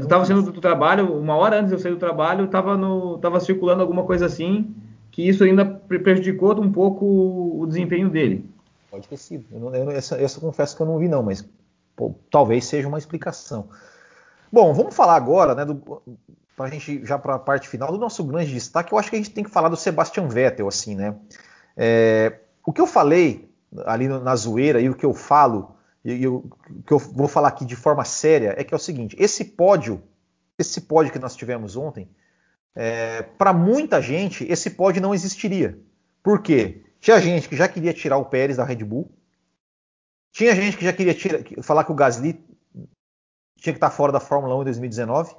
Tava 0.08 0.24
saindo 0.24 0.44
do, 0.44 0.52
do, 0.52 0.62
trabalho, 0.62 1.20
uma 1.20 1.36
hora 1.36 1.58
antes 1.58 1.70
de 1.70 1.76
eu 1.76 1.80
sair 1.80 1.92
do 1.92 1.98
trabalho, 1.98 2.48
tava, 2.48 2.78
no, 2.78 3.18
tava 3.18 3.40
circulando 3.40 3.82
alguma 3.82 4.04
coisa 4.04 4.28
assim, 4.28 4.76
que 5.10 5.28
isso 5.28 5.44
ainda 5.44 5.66
prejudicou 5.66 6.60
um 6.62 6.72
pouco 6.72 7.06
o 7.60 7.66
desempenho 7.66 8.08
dele. 8.08 8.48
Pode 8.92 9.08
ter 9.08 9.18
sido. 9.18 9.46
Eu 9.52 9.60
não, 9.60 9.76
eu, 9.76 9.90
essa, 9.90 10.22
essa 10.22 10.38
eu 10.38 10.42
confesso 10.42 10.76
que 10.76 10.82
eu 10.82 10.86
não 10.86 11.00
vi, 11.00 11.08
não, 11.08 11.24
mas 11.24 11.48
pô, 11.96 12.14
talvez 12.30 12.66
seja 12.66 12.88
uma 12.88 13.00
explicação. 13.00 13.70
Bom, 14.52 14.74
vamos 14.74 14.96
falar 14.96 15.16
agora, 15.16 15.56
né, 15.56 15.66
para 16.56 16.66
a 16.66 16.70
gente 16.70 17.06
já 17.06 17.18
para 17.18 17.36
a 17.36 17.40
parte 17.40 17.68
final 17.68 17.92
do 17.92 17.98
nosso 17.98 18.24
grande 18.24 18.54
destaque. 18.54 18.94
Eu 18.94 18.98
acho 18.98 19.10
que 19.10 19.16
a 19.16 19.20
gente 19.20 19.32
tem 19.32 19.44
que 19.44 19.50
falar 19.50 19.70
do 19.70 19.76
Sebastian 19.76 20.28
Vettel, 20.28 20.68
assim, 20.68 20.96
né? 20.96 21.16
É, 21.76 22.40
o 22.66 22.74
que 22.74 22.82
eu 22.82 22.88
falei 22.88 23.49
ali 23.86 24.08
na 24.08 24.36
zoeira 24.36 24.82
e 24.82 24.90
o 24.90 24.96
que 24.96 25.06
eu 25.06 25.14
falo, 25.14 25.76
e 26.04 26.28
o 26.28 26.50
que 26.86 26.94
eu 26.94 27.00
vou 27.00 27.28
falar 27.28 27.50
aqui 27.50 27.66
de 27.66 27.76
forma 27.76 28.04
séria, 28.06 28.56
é 28.58 28.64
que 28.64 28.74
é 28.74 28.78
o 28.78 28.80
seguinte: 28.80 29.16
esse 29.20 29.46
pódio, 29.46 30.02
esse 30.58 30.82
pódio 30.82 31.12
que 31.12 31.20
nós 31.20 31.36
tivemos 31.36 31.76
ontem, 31.76 32.10
é, 32.76 33.22
para 33.22 33.54
muita 33.54 34.02
gente, 34.02 34.46
esse 34.50 34.72
pódio 34.72 35.02
não 35.02 35.14
existiria. 35.14 35.80
Por 36.24 36.42
quê? 36.42 36.84
Tinha 37.00 37.20
gente 37.22 37.48
que 37.48 37.56
já 37.56 37.68
queria 37.68 37.94
tirar 37.94 38.18
o 38.18 38.26
Pérez 38.26 38.58
da 38.58 38.64
Red 38.64 38.84
Bull, 38.84 39.12
tinha 40.32 40.56
gente 40.56 40.78
que 40.78 40.86
já 40.86 40.94
queria 40.94 41.14
tirar, 41.14 41.42
falar 41.64 41.84
que 41.84 41.92
o 41.92 41.96
Gasly 41.96 42.34
tinha 43.58 43.74
que 43.74 43.78
estar 43.78 43.90
fora 43.90 44.12
da 44.12 44.20
Fórmula 44.20 44.56
1 44.58 44.62
em 44.62 44.66
2019, 44.66 45.36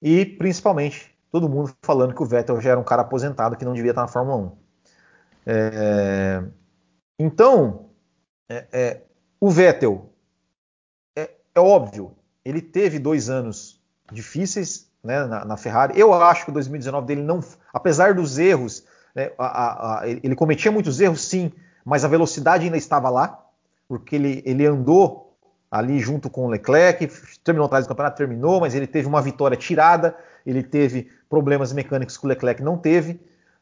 e 0.00 0.26
principalmente 0.26 1.16
todo 1.30 1.48
mundo 1.48 1.74
falando 1.82 2.14
que 2.14 2.22
o 2.22 2.26
Vettel 2.26 2.60
já 2.60 2.70
era 2.70 2.80
um 2.80 2.84
cara 2.84 3.02
aposentado 3.02 3.56
que 3.56 3.64
não 3.64 3.72
devia 3.72 3.92
estar 3.92 4.02
na 4.02 4.08
Fórmula 4.08 4.36
1. 4.36 4.56
É, 5.46 6.44
então, 7.18 7.90
é, 8.48 8.66
é, 8.72 9.00
o 9.40 9.50
Vettel, 9.50 10.10
é, 11.16 11.30
é, 11.54 11.60
óbvio, 11.60 12.12
ele 12.44 12.60
teve 12.60 12.98
dois 12.98 13.30
anos 13.30 13.80
difíceis 14.10 14.90
né, 15.02 15.24
na, 15.24 15.44
na, 15.44 15.56
Ferrari. 15.56 15.98
Eu 15.98 16.12
acho 16.12 16.44
que 16.44 16.50
o 16.50 16.54
2019 16.54 17.06
dele 17.06 17.22
não, 17.22 17.40
apesar 17.72 18.14
dos 18.14 18.38
erros, 18.38 18.84
né, 19.14 19.32
a, 19.38 20.00
a, 20.00 20.08
ele 20.08 20.34
cometia 20.34 20.70
muitos 20.70 21.00
erros, 21.00 21.22
sim, 21.22 21.52
mas 21.84 22.04
a 22.04 22.08
velocidade 22.08 22.64
ainda 22.64 22.76
estava 22.76 23.08
lá, 23.08 23.44
porque 23.88 24.16
ele, 24.16 24.42
ele 24.44 24.66
andou 24.66 25.36
ali 25.70 25.98
junto 25.98 26.28
com 26.28 26.44
o 26.44 26.48
Leclerc, 26.50 27.08
terminou 27.42 27.64
atrás 27.64 27.86
do 27.86 27.88
campeonato, 27.88 28.16
terminou, 28.16 28.60
mas 28.60 28.74
ele 28.74 28.86
teve 28.86 29.08
uma 29.08 29.22
vitória 29.22 29.56
tirada, 29.56 30.14
ele 30.44 30.62
teve 30.62 31.10
problemas 31.30 31.72
mecânicos 31.72 32.18
que 32.18 32.26
o 32.26 32.28
Leclerc 32.28 32.62
não 32.62 32.76
teve. 32.76 33.18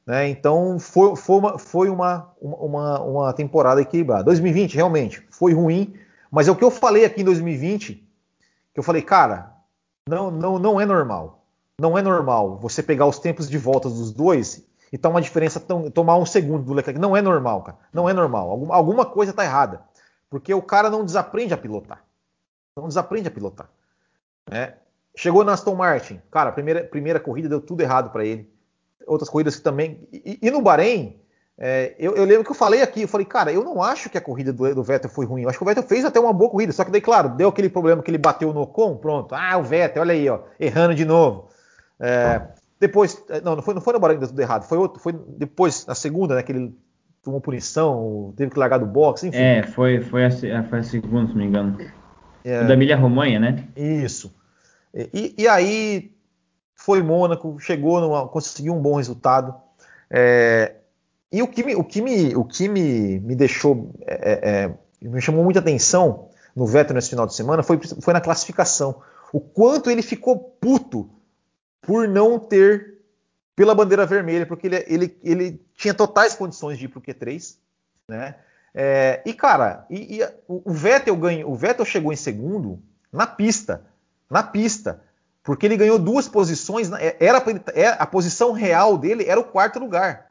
Né? 0.07 0.29
Então 0.29 0.79
foi, 0.79 1.15
foi, 1.17 1.39
uma, 1.39 1.59
foi 1.59 1.89
uma, 1.89 2.31
uma, 2.41 3.01
uma 3.01 3.33
temporada 3.33 3.81
equilibrada. 3.81 4.25
2020 4.25 4.75
realmente 4.75 5.27
foi 5.31 5.53
ruim, 5.53 5.95
mas 6.31 6.49
é 6.49 6.51
o 6.51 6.57
que 6.57 6.65
eu 6.65 6.71
falei 6.71 7.05
aqui 7.05 7.23
em 7.23 7.25
2020, 7.25 7.95
que 7.95 8.81
eu 8.81 8.83
falei, 8.83 9.03
cara, 9.03 9.55
não, 10.09 10.31
não, 10.31 10.59
não 10.59 10.81
é 10.81 10.87
normal. 10.87 11.45
Não 11.79 11.97
é 11.97 12.03
normal 12.03 12.59
você 12.59 12.83
pegar 12.83 13.07
os 13.07 13.19
tempos 13.19 13.49
de 13.49 13.57
volta 13.57 13.89
dos 13.89 14.13
dois 14.13 14.67
e 14.93 14.99
tomar 14.99 15.17
uma 15.17 15.23
diferença, 15.23 15.59
tão, 15.61 15.91
tomar 15.91 16.17
um 16.17 16.27
segundo 16.27 16.65
do 16.65 16.75
Leclerc. 16.75 17.01
Não 17.01 17.17
é 17.17 17.23
normal, 17.23 17.63
cara. 17.63 17.79
Não 17.93 18.09
é 18.09 18.13
normal. 18.13 18.51
Alguma, 18.51 18.75
alguma 18.75 19.07
coisa 19.07 19.31
está 19.31 19.45
errada. 19.45 19.83
Porque 20.29 20.53
o 20.53 20.63
cara 20.63 20.91
não 20.91 21.05
desaprende 21.05 21.55
a 21.55 21.57
pilotar. 21.57 22.05
Não 22.77 22.89
desaprende 22.89 23.29
a 23.29 23.31
pilotar. 23.31 23.69
Né? 24.51 24.75
Chegou 25.17 25.45
na 25.45 25.53
Aston 25.53 25.75
Martin, 25.75 26.21
cara, 26.31 26.53
primeira, 26.53 26.85
primeira 26.85 27.21
corrida 27.21 27.49
deu 27.49 27.61
tudo 27.61 27.81
errado 27.81 28.11
para 28.11 28.25
ele 28.25 28.51
outras 29.11 29.29
corridas 29.29 29.57
que 29.57 29.63
também. 29.63 30.01
E, 30.13 30.39
e 30.41 30.51
no 30.51 30.63
Bahrein, 30.63 31.17
é, 31.59 31.95
eu, 31.99 32.15
eu, 32.17 32.25
lembro 32.25 32.45
que 32.45 32.51
eu 32.51 32.55
falei 32.55 32.81
aqui, 32.81 33.03
eu 33.03 33.09
falei, 33.09 33.27
cara, 33.27 33.53
eu 33.53 33.63
não 33.63 33.83
acho 33.83 34.09
que 34.09 34.17
a 34.17 34.21
corrida 34.21 34.53
do, 34.53 34.75
do, 34.75 34.83
Vettel 34.83 35.11
foi 35.11 35.27
ruim. 35.27 35.43
Eu 35.43 35.49
acho 35.49 35.59
que 35.59 35.65
o 35.65 35.67
Vettel 35.67 35.83
fez 35.83 36.05
até 36.05 36.19
uma 36.19 36.33
boa 36.33 36.51
corrida. 36.51 36.73
Só 36.73 36.85
que 36.85 36.91
daí, 36.91 37.01
claro, 37.01 37.31
deu 37.31 37.49
aquele 37.49 37.69
problema 37.69 38.03
que 38.03 38.11
ele 38.11 38.19
bateu 38.19 38.55
no 38.55 38.63
Ocon, 38.63 38.97
pronto. 38.97 39.35
Ah, 39.35 39.59
o 39.59 39.63
Vettel, 39.63 40.03
olha 40.03 40.15
aí, 40.15 40.29
ó, 40.29 40.41
errando 40.59 40.95
de 40.95 41.05
novo. 41.05 41.49
É, 41.99 42.41
depois, 42.79 43.23
é, 43.29 43.41
não, 43.43 43.57
não 43.57 43.63
foi, 43.63 43.75
não 43.75 43.83
foi 43.83 43.93
no 43.93 44.01
Bahrein 44.01 44.17
que 44.17 44.21
deu 44.21 44.29
tudo 44.29 44.41
errado. 44.41 44.63
Foi, 44.67 44.79
outro, 44.79 45.03
foi 45.03 45.13
depois, 45.13 45.85
na 45.85 45.95
segunda, 45.95 46.35
né, 46.35 46.43
que 46.43 46.53
ele 46.53 46.75
tomou 47.23 47.41
punição, 47.41 48.33
teve 48.37 48.51
que 48.51 48.59
largar 48.59 48.79
do 48.79 48.87
box, 48.87 49.25
enfim. 49.25 49.37
É, 49.37 49.63
foi, 49.63 50.01
foi, 50.01 50.25
a, 50.25 50.31
foi 50.31 50.79
a 50.79 50.83
segunda, 50.83 51.27
se 51.27 51.35
não 51.35 51.41
me 51.41 51.47
engano. 51.47 51.79
É, 52.43 52.65
da 52.65 52.73
Emília 52.73 52.97
Romanha, 52.97 53.39
né? 53.39 53.65
Isso. 53.77 54.35
E, 54.95 55.35
e 55.37 55.47
aí 55.47 56.11
foi 56.81 57.03
Mônaco, 57.03 57.59
chegou, 57.61 58.01
numa, 58.01 58.27
conseguiu 58.27 58.75
um 58.75 58.81
bom 58.81 58.97
resultado. 58.97 59.55
É, 60.11 60.77
e 61.31 61.43
o 61.43 61.47
que 61.47 61.63
me, 61.63 61.75
o 61.77 61.85
que 61.85 62.01
me, 62.01 62.35
o 62.35 62.43
que 62.43 62.69
me, 62.69 63.21
me 63.21 63.37
deixou, 63.37 63.95
é, 64.01 64.33
é, 64.33 64.65
é 64.65 64.75
me 65.03 65.21
chamou 65.21 65.45
muita 65.45 65.61
atenção 65.61 66.31
no 66.57 66.67
Vettel 66.67 66.95
nesse 66.95 67.11
final 67.11 67.27
de 67.27 67.35
semana 67.35 67.63
foi, 67.63 67.79
foi 67.79 68.15
na 68.15 68.21
classificação. 68.21 69.03
O 69.31 69.41
quanto 69.41 69.91
ele 69.91 70.01
ficou 70.01 70.39
puto 70.39 71.11
por 71.83 72.09
não 72.09 72.39
ter 72.39 72.99
pela 73.55 73.75
bandeira 73.75 74.07
vermelha, 74.07 74.47
porque 74.47 74.67
ele, 74.67 74.85
ele, 74.89 75.19
ele 75.23 75.63
tinha 75.77 75.93
totais 75.93 76.35
condições 76.35 76.79
de 76.79 76.87
ir 76.87 76.89
para 76.89 76.99
o 76.99 77.03
Q3, 77.03 77.57
né? 78.09 78.37
É, 78.75 79.21
e 79.27 79.35
cara, 79.35 79.85
e, 79.91 80.19
e, 80.19 80.29
o 80.49 80.73
Vettel 80.73 81.17
ganhou, 81.17 81.53
o 81.53 81.55
Vettel 81.55 81.85
chegou 81.85 82.11
em 82.11 82.17
segundo 82.17 82.81
na 83.13 83.27
pista, 83.27 83.85
na 84.31 84.43
pista 84.43 85.03
porque 85.43 85.67
ele 85.67 85.77
ganhou 85.77 85.99
duas 85.99 86.29
posições. 86.29 86.91
É, 86.93 87.17
era, 87.21 87.43
é, 87.75 87.89
a 87.89 88.07
posição 88.07 88.53
real 88.53 88.99
dele 88.99 89.25
era 89.25 89.41
o 89.41 89.45
quarto 89.45 89.79
lugar. 89.79 90.31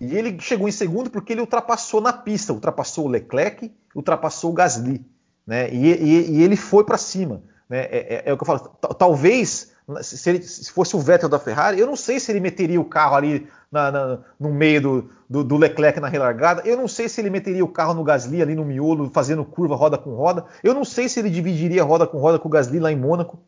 E 0.00 0.16
ele 0.16 0.38
chegou 0.40 0.68
em 0.68 0.72
segundo 0.72 1.10
porque 1.10 1.32
ele 1.32 1.40
ultrapassou 1.40 2.00
na 2.00 2.12
pista, 2.12 2.52
ultrapassou 2.52 3.06
o 3.06 3.08
Leclerc, 3.08 3.72
ultrapassou 3.94 4.50
o 4.50 4.54
Gasly, 4.54 5.04
né? 5.46 5.72
E, 5.72 5.92
e, 5.92 6.30
e 6.32 6.42
ele 6.42 6.56
foi 6.56 6.84
para 6.84 6.98
cima, 6.98 7.42
né? 7.68 7.82
É, 7.82 8.14
é, 8.14 8.22
é, 8.26 8.32
o 8.32 8.36
que 8.36 8.42
eu 8.42 8.46
falo. 8.46 8.60
Talvez 8.98 9.72
se, 10.02 10.30
ele, 10.30 10.42
se, 10.42 10.70
fosse 10.70 10.96
o 10.96 11.00
Vettel 11.00 11.28
da 11.28 11.38
Ferrari, 11.38 11.78
eu 11.78 11.86
não 11.86 11.96
sei 11.96 12.18
se 12.18 12.32
ele 12.32 12.40
meteria 12.40 12.80
o 12.80 12.84
carro 12.84 13.16
ali 13.16 13.48
na, 13.72 13.90
na, 13.90 14.18
no 14.38 14.52
meio 14.52 14.82
do, 14.82 15.10
do, 15.28 15.42
do, 15.42 15.56
Leclerc 15.56 15.98
na 15.98 16.06
relargada, 16.06 16.60
eu 16.66 16.76
não 16.76 16.86
sei 16.86 17.08
se 17.08 17.22
ele 17.22 17.30
meteria 17.30 17.64
o 17.64 17.68
carro 17.68 17.94
no 17.94 18.04
Gasly 18.04 18.42
ali 18.42 18.54
no 18.54 18.66
miolo, 18.66 19.10
fazendo 19.12 19.44
curva 19.44 19.74
roda 19.74 19.96
com 19.96 20.14
roda, 20.14 20.44
eu 20.62 20.74
não 20.74 20.84
sei 20.84 21.08
se 21.08 21.18
ele 21.18 21.30
dividiria 21.30 21.82
roda 21.82 22.06
com 22.06 22.18
roda 22.18 22.38
com 22.38 22.48
o 22.48 22.50
Gasly 22.50 22.78
lá 22.78 22.92
em 22.92 22.96
Mônaco. 22.96 23.38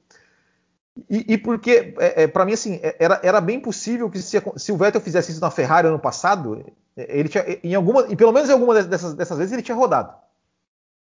E, 1.11 1.35
e 1.35 1.39
porque, 1.39 1.95
é, 1.99 2.23
é 2.23 2.27
para 2.27 2.47
mim, 2.47 2.55
assim, 2.55 2.81
é, 2.83 2.97
era, 2.99 3.21
era 3.23 3.41
bem 3.41 3.61
possível 3.61 4.09
que 4.09 4.19
se, 4.21 4.41
se, 4.57 4.73
o 4.73 4.77
Vettel 4.77 5.01
fizesse 5.01 5.33
isso 5.33 5.41
na 5.41 5.51
Ferrari 5.51 5.89
ano 5.89 5.99
passado, 5.99 6.65
ele 6.97 7.29
tinha, 7.29 7.45
em 7.63 7.75
alguma, 7.75 8.07
e 8.09 8.17
pelo 8.17 8.33
menos 8.33 8.49
em 8.49 8.53
alguma 8.53 8.83
dessas, 8.83 9.13
dessas 9.13 9.37
vezes 9.37 9.53
ele 9.53 9.63
tinha 9.63 9.77
rodado. 9.77 10.15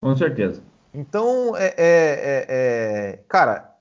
Com 0.01 0.17
certeza. 0.17 0.63
Então, 0.93 1.57
é, 1.57 1.75
é, 1.77 2.47
é 2.49 3.19
cara, 3.29 3.72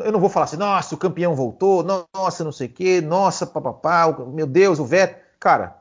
eu, 0.00 0.12
não 0.12 0.20
vou 0.20 0.28
falar 0.28 0.44
assim, 0.44 0.56
nossa, 0.56 0.94
o 0.94 0.98
campeão 0.98 1.34
voltou, 1.34 1.84
nossa, 2.14 2.44
não 2.44 2.52
sei 2.52 2.66
o 2.66 2.70
quê, 2.70 3.00
nossa, 3.00 3.46
papapá, 3.46 4.06
meu 4.28 4.46
Deus, 4.46 4.78
o 4.78 4.84
Vettel. 4.84 5.20
Cara, 5.38 5.76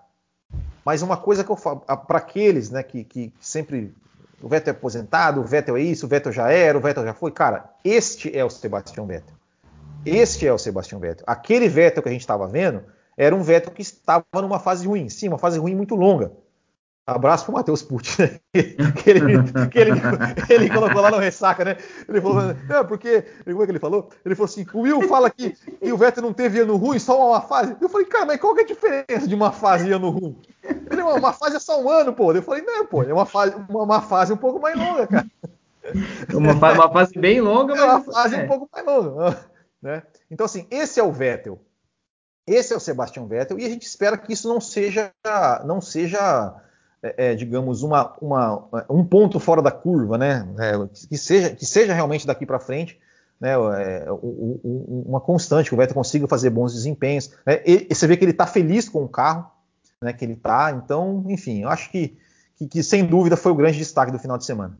mas 0.84 1.02
uma 1.02 1.18
coisa 1.18 1.44
que 1.44 1.52
eu 1.52 1.56
falo, 1.56 1.80
para 1.80 2.18
aqueles 2.18 2.70
né, 2.70 2.84
que, 2.84 3.04
que 3.04 3.34
sempre. 3.40 3.94
O 4.42 4.50
Vettel 4.50 4.74
é 4.74 4.76
aposentado, 4.76 5.40
o 5.40 5.44
Vettel 5.44 5.78
é 5.78 5.82
isso, 5.82 6.08
o 6.08 6.10
Vettel 6.10 6.32
já 6.32 6.52
era, 6.52 6.76
o 6.78 6.82
Vettel 6.82 7.06
já 7.06 7.14
foi. 7.14 7.32
Cara, 7.32 7.70
este 7.86 8.36
é 8.36 8.44
o 8.44 8.50
Sebastian 8.50 9.06
Vettel. 9.06 9.36
Este 10.04 10.48
é 10.48 10.54
o 10.54 10.58
Sebastian 10.58 10.98
Vettel. 10.98 11.24
Aquele 11.28 11.70
Vettel 11.70 12.02
que 12.02 12.10
a 12.10 12.12
gente 12.12 12.22
estava 12.22 12.48
vendo 12.48 12.84
era 13.16 13.36
um 13.36 13.44
Vettel 13.44 13.72
que 13.72 13.84
estava 13.84 14.26
numa 14.34 14.60
fase 14.60 14.88
ruim. 14.88 15.10
Sim, 15.10 15.28
uma 15.28 15.38
fase 15.38 15.60
ruim 15.60 15.76
muito 15.76 15.94
longa. 15.94 16.32
Abraço 17.06 17.46
pro 17.46 17.54
Matheus 17.56 17.82
Pucci, 17.82 18.22
né? 18.22 18.40
que, 18.54 19.10
ele, 19.10 19.22
que 19.72 19.80
ele, 19.80 19.92
ele, 20.50 20.70
colocou 20.70 21.02
lá 21.02 21.10
no 21.10 21.18
ressaca, 21.18 21.66
né? 21.66 21.78
Ele 22.08 22.22
falou, 22.22 22.42
é, 22.52 22.84
porque, 22.84 23.24
como 23.44 23.64
é 23.64 23.66
que 23.66 23.72
ele 23.72 23.80
falou? 23.80 24.10
Ele 24.24 24.36
falou 24.36 24.46
assim: 24.46 24.66
o 24.72 24.82
Will 24.82 25.08
fala 25.08 25.30
que, 25.30 25.50
que 25.52 25.92
o 25.92 25.98
Vettel 25.98 26.22
não 26.22 26.32
teve 26.32 26.60
ano 26.60 26.78
ruim, 26.78 27.00
só 27.00 27.30
uma 27.30 27.42
fase. 27.42 27.76
Eu 27.82 27.90
falei, 27.90 28.06
cara, 28.06 28.26
mas 28.26 28.40
qual 28.40 28.54
que 28.54 28.62
é 28.62 28.64
a 28.64 28.68
diferença 28.68 29.28
de 29.28 29.34
uma 29.34 29.52
fase 29.52 29.88
e 29.88 29.92
ano 29.92 30.12
ruim? 30.12 30.38
Ele, 30.64 31.02
uma 31.02 31.34
fase 31.34 31.56
é 31.56 31.60
só 31.60 31.82
um 31.82 31.90
ano, 31.90 32.14
pô. 32.14 32.32
Eu 32.34 32.44
falei, 32.44 32.62
não, 32.62 32.86
pô, 32.86 33.02
é 33.02 33.12
uma 33.12 33.26
fase, 33.26 33.56
uma, 33.68 33.84
uma 33.84 34.02
fase 34.02 34.32
um 34.32 34.38
pouco 34.38 34.62
mais 34.62 34.78
longa, 34.78 35.08
cara. 35.08 35.28
Uma, 36.34 36.54
uma 36.54 36.92
fase 36.92 37.18
bem 37.18 37.42
longa, 37.42 37.74
mas. 37.74 37.84
É 37.84 37.86
uma 37.86 38.02
fase 38.02 38.36
é. 38.36 38.44
um 38.44 38.48
pouco 38.48 38.70
mais 38.72 38.86
longa. 38.86 39.52
Né? 39.82 40.04
Então, 40.30 40.46
assim, 40.46 40.68
esse 40.70 41.00
é 41.00 41.04
o 41.04 41.12
Vettel. 41.12 41.60
Esse 42.46 42.72
é 42.72 42.78
o 42.78 42.80
Sebastian 42.80 43.26
Vettel, 43.26 43.58
e 43.58 43.66
a 43.66 43.70
gente 43.70 43.82
espera 43.82 44.16
que 44.16 44.32
isso 44.32 44.48
não 44.48 44.62
seja, 44.62 45.12
não 45.66 45.82
seja 45.82 46.54
é, 47.04 47.32
é, 47.32 47.36
digamos, 47.36 47.84
uma, 47.84 48.14
uma, 48.22 48.68
um 48.90 49.04
ponto 49.04 49.40
fora 49.40 49.62
da 49.62 49.72
curva, 49.72 50.18
né? 50.18 50.48
É, 50.60 51.08
que, 51.08 51.18
seja, 51.18 51.50
que 51.52 51.66
seja 51.66 51.94
realmente 51.94 52.28
daqui 52.28 52.46
para 52.46 52.60
frente 52.60 53.00
né, 53.42 53.54
é, 53.54 54.06
uma 54.12 55.20
constante, 55.20 55.70
que 55.70 55.74
o 55.74 55.78
Vettel 55.78 55.96
consiga 55.96 56.28
fazer 56.28 56.52
bons 56.52 56.74
desempenhos. 56.74 57.34
Né? 57.44 57.60
E, 57.66 57.88
você 57.90 58.06
vê 58.06 58.16
que 58.16 58.24
ele 58.24 58.32
está 58.32 58.46
feliz 58.46 58.88
com 58.88 59.04
o 59.04 59.10
carro 59.10 59.50
né, 60.00 60.14
que 60.14 60.24
ele 60.24 60.34
está. 60.34 60.72
Então, 60.72 61.26
enfim, 61.28 61.64
eu 61.64 61.70
acho 61.70 61.90
que, 61.90 62.16
que, 62.56 62.68
que, 62.68 62.84
sem 62.84 63.04
dúvida 63.04 63.36
foi 63.36 63.52
o 63.52 63.56
grande 63.56 63.80
destaque 63.80 64.12
do 64.12 64.20
final 64.20 64.38
de 64.38 64.46
semana. 64.46 64.78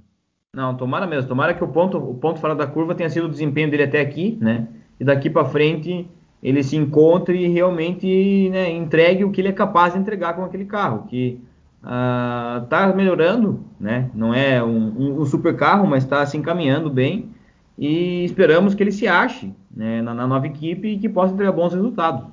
Não, 0.54 0.78
tomara 0.78 1.08
mesmo. 1.08 1.28
Tomara 1.28 1.56
que 1.56 1.64
o 1.64 1.68
ponto, 1.68 1.98
o 1.98 2.14
ponto 2.14 2.40
fora 2.40 2.54
da 2.54 2.68
curva 2.68 2.94
tenha 2.94 3.10
sido 3.10 3.26
o 3.26 3.30
desempenho 3.30 3.72
dele 3.72 3.84
até 3.84 4.00
aqui, 4.00 4.38
né? 4.40 4.68
E 5.00 5.04
daqui 5.04 5.30
para 5.30 5.46
frente 5.46 6.08
ele 6.44 6.64
se 6.64 6.76
encontre 6.76 7.46
e 7.46 7.48
realmente 7.48 8.50
né, 8.50 8.70
entregue 8.72 9.24
o 9.24 9.32
que 9.32 9.42
ele 9.42 9.48
é 9.48 9.54
capaz 9.54 9.94
de 9.94 10.00
entregar 10.00 10.36
com 10.36 10.44
aquele 10.44 10.66
carro. 10.66 11.08
Que 11.08 11.42
está 11.82 12.92
uh, 12.92 12.96
melhorando, 12.96 13.66
né? 13.80 14.10
Não 14.14 14.34
é 14.34 14.64
um, 14.64 14.90
um, 14.90 15.22
um 15.22 15.26
super 15.26 15.56
carro, 15.56 15.88
mas 15.88 16.04
está 16.04 16.26
se 16.26 16.38
encaminhando 16.38 16.90
bem 16.90 17.34
e 17.78 18.24
esperamos 18.26 18.76
que 18.76 18.84
ele 18.84 18.92
se 18.92 19.08
ache 19.08 19.54
né, 19.70 20.02
na, 20.02 20.14
na, 20.14 20.28
nova 20.28 20.46
equipe 20.46 20.88
e 20.88 21.00
que 21.00 21.10
possa 21.10 21.34
entregar 21.34 21.52
bons 21.52 21.74
resultados. 21.74 22.28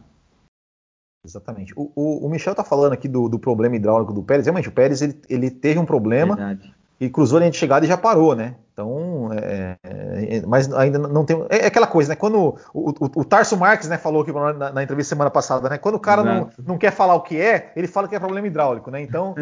Exatamente. 1.24 1.72
O, 1.76 1.90
o, 1.94 2.26
o 2.26 2.30
Michel 2.30 2.52
está 2.52 2.62
falando 2.62 2.92
aqui 2.92 3.08
do, 3.08 3.28
do, 3.28 3.38
problema 3.38 3.76
hidráulico 3.76 4.12
do 4.12 4.22
Pérez. 4.22 4.46
Realmente, 4.46 4.68
o 4.68 4.72
Pérez 4.72 5.00
ele, 5.02 5.20
ele 5.28 5.50
teve 5.50 5.78
um 5.78 5.86
problema 5.86 6.36
Verdade. 6.36 6.74
E 7.00 7.08
cruzou 7.08 7.36
a 7.36 7.40
linha 7.40 7.50
de 7.50 7.56
chegada 7.56 7.84
e 7.84 7.88
já 7.88 7.96
parou, 7.96 8.34
né? 8.34 8.56
Então, 8.72 9.30
é, 9.32 9.76
é, 9.82 10.36
é, 10.36 10.46
mas 10.46 10.72
ainda 10.72 10.98
não 10.98 11.24
tem. 11.24 11.36
É, 11.48 11.64
é, 11.64 11.66
aquela 11.66 11.86
coisa, 11.86 12.10
né? 12.10 12.16
Quando 12.16 12.56
o, 12.72 12.90
o, 12.90 12.94
o 13.16 13.24
Tarso 13.24 13.56
Marques 13.56 13.88
né, 13.88 13.98
falou 13.98 14.22
aqui 14.22 14.32
na, 14.32 14.72
na, 14.72 14.82
entrevista 14.82 15.10
semana 15.10 15.30
passada, 15.30 15.68
né? 15.68 15.78
Quando 15.78 15.96
o 15.96 16.00
cara 16.00 16.22
não, 16.22 16.50
não, 16.64 16.78
quer 16.78 16.92
falar 16.92 17.14
o 17.14 17.22
que 17.22 17.40
é, 17.40 17.72
ele 17.74 17.88
fala 17.88 18.06
que 18.06 18.14
é 18.14 18.20
problema 18.20 18.46
hidráulico, 18.46 18.90
né? 18.90 19.00
Então, 19.00 19.34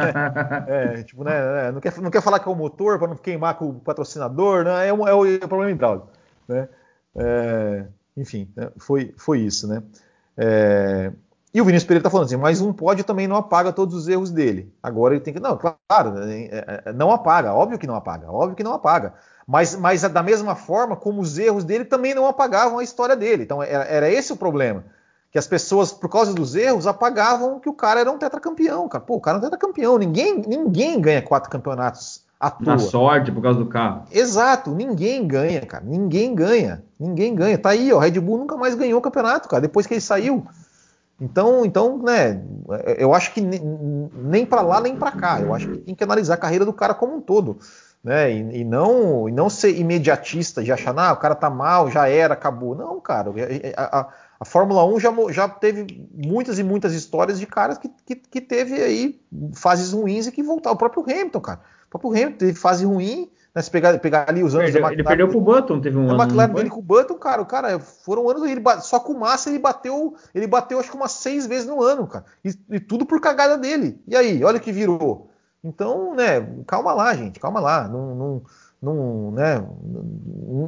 é, 0.66 1.02
tipo, 1.02 1.24
né? 1.24 1.68
É, 1.68 1.72
não 1.72 1.80
quer, 1.80 1.98
não 2.00 2.10
quer 2.10 2.22
falar 2.22 2.38
que 2.38 2.48
é 2.48 2.52
o 2.52 2.54
motor 2.54 2.98
para 2.98 3.08
não 3.08 3.16
queimar 3.16 3.54
com 3.58 3.66
o 3.66 3.74
patrocinador, 3.74 4.64
né? 4.64 4.88
É, 4.88 4.92
o, 4.92 5.06
é 5.06 5.14
o 5.14 5.48
problema 5.48 5.70
hidráulico, 5.70 6.08
né? 6.48 6.68
enfim, 8.16 8.48
foi, 8.78 9.12
foi 9.16 9.40
isso, 9.40 9.68
né? 9.68 9.82
E 11.52 11.60
o 11.60 11.64
Vinícius 11.64 11.86
Pereira 11.86 12.00
está 12.00 12.10
falando 12.10 12.26
assim, 12.26 12.36
mas 12.36 12.60
um 12.60 12.72
pódio 12.72 13.02
também 13.02 13.26
não 13.26 13.34
apaga 13.34 13.72
todos 13.72 13.94
os 13.94 14.06
erros 14.06 14.30
dele. 14.30 14.72
Agora 14.80 15.14
ele 15.14 15.22
tem 15.22 15.34
que. 15.34 15.40
Não, 15.40 15.58
claro, 15.58 16.12
né, 16.12 16.44
é, 16.44 16.82
é, 16.86 16.92
não 16.92 17.10
apaga, 17.10 17.52
óbvio 17.52 17.78
que 17.78 17.88
não 17.88 17.96
apaga, 17.96 18.30
óbvio 18.30 18.56
que 18.56 18.62
não 18.62 18.72
apaga. 18.72 19.14
Mas, 19.46 19.74
mas 19.74 20.02
da 20.02 20.22
mesma 20.22 20.54
forma 20.54 20.94
como 20.94 21.20
os 21.20 21.36
erros 21.36 21.64
dele 21.64 21.84
também 21.84 22.14
não 22.14 22.26
apagavam 22.26 22.78
a 22.78 22.84
história 22.84 23.16
dele. 23.16 23.42
Então 23.42 23.60
era, 23.60 23.84
era 23.84 24.08
esse 24.08 24.32
o 24.32 24.36
problema. 24.36 24.84
Que 25.32 25.38
as 25.38 25.46
pessoas, 25.46 25.92
por 25.92 26.08
causa 26.08 26.32
dos 26.32 26.54
erros, 26.54 26.86
apagavam 26.86 27.58
que 27.58 27.68
o 27.68 27.72
cara 27.72 28.00
era 28.00 28.10
um 28.10 28.18
tetracampeão. 28.18 28.88
Cara. 28.88 29.02
Pô, 29.02 29.16
o 29.16 29.20
cara 29.20 29.36
é 29.36 29.38
um 29.38 29.42
tetracampeão. 29.42 29.98
Ninguém, 29.98 30.42
ninguém 30.46 31.00
ganha 31.00 31.20
quatro 31.20 31.50
campeonatos 31.50 32.22
à 32.38 32.48
toa. 32.48 32.74
Na 32.74 32.78
sorte, 32.78 33.32
por 33.32 33.42
causa 33.42 33.58
do 33.58 33.66
carro. 33.66 34.04
Exato, 34.12 34.70
ninguém 34.70 35.26
ganha, 35.26 35.60
cara. 35.62 35.84
Ninguém 35.84 36.32
ganha. 36.32 36.84
Ninguém 36.98 37.34
ganha. 37.34 37.58
Tá 37.58 37.70
aí, 37.70 37.92
ó. 37.92 37.98
Red 37.98 38.20
Bull 38.20 38.38
nunca 38.38 38.56
mais 38.56 38.76
ganhou 38.76 39.00
o 39.00 39.02
campeonato, 39.02 39.48
cara, 39.48 39.62
depois 39.62 39.84
que 39.84 39.94
ele 39.94 40.00
saiu. 40.00 40.46
Então, 41.20 41.66
então, 41.66 41.98
né, 41.98 42.42
eu 42.96 43.12
acho 43.12 43.34
que 43.34 43.40
nem 43.42 44.46
para 44.46 44.62
lá 44.62 44.80
nem 44.80 44.96
para 44.96 45.12
cá. 45.12 45.40
Eu 45.40 45.54
acho 45.54 45.68
que 45.68 45.78
tem 45.78 45.94
que 45.94 46.04
analisar 46.04 46.34
a 46.34 46.38
carreira 46.38 46.64
do 46.64 46.72
cara 46.72 46.94
como 46.94 47.16
um 47.16 47.20
todo, 47.20 47.58
né? 48.02 48.32
E, 48.32 48.60
e, 48.60 48.64
não, 48.64 49.28
e 49.28 49.32
não 49.32 49.50
ser 49.50 49.78
imediatista 49.78 50.62
de 50.62 50.72
achar, 50.72 50.98
ah, 50.98 51.12
o 51.12 51.18
cara 51.18 51.34
tá 51.34 51.50
mal, 51.50 51.90
já 51.90 52.08
era, 52.08 52.32
acabou. 52.32 52.74
Não, 52.74 52.98
cara. 53.00 53.30
A, 53.76 54.00
a, 54.00 54.08
a 54.40 54.44
Fórmula 54.46 54.82
1 54.86 55.00
já, 55.00 55.14
já 55.30 55.48
teve 55.48 56.08
muitas 56.14 56.58
e 56.58 56.62
muitas 56.62 56.94
histórias 56.94 57.38
de 57.38 57.46
caras 57.46 57.76
que, 57.76 57.90
que, 58.06 58.16
que 58.16 58.40
teve 58.40 58.82
aí 58.82 59.20
fases 59.54 59.92
ruins 59.92 60.26
e 60.26 60.32
que 60.32 60.42
voltaram. 60.42 60.74
O 60.74 60.78
próprio 60.78 61.02
Hamilton, 61.02 61.40
cara. 61.40 61.60
O 61.86 61.90
próprio 61.90 62.12
Hamilton 62.12 62.38
teve 62.38 62.54
fase 62.54 62.86
ruim 62.86 63.30
né, 63.54 63.62
se 63.62 63.70
pegar, 63.70 63.98
pegar 63.98 64.26
ali 64.28 64.42
os 64.42 64.54
anos 64.54 64.70
perdeu, 64.70 64.80
McLaren. 64.80 64.94
Ele 64.94 65.04
perdeu 65.04 65.28
pro 65.28 65.40
Button, 65.40 65.80
teve 65.80 65.96
um 65.96 66.08
ano. 66.08 66.20
A 66.20 66.24
McLaren 66.24 66.52
dele 66.52 66.70
com 66.70 66.78
o 66.78 66.82
Button, 66.82 67.14
cara, 67.14 67.42
o 67.42 67.46
cara, 67.46 67.78
foram 67.80 68.28
anos. 68.28 68.48
Ele, 68.48 68.62
só 68.80 69.00
com 69.00 69.12
o 69.12 69.20
Massa 69.20 69.50
ele 69.50 69.58
bateu, 69.58 70.14
ele 70.34 70.46
bateu 70.46 70.78
acho 70.78 70.90
que 70.90 70.96
umas 70.96 71.12
seis 71.12 71.46
vezes 71.46 71.66
no 71.66 71.82
ano, 71.82 72.06
cara. 72.06 72.24
E, 72.44 72.54
e, 72.70 72.80
tudo 72.80 73.04
por 73.04 73.20
cagada 73.20 73.58
dele. 73.58 74.00
E 74.06 74.14
aí, 74.14 74.44
olha 74.44 74.60
que 74.60 74.70
virou. 74.70 75.30
Então, 75.62 76.14
né, 76.14 76.40
calma 76.66 76.92
lá, 76.92 77.14
gente, 77.14 77.40
calma 77.40 77.60
lá. 77.60 77.88
Não, 77.88 78.14
não, 78.14 78.42
não 78.80 79.30
né, 79.32 79.62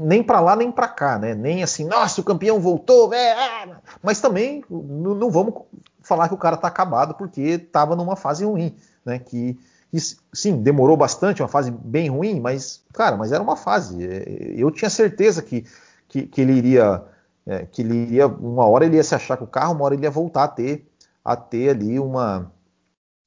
nem 0.03 0.22
para 0.22 0.41
lá 0.41 0.57
nem 0.57 0.70
para 0.70 0.89
cá, 0.89 1.18
né? 1.18 1.35
Nem 1.35 1.62
assim, 1.62 1.87
nossa, 1.87 2.20
o 2.20 2.24
campeão 2.24 2.61
voltou, 2.61 3.14
é, 3.14 3.62
é. 3.62 3.76
mas 4.03 4.20
também 4.20 4.64
não, 4.68 5.14
não 5.14 5.30
vamos 5.30 5.55
falar 6.03 6.28
que 6.28 6.35
o 6.35 6.39
cara 6.39 6.57
tá 6.57 6.68
acabado 6.68 7.14
porque 7.14 7.59
tava 7.59 7.95
numa 7.95 8.16
fase 8.16 8.45
ruim, 8.45 8.74
né? 9.05 9.18
Que 9.18 9.57
que 9.93 9.99
sim, 10.32 10.62
demorou 10.62 10.97
bastante, 10.97 11.43
uma 11.43 11.49
fase 11.49 11.70
bem 11.70 12.09
ruim, 12.09 12.40
mas, 12.40 12.82
cara, 12.95 13.14
mas 13.14 13.30
era 13.30 13.43
uma 13.43 13.57
fase. 13.57 14.03
É, 14.03 14.55
eu 14.57 14.70
tinha 14.70 14.88
certeza 14.88 15.43
que, 15.43 15.66
que, 16.09 16.26
que 16.26 16.40
ele 16.40 16.55
iria, 16.55 17.05
é, 17.47 17.66
que 17.66 17.82
ele 17.82 17.95
iria, 17.95 18.26
uma 18.26 18.66
hora 18.66 18.86
ele 18.86 18.97
ia 18.97 19.05
se 19.05 19.14
achar 19.14 19.36
com 19.36 19.45
o 19.45 19.49
carro, 19.49 19.74
uma 19.74 19.84
hora 19.84 19.95
ele 19.95 20.05
ia 20.05 20.11
voltar 20.11 20.45
a 20.45 20.49
ter, 20.49 20.90
a 21.22 21.36
ter 21.36 21.68
ali 21.68 21.99
uma, 21.99 22.51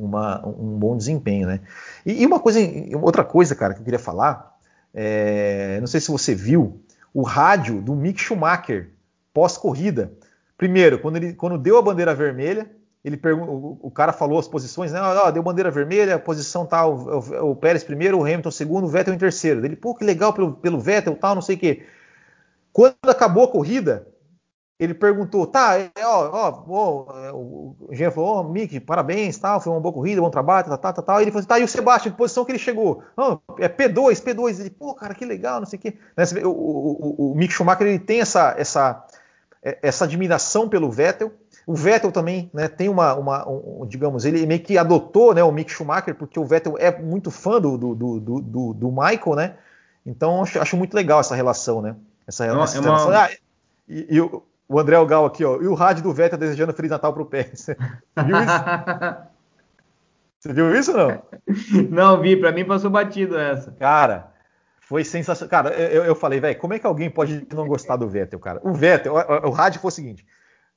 uma 0.01 0.43
um 0.47 0.79
bom 0.79 0.97
desempenho, 0.97 1.47
né? 1.47 1.61
E, 2.03 2.23
e, 2.23 2.25
uma 2.25 2.39
coisa, 2.39 2.59
outra 2.99 3.23
coisa, 3.23 3.53
cara, 3.53 3.75
que 3.75 3.81
eu 3.81 3.85
queria 3.85 3.99
falar, 3.99 4.57
é, 4.91 5.77
não 5.79 5.87
sei 5.87 6.01
se 6.01 6.09
você 6.09 6.33
viu, 6.33 6.81
o 7.13 7.21
rádio 7.21 7.79
do 7.79 7.95
Mick 7.95 8.19
Schumacher 8.19 8.89
pós-corrida. 9.31 10.11
Primeiro, 10.57 10.97
quando 10.97 11.17
ele 11.17 11.33
quando 11.33 11.59
deu 11.59 11.77
a 11.77 11.81
bandeira 11.81 12.15
vermelha, 12.15 12.67
ele 13.05 13.21
o, 13.33 13.77
o, 13.83 13.91
cara 13.91 14.11
falou 14.11 14.39
as 14.39 14.47
posições, 14.47 14.91
né? 14.91 14.99
Oh, 14.99 15.31
deu 15.31 15.43
bandeira 15.43 15.69
vermelha, 15.69 16.15
a 16.15 16.19
posição 16.19 16.65
tal, 16.65 16.95
o, 16.95 17.51
o, 17.51 17.55
Pérez 17.55 17.83
primeiro, 17.83 18.17
o 18.17 18.23
Hamilton 18.23 18.49
segundo, 18.49 18.85
o 18.85 18.87
Vettel 18.87 19.13
em 19.13 19.17
terceiro. 19.19 19.63
Ele, 19.63 19.75
pô, 19.75 19.93
que 19.93 20.03
legal 20.03 20.33
pelo, 20.33 20.53
pelo 20.53 20.79
Vettel, 20.79 21.15
tal, 21.15 21.35
não 21.35 21.41
sei 21.41 21.55
o 21.55 21.59
quê. 21.59 21.85
Quando 22.73 22.95
acabou 23.07 23.43
a 23.43 23.47
corrida, 23.47 24.07
ele 24.79 24.95
perguntou, 24.95 25.45
tá, 25.45 25.77
é, 25.77 25.91
ó, 26.03 26.29
ó, 26.33 26.63
ó 26.67 27.19
é, 27.19 27.31
o 27.31 27.75
engenheiro 27.91 28.11
falou, 28.15 28.29
ó, 28.31 28.41
oh, 28.41 28.43
Mick, 28.49 28.79
parabéns, 28.79 29.37
tal, 29.37 29.61
foi 29.61 29.71
uma 29.71 29.79
boa 29.79 29.93
corrida, 29.93 30.19
bom 30.19 30.31
trabalho, 30.31 30.67
tal, 30.67 30.77
tal, 30.79 30.93
tal, 30.93 31.03
tal. 31.03 31.21
Ele 31.21 31.29
falou 31.29 31.41
assim, 31.41 31.47
tá, 31.47 31.59
e 31.59 31.63
o 31.63 31.67
Sebastião, 31.67 32.11
que 32.11 32.17
posição 32.17 32.43
que 32.43 32.53
ele 32.53 32.57
chegou? 32.57 33.03
Oh, 33.15 33.37
é 33.59 33.69
P2, 33.69 34.15
P2. 34.15 34.61
Ele, 34.61 34.71
pô, 34.71 34.95
cara, 34.95 35.13
que 35.13 35.25
legal, 35.25 35.59
não 35.59 35.67
sei 35.67 35.77
o 35.77 35.81
quê. 35.83 35.97
Né, 36.17 36.23
o, 36.43 36.49
o, 36.49 37.31
o 37.33 37.35
Mick 37.35 37.53
Schumacher, 37.53 37.85
ele 37.85 37.99
tem 37.99 38.19
essa, 38.19 38.55
essa, 38.57 39.05
essa 39.61 40.05
admiração 40.05 40.67
pelo 40.67 40.91
Vettel, 40.91 41.31
o 41.67 41.75
Vettel 41.75 42.11
também 42.11 42.49
né, 42.53 42.67
tem 42.67 42.87
uma, 42.89 43.15
uma 43.15 43.49
um, 43.49 43.85
digamos, 43.87 44.23
ele 44.23 44.45
meio 44.45 44.61
que 44.61 44.77
adotou 44.77 45.33
né, 45.33 45.43
o 45.43 45.51
Mick 45.51 45.71
Schumacher, 45.71 46.13
porque 46.13 46.39
o 46.39 46.45
Vettel 46.45 46.77
é 46.77 46.95
muito 47.01 47.31
fã 47.31 47.59
do, 47.59 47.77
do, 47.77 47.95
do, 47.95 48.19
do, 48.19 48.73
do 48.73 48.91
Michael, 48.91 49.35
né? 49.35 49.55
Então 50.05 50.43
acho, 50.43 50.61
acho, 50.61 50.77
muito 50.77 50.93
legal 50.93 51.19
essa 51.19 51.33
relação, 51.33 51.81
né? 51.81 51.95
Essa, 52.27 52.45
Não, 52.47 52.63
essa 52.63 52.77
é 52.77 52.81
relação. 52.81 53.09
Uma... 53.09 53.25
Ah, 53.25 53.29
e, 53.89 54.07
e 54.11 54.21
o, 54.21 54.43
o 54.67 54.79
André 54.79 55.03
Gal 55.05 55.25
aqui, 55.25 55.43
ó, 55.43 55.59
e 55.59 55.67
o 55.67 55.73
rádio 55.73 56.03
do 56.03 56.13
Vettel 56.13 56.37
desejando 56.37 56.73
Feliz 56.73 56.91
Natal 56.91 57.13
pro 57.13 57.25
Pérez. 57.25 57.65
Você 57.65 57.73
viu 58.23 58.37
isso? 58.37 58.63
Você 60.39 60.53
viu 60.53 60.75
isso 60.75 60.91
ou 60.91 60.97
não? 60.97 61.23
Não 61.89 62.21
vi, 62.21 62.37
para 62.37 62.51
mim 62.51 62.63
passou 62.63 62.91
batido 62.91 63.35
essa. 63.35 63.71
Cara, 63.71 64.31
foi 64.81 65.03
sensacional. 65.03 65.49
Cara, 65.49 65.69
eu, 65.73 66.03
eu 66.03 66.13
falei, 66.13 66.39
velho, 66.39 66.59
como 66.59 66.75
é 66.75 66.79
que 66.79 66.85
alguém 66.85 67.09
pode 67.09 67.47
não 67.51 67.67
gostar 67.67 67.95
do 67.95 68.07
Vettel, 68.07 68.39
cara? 68.39 68.59
O 68.63 68.71
Vettel, 68.71 69.15
o, 69.15 69.47
o 69.47 69.49
rádio 69.49 69.81
foi 69.81 69.87
o 69.87 69.91
seguinte: 69.91 70.23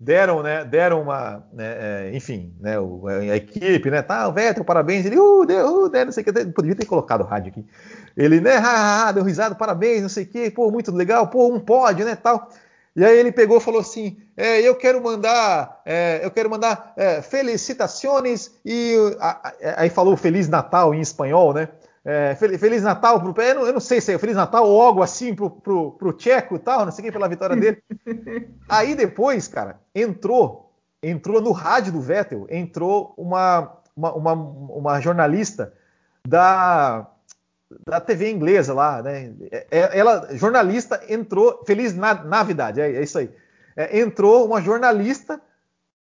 deram, 0.01 0.43
né, 0.43 0.65
deram 0.65 1.03
uma, 1.03 1.45
né, 1.53 1.77
é, 1.79 2.11
enfim, 2.15 2.55
né, 2.61 2.79
o, 2.79 3.09
a 3.09 3.37
equipe, 3.37 3.91
né, 3.91 4.01
tá, 4.01 4.29
o 4.29 4.33
Vettel, 4.33 4.65
parabéns, 4.65 5.05
ele, 5.05 5.19
uh, 5.19 5.45
deu, 5.45 5.85
uh, 5.85 5.89
deu, 5.89 6.05
não 6.05 6.13
sei 6.13 6.23
o 6.23 6.25
que, 6.25 6.45
poderia 6.47 6.77
ter 6.77 6.87
colocado 6.87 7.23
o 7.23 7.25
rádio 7.25 7.51
aqui, 7.51 7.67
ele, 8.17 8.41
né, 8.41 8.57
ha, 8.57 9.09
ha, 9.09 9.13
deu 9.13 9.25
risada, 9.25 9.57
parabéns, 9.57 10.03
não 10.03 10.09
sei 10.09 10.23
o 10.23 10.27
que, 10.29 10.51
pô, 10.51 10.71
muito 10.71 10.93
legal, 10.93 11.27
pô, 11.27 11.53
um 11.53 11.59
pódio, 11.59 12.07
né, 12.07 12.15
tal, 12.15 12.49
e 12.95 13.05
aí 13.05 13.19
ele 13.19 13.33
pegou 13.33 13.59
e 13.59 13.61
falou 13.61 13.81
assim, 13.81 14.19
é, 14.37 14.61
eu 14.61 14.77
quero 14.77 15.03
mandar, 15.03 15.83
é, 15.85 16.21
eu 16.23 16.31
quero 16.31 16.49
mandar 16.49 16.93
é, 16.97 17.21
felicitações 17.21 18.53
e 18.65 18.95
a, 19.19 19.49
a, 19.49 19.53
aí 19.83 19.91
falou 19.91 20.17
Feliz 20.17 20.49
Natal 20.49 20.95
em 20.95 21.01
espanhol, 21.01 21.53
né, 21.53 21.69
é, 22.11 22.35
Feliz 22.35 22.83
Natal 22.83 23.21
pro 23.21 23.43
eu 23.43 23.55
não, 23.55 23.67
eu 23.67 23.73
não 23.75 23.81
sei 23.81 24.01
se 24.01 24.11
é 24.11 24.19
Feliz 24.19 24.35
Natal 24.35 24.67
ou 24.67 24.81
algo 24.81 25.03
assim 25.03 25.35
pro, 25.35 25.51
pro, 25.51 25.93
pro 25.93 26.13
Tcheco 26.15 26.57
e 26.57 26.59
tal, 26.59 26.87
não 26.87 26.91
sei 26.91 27.03
quem 27.03 27.13
pela 27.13 27.29
vitória 27.29 27.55
dele. 27.55 27.83
Aí 28.67 28.95
depois, 28.95 29.47
cara, 29.47 29.79
entrou, 29.95 30.73
entrou 31.03 31.39
no 31.43 31.53
rádio 31.53 31.93
do 31.93 32.01
Vettel, 32.01 32.47
entrou 32.49 33.13
uma, 33.15 33.77
uma, 33.95 34.15
uma, 34.15 34.33
uma 34.33 35.01
jornalista 35.03 35.75
da, 36.27 37.07
da 37.87 38.01
TV 38.01 38.31
inglesa 38.31 38.73
lá, 38.73 39.03
né? 39.03 39.35
É, 39.51 39.67
é, 39.71 39.99
ela, 39.99 40.35
jornalista, 40.35 41.03
entrou. 41.11 41.63
Feliz 41.67 41.95
na, 41.95 42.15
Navidade, 42.15 42.81
é, 42.81 42.91
é 42.91 43.03
isso 43.03 43.19
aí. 43.19 43.31
É, 43.77 44.01
entrou 44.01 44.47
uma 44.47 44.63
jornalista 44.63 45.39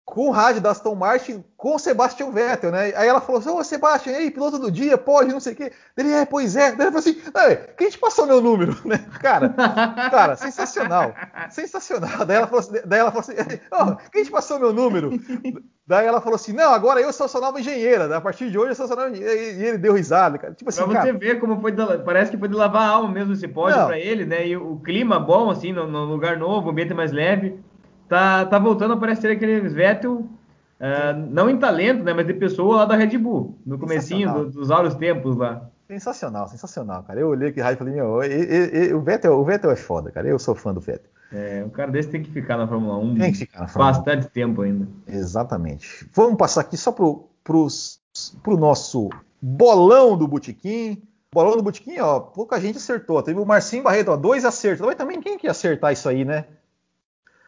com 0.04 0.28
o 0.28 0.30
rádio 0.30 0.60
da 0.60 0.70
Aston 0.70 0.94
Martin 0.94 1.42
com 1.56 1.76
o 1.76 1.78
Sebastian 1.78 2.30
Vettel, 2.30 2.70
né? 2.70 2.92
Aí 2.94 3.08
ela 3.08 3.22
falou 3.22 3.40
assim: 3.40 3.48
Ô 3.48 3.64
Sebastian, 3.64 4.12
aí, 4.12 4.30
piloto 4.30 4.58
do 4.58 4.70
dia, 4.70 4.98
pode, 4.98 5.32
não 5.32 5.40
sei 5.40 5.54
o 5.54 5.56
quê. 5.56 5.72
Ele 5.96 6.12
é, 6.12 6.26
pois 6.26 6.56
é. 6.56 6.72
Daí 6.72 6.88
ele 6.88 6.98
falou 6.98 6.98
assim: 6.98 7.16
quem 7.78 7.88
te 7.88 7.98
passou 7.98 8.26
meu 8.26 8.40
número, 8.40 8.76
né? 8.84 9.02
Cara, 9.22 9.48
cara, 9.48 10.36
sensacional. 10.36 11.14
Sensacional. 11.50 12.26
Daí 12.26 12.36
ela 12.36 12.46
falou 12.46 12.60
assim: 12.60 12.72
daí 12.84 13.00
ela 13.00 13.10
falou 13.10 13.20
assim 13.26 13.60
oh, 13.72 13.96
quem 14.10 14.24
te 14.24 14.30
passou 14.30 14.58
meu 14.58 14.72
número? 14.72 15.10
Daí 15.86 16.06
ela 16.06 16.20
falou 16.20 16.36
assim: 16.36 16.52
não, 16.52 16.72
agora 16.72 17.00
eu 17.00 17.12
sou 17.12 17.26
sua 17.26 17.40
nova 17.40 17.58
engenheira. 17.58 18.06
Né? 18.06 18.16
A 18.16 18.20
partir 18.20 18.50
de 18.50 18.58
hoje 18.58 18.72
eu 18.72 18.74
sou 18.74 18.86
sua 18.86 18.96
nova 18.96 19.10
engenheira. 19.10 19.34
E 19.34 19.64
ele 19.64 19.78
deu 19.78 19.94
risada, 19.94 20.36
cara. 20.36 20.52
Tipo 20.52 20.68
assim, 20.68 20.82
pra 20.82 20.88
você 20.88 21.08
cara... 21.08 21.18
ver 21.18 21.40
como 21.40 21.58
foi, 21.62 21.72
de, 21.72 21.98
parece 22.04 22.30
que 22.30 22.36
foi 22.36 22.48
de 22.48 22.54
lavar 22.54 22.82
a 22.82 22.90
alma 22.90 23.10
mesmo 23.10 23.32
esse 23.32 23.48
pódio 23.48 23.86
para 23.86 23.98
ele, 23.98 24.26
né? 24.26 24.46
E 24.46 24.54
o 24.56 24.76
clima 24.76 25.18
bom, 25.18 25.50
assim, 25.50 25.72
no, 25.72 25.86
no 25.86 26.04
lugar 26.04 26.36
novo, 26.36 26.66
o 26.66 26.70
ambiente 26.70 26.92
mais 26.92 27.10
leve 27.10 27.58
tá, 28.14 28.46
tá 28.46 28.58
voltando 28.60 28.92
a 28.92 28.96
aparecer 28.96 29.32
aquele 29.32 29.60
Vettel, 29.60 30.12
uh, 30.12 31.30
não 31.30 31.50
em 31.50 31.58
talento, 31.58 32.04
né, 32.04 32.12
mas 32.12 32.26
de 32.26 32.34
pessoa 32.34 32.76
lá 32.76 32.84
da 32.84 32.94
Red 32.94 33.18
Bull, 33.18 33.58
no 33.66 33.76
comecinho 33.76 34.32
do, 34.32 34.50
dos 34.50 34.70
áureos 34.70 34.94
tempos 34.94 35.36
lá. 35.36 35.68
Sensacional, 35.88 36.46
sensacional, 36.48 37.02
cara. 37.02 37.20
Eu 37.20 37.28
olhei 37.28 37.52
que 37.52 37.60
raio 37.60 37.74
e 37.74 37.76
falei, 37.76 37.94
meu, 37.94 38.22
e, 38.22 38.88
e, 38.88 38.94
o, 38.94 39.00
Vettel, 39.00 39.38
o 39.38 39.44
Vettel 39.44 39.70
é 39.70 39.76
foda, 39.76 40.10
cara. 40.10 40.28
Eu 40.28 40.38
sou 40.38 40.54
fã 40.54 40.72
do 40.72 40.80
Vettel. 40.80 41.10
É, 41.32 41.64
um 41.66 41.68
cara 41.68 41.90
desse 41.90 42.08
tem 42.08 42.22
que 42.22 42.30
ficar 42.30 42.56
na 42.56 42.68
Fórmula 42.68 42.96
1 42.98 43.18
tem 43.18 43.32
que 43.32 43.38
ficar 43.38 43.60
na 43.60 43.68
Fórmula 43.68 43.92
bastante 43.92 44.26
1. 44.28 44.30
tempo 44.30 44.62
ainda. 44.62 44.88
Exatamente. 45.06 46.08
Vamos 46.14 46.38
passar 46.38 46.60
aqui 46.60 46.76
só 46.76 46.92
pro, 46.92 47.28
pros, 47.42 48.00
pro 48.42 48.56
nosso 48.56 49.10
bolão 49.42 50.16
do 50.16 50.28
Botequim. 50.28 51.02
Bolão 51.34 51.56
do 51.56 51.62
Botequim, 51.62 51.98
ó, 51.98 52.20
pouca 52.20 52.60
gente 52.60 52.78
acertou. 52.78 53.20
Teve 53.22 53.40
o 53.40 53.44
Marcinho 53.44 53.82
Barreto, 53.82 54.12
ó, 54.12 54.16
dois 54.16 54.44
acertos. 54.44 54.86
Mas 54.86 54.94
também 54.94 55.20
quem 55.20 55.36
que 55.36 55.48
ia 55.48 55.50
acertar 55.50 55.92
isso 55.92 56.08
aí, 56.08 56.24
né? 56.24 56.44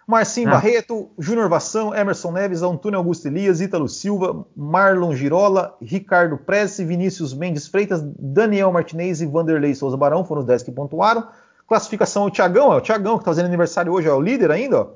Marcinho 0.06 0.48
ah. 0.48 0.52
Barreto, 0.52 1.10
Júnior 1.18 1.48
Vação, 1.48 1.92
Emerson 1.92 2.30
Neves, 2.30 2.62
Antônio 2.62 2.98
Augusto 2.98 3.26
Elias, 3.26 3.60
Ítalo 3.60 3.88
Silva, 3.88 4.46
Marlon 4.54 5.12
Girola, 5.12 5.76
Ricardo 5.82 6.38
Prece, 6.38 6.84
Vinícius 6.84 7.34
Mendes 7.34 7.66
Freitas, 7.66 8.00
Daniel 8.16 8.70
Martinez 8.70 9.20
e 9.20 9.26
Vanderlei 9.26 9.74
Souza 9.74 9.96
Barão 9.96 10.24
foram 10.24 10.42
os 10.42 10.46
10 10.46 10.62
que 10.62 10.70
pontuaram. 10.70 11.26
Classificação 11.66 12.24
o 12.24 12.30
Tiagão, 12.30 12.72
é 12.72 12.76
o 12.76 12.80
Tiagão 12.80 13.14
que 13.14 13.22
está 13.22 13.32
fazendo 13.32 13.46
aniversário 13.46 13.92
hoje, 13.92 14.06
é 14.06 14.12
o 14.12 14.20
líder 14.20 14.52
ainda. 14.52 14.82
Ó. 14.82 14.88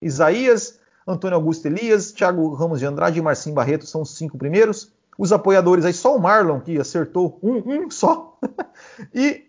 Isaías, 0.00 0.80
Antônio 1.06 1.36
Augusto 1.36 1.66
Elias, 1.66 2.10
Thiago 2.10 2.52
Ramos 2.54 2.80
de 2.80 2.86
Andrade 2.86 3.20
e 3.20 3.22
Marcinho 3.22 3.54
Barreto 3.54 3.86
são 3.86 4.02
os 4.02 4.16
cinco 4.16 4.36
primeiros. 4.36 4.92
Os 5.16 5.32
apoiadores 5.32 5.84
aí, 5.84 5.92
só 5.92 6.16
o 6.16 6.20
Marlon 6.20 6.58
que 6.58 6.80
acertou 6.80 7.38
um, 7.40 7.84
um 7.84 7.90
só. 7.90 8.36
e 9.14 9.44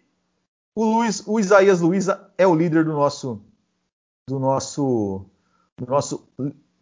o, 0.76 0.86
Luiz, 0.86 1.24
o 1.26 1.40
Isaías 1.40 1.82
Luiza 1.82 2.30
é 2.38 2.46
o 2.46 2.54
líder 2.54 2.86
do 2.86 2.94
nosso 2.94 3.42
do 4.28 4.40
nosso, 4.40 5.26
do 5.78 5.86
nosso 5.86 6.28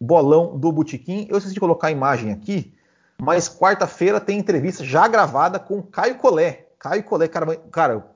bolão 0.00 0.58
do 0.58 0.72
Botequim. 0.72 1.26
Eu 1.28 1.38
esqueci 1.38 1.54
de 1.54 1.60
colocar 1.60 1.88
a 1.88 1.92
imagem 1.92 2.32
aqui, 2.32 2.74
mas 3.20 3.48
quarta-feira 3.48 4.20
tem 4.20 4.38
entrevista 4.38 4.84
já 4.84 5.06
gravada 5.08 5.58
com 5.58 5.82
Caio 5.82 6.18
Collet. 6.18 6.66
Caio 6.78 7.04
Collet, 7.04 7.32
cara, 7.32 7.56
cara 7.70 8.12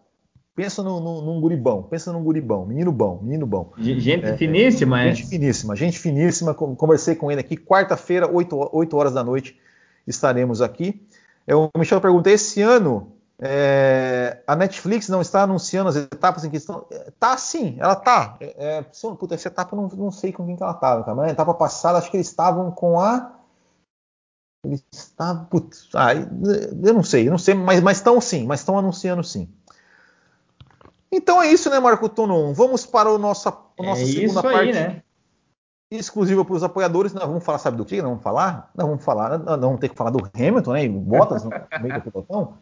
pensa 0.55 0.83
num, 0.83 1.01
num, 1.01 1.21
num, 1.21 1.41
guribão, 1.41 1.83
pensa 1.83 2.13
num 2.13 2.25
guribão, 2.25 2.65
menino 2.65 2.91
bom, 2.91 3.21
menino 3.23 3.47
bom. 3.47 3.73
Gente 3.79 4.25
é, 4.25 4.37
finíssima, 4.37 5.03
é? 5.03 5.13
Gente 5.13 5.29
finíssima, 5.29 5.77
gente 5.77 5.99
finíssima. 5.99 6.55
Conversei 6.55 7.15
com 7.15 7.31
ele 7.31 7.41
aqui, 7.41 7.57
quarta-feira, 7.57 8.31
8, 8.31 8.71
8 8.73 8.97
horas 8.97 9.13
da 9.13 9.23
noite, 9.23 9.59
estaremos 10.07 10.63
aqui. 10.63 11.07
Eu, 11.47 11.71
o 11.73 11.79
Michel 11.79 12.01
perguntei, 12.01 12.33
esse 12.33 12.63
ano 12.63 13.13
é, 13.39 14.43
a 14.47 14.57
Netflix 14.57 15.09
não 15.09 15.21
está 15.21 15.43
anunciando 15.43 15.91
as 15.91 15.97
etapas 15.97 16.45
em 16.45 16.51
que 16.51 16.57
estão. 16.57 16.87
É, 16.91 17.11
tá 17.19 17.37
sim, 17.37 17.77
ela 17.79 17.95
tá. 17.95 18.37
É, 18.41 18.79
é, 18.79 18.83
puta, 18.83 19.35
essa 19.35 19.49
etapa 19.49 19.77
não, 19.77 19.89
não 19.89 20.11
sei 20.11 20.33
com 20.33 20.47
quem 20.47 20.57
que 20.57 20.63
ela 20.63 20.73
estava, 20.73 21.03
cara. 21.05 21.15
Mas 21.15 21.27
na 21.27 21.33
etapa 21.33 21.53
passada 21.53 21.99
acho 21.99 22.11
que 22.11 22.17
eles 22.17 22.29
estavam 22.29 22.71
com 22.71 22.99
a. 22.99 23.33
Eles 24.65 24.83
estavam. 24.91 25.45
Putz, 25.45 25.89
ah, 25.95 26.15
eu 26.15 26.95
não 26.95 27.03
sei, 27.03 27.29
eu 27.29 27.31
não 27.31 27.39
sei, 27.39 27.55
mas 27.55 27.99
estão 27.99 28.21
sim, 28.21 28.47
mas 28.47 28.61
estão 28.61 28.79
anunciando 28.79 29.23
sim. 29.23 29.53
Então 31.13 31.41
é 31.41 31.49
isso, 31.49 31.69
né, 31.69 31.79
Marco 31.79 32.09
Tonon? 32.09 32.53
Vamos 32.55 32.87
para 32.87 33.11
o 33.11 33.19
nossa, 33.19 33.51
a 33.51 33.83
nossa 33.83 34.03
é 34.03 34.07
segunda 34.07 34.43
parte. 34.43 34.73
Né? 34.73 35.03
Exclusiva 35.91 36.45
para 36.45 36.55
os 36.55 36.63
apoiadores. 36.65 37.13
Nós 37.13 37.25
vamos 37.25 37.45
falar, 37.45 37.59
sabe 37.59 37.77
do 37.77 37.85
que? 37.85 37.97
Nós 37.99 38.09
vamos 38.09 38.25
falar? 38.25 38.71
Nós 38.75 38.87
vamos 38.87 39.05
falar, 39.05 39.39
nós 39.39 39.61
vamos 39.61 39.79
ter 39.79 39.91
que 39.91 39.95
falar 39.95 40.11
do 40.11 40.19
Hamilton, 40.35 40.73
né? 40.73 40.85
E 40.85 40.89
Bottas 40.89 41.45
no 41.45 41.51
meio 41.81 42.03
do 42.03 42.11
pelotão. 42.11 42.59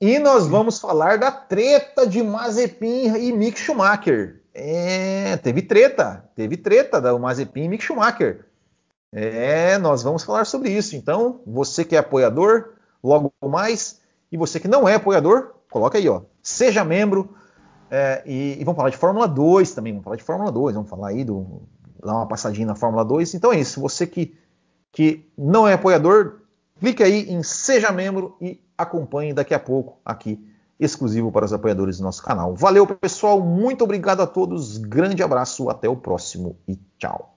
E 0.00 0.18
nós 0.18 0.46
vamos 0.46 0.78
falar 0.78 1.16
da 1.16 1.30
treta 1.30 2.06
de 2.06 2.22
Mazepin 2.22 3.16
e 3.16 3.32
Mick 3.32 3.58
Schumacher. 3.58 4.42
É, 4.52 5.38
teve 5.38 5.62
treta, 5.62 6.28
teve 6.34 6.58
treta 6.58 7.00
da 7.00 7.18
Mazepin 7.18 7.64
e 7.64 7.68
Mick 7.68 7.82
Schumacher. 7.82 8.44
É, 9.10 9.78
nós 9.78 10.02
vamos 10.02 10.22
falar 10.22 10.44
sobre 10.44 10.70
isso. 10.70 10.96
Então, 10.96 11.40
você 11.46 11.82
que 11.82 11.96
é 11.96 11.98
apoiador, 11.98 12.74
logo 13.02 13.32
mais, 13.42 14.02
e 14.30 14.36
você 14.36 14.60
que 14.60 14.68
não 14.68 14.86
é 14.86 14.96
apoiador, 14.96 15.54
coloca 15.70 15.96
aí, 15.96 16.06
ó. 16.10 16.22
Seja 16.42 16.84
membro. 16.84 17.34
É, 17.90 18.22
e, 18.26 18.60
e, 18.60 18.64
vamos 18.64 18.76
falar 18.76 18.90
de 18.90 18.98
Fórmula 18.98 19.26
2 19.26 19.72
também, 19.72 19.94
vamos 19.94 20.04
falar 20.04 20.16
de 20.16 20.24
Fórmula 20.24 20.52
2, 20.52 20.74
vamos 20.74 20.90
falar 20.90 21.08
aí 21.08 21.24
do. 21.24 21.62
dar 22.04 22.16
uma 22.16 22.26
passadinha 22.26 22.66
na 22.66 22.74
Fórmula 22.74 23.02
2. 23.02 23.32
Então 23.32 23.50
é 23.50 23.60
isso. 23.60 23.80
Você 23.80 24.06
que, 24.06 24.36
que 24.92 25.26
não 25.38 25.66
é 25.66 25.72
apoiador, 25.72 26.42
clique 26.78 27.02
aí 27.02 27.30
em 27.30 27.42
Seja 27.42 27.90
Membro 27.92 28.36
e 28.40 28.60
acompanhe 28.76 29.32
daqui 29.32 29.54
a 29.54 29.58
pouco 29.58 29.98
aqui, 30.04 30.40
exclusivo 30.78 31.32
para 31.32 31.44
os 31.44 31.52
apoiadores 31.52 31.98
do 31.98 32.04
nosso 32.04 32.22
canal. 32.22 32.54
Valeu, 32.54 32.86
pessoal. 32.86 33.40
Muito 33.40 33.82
obrigado 33.82 34.20
a 34.20 34.26
todos. 34.26 34.78
Grande 34.78 35.22
abraço. 35.22 35.70
Até 35.70 35.88
o 35.88 35.96
próximo 35.96 36.56
e 36.68 36.78
tchau. 36.98 37.36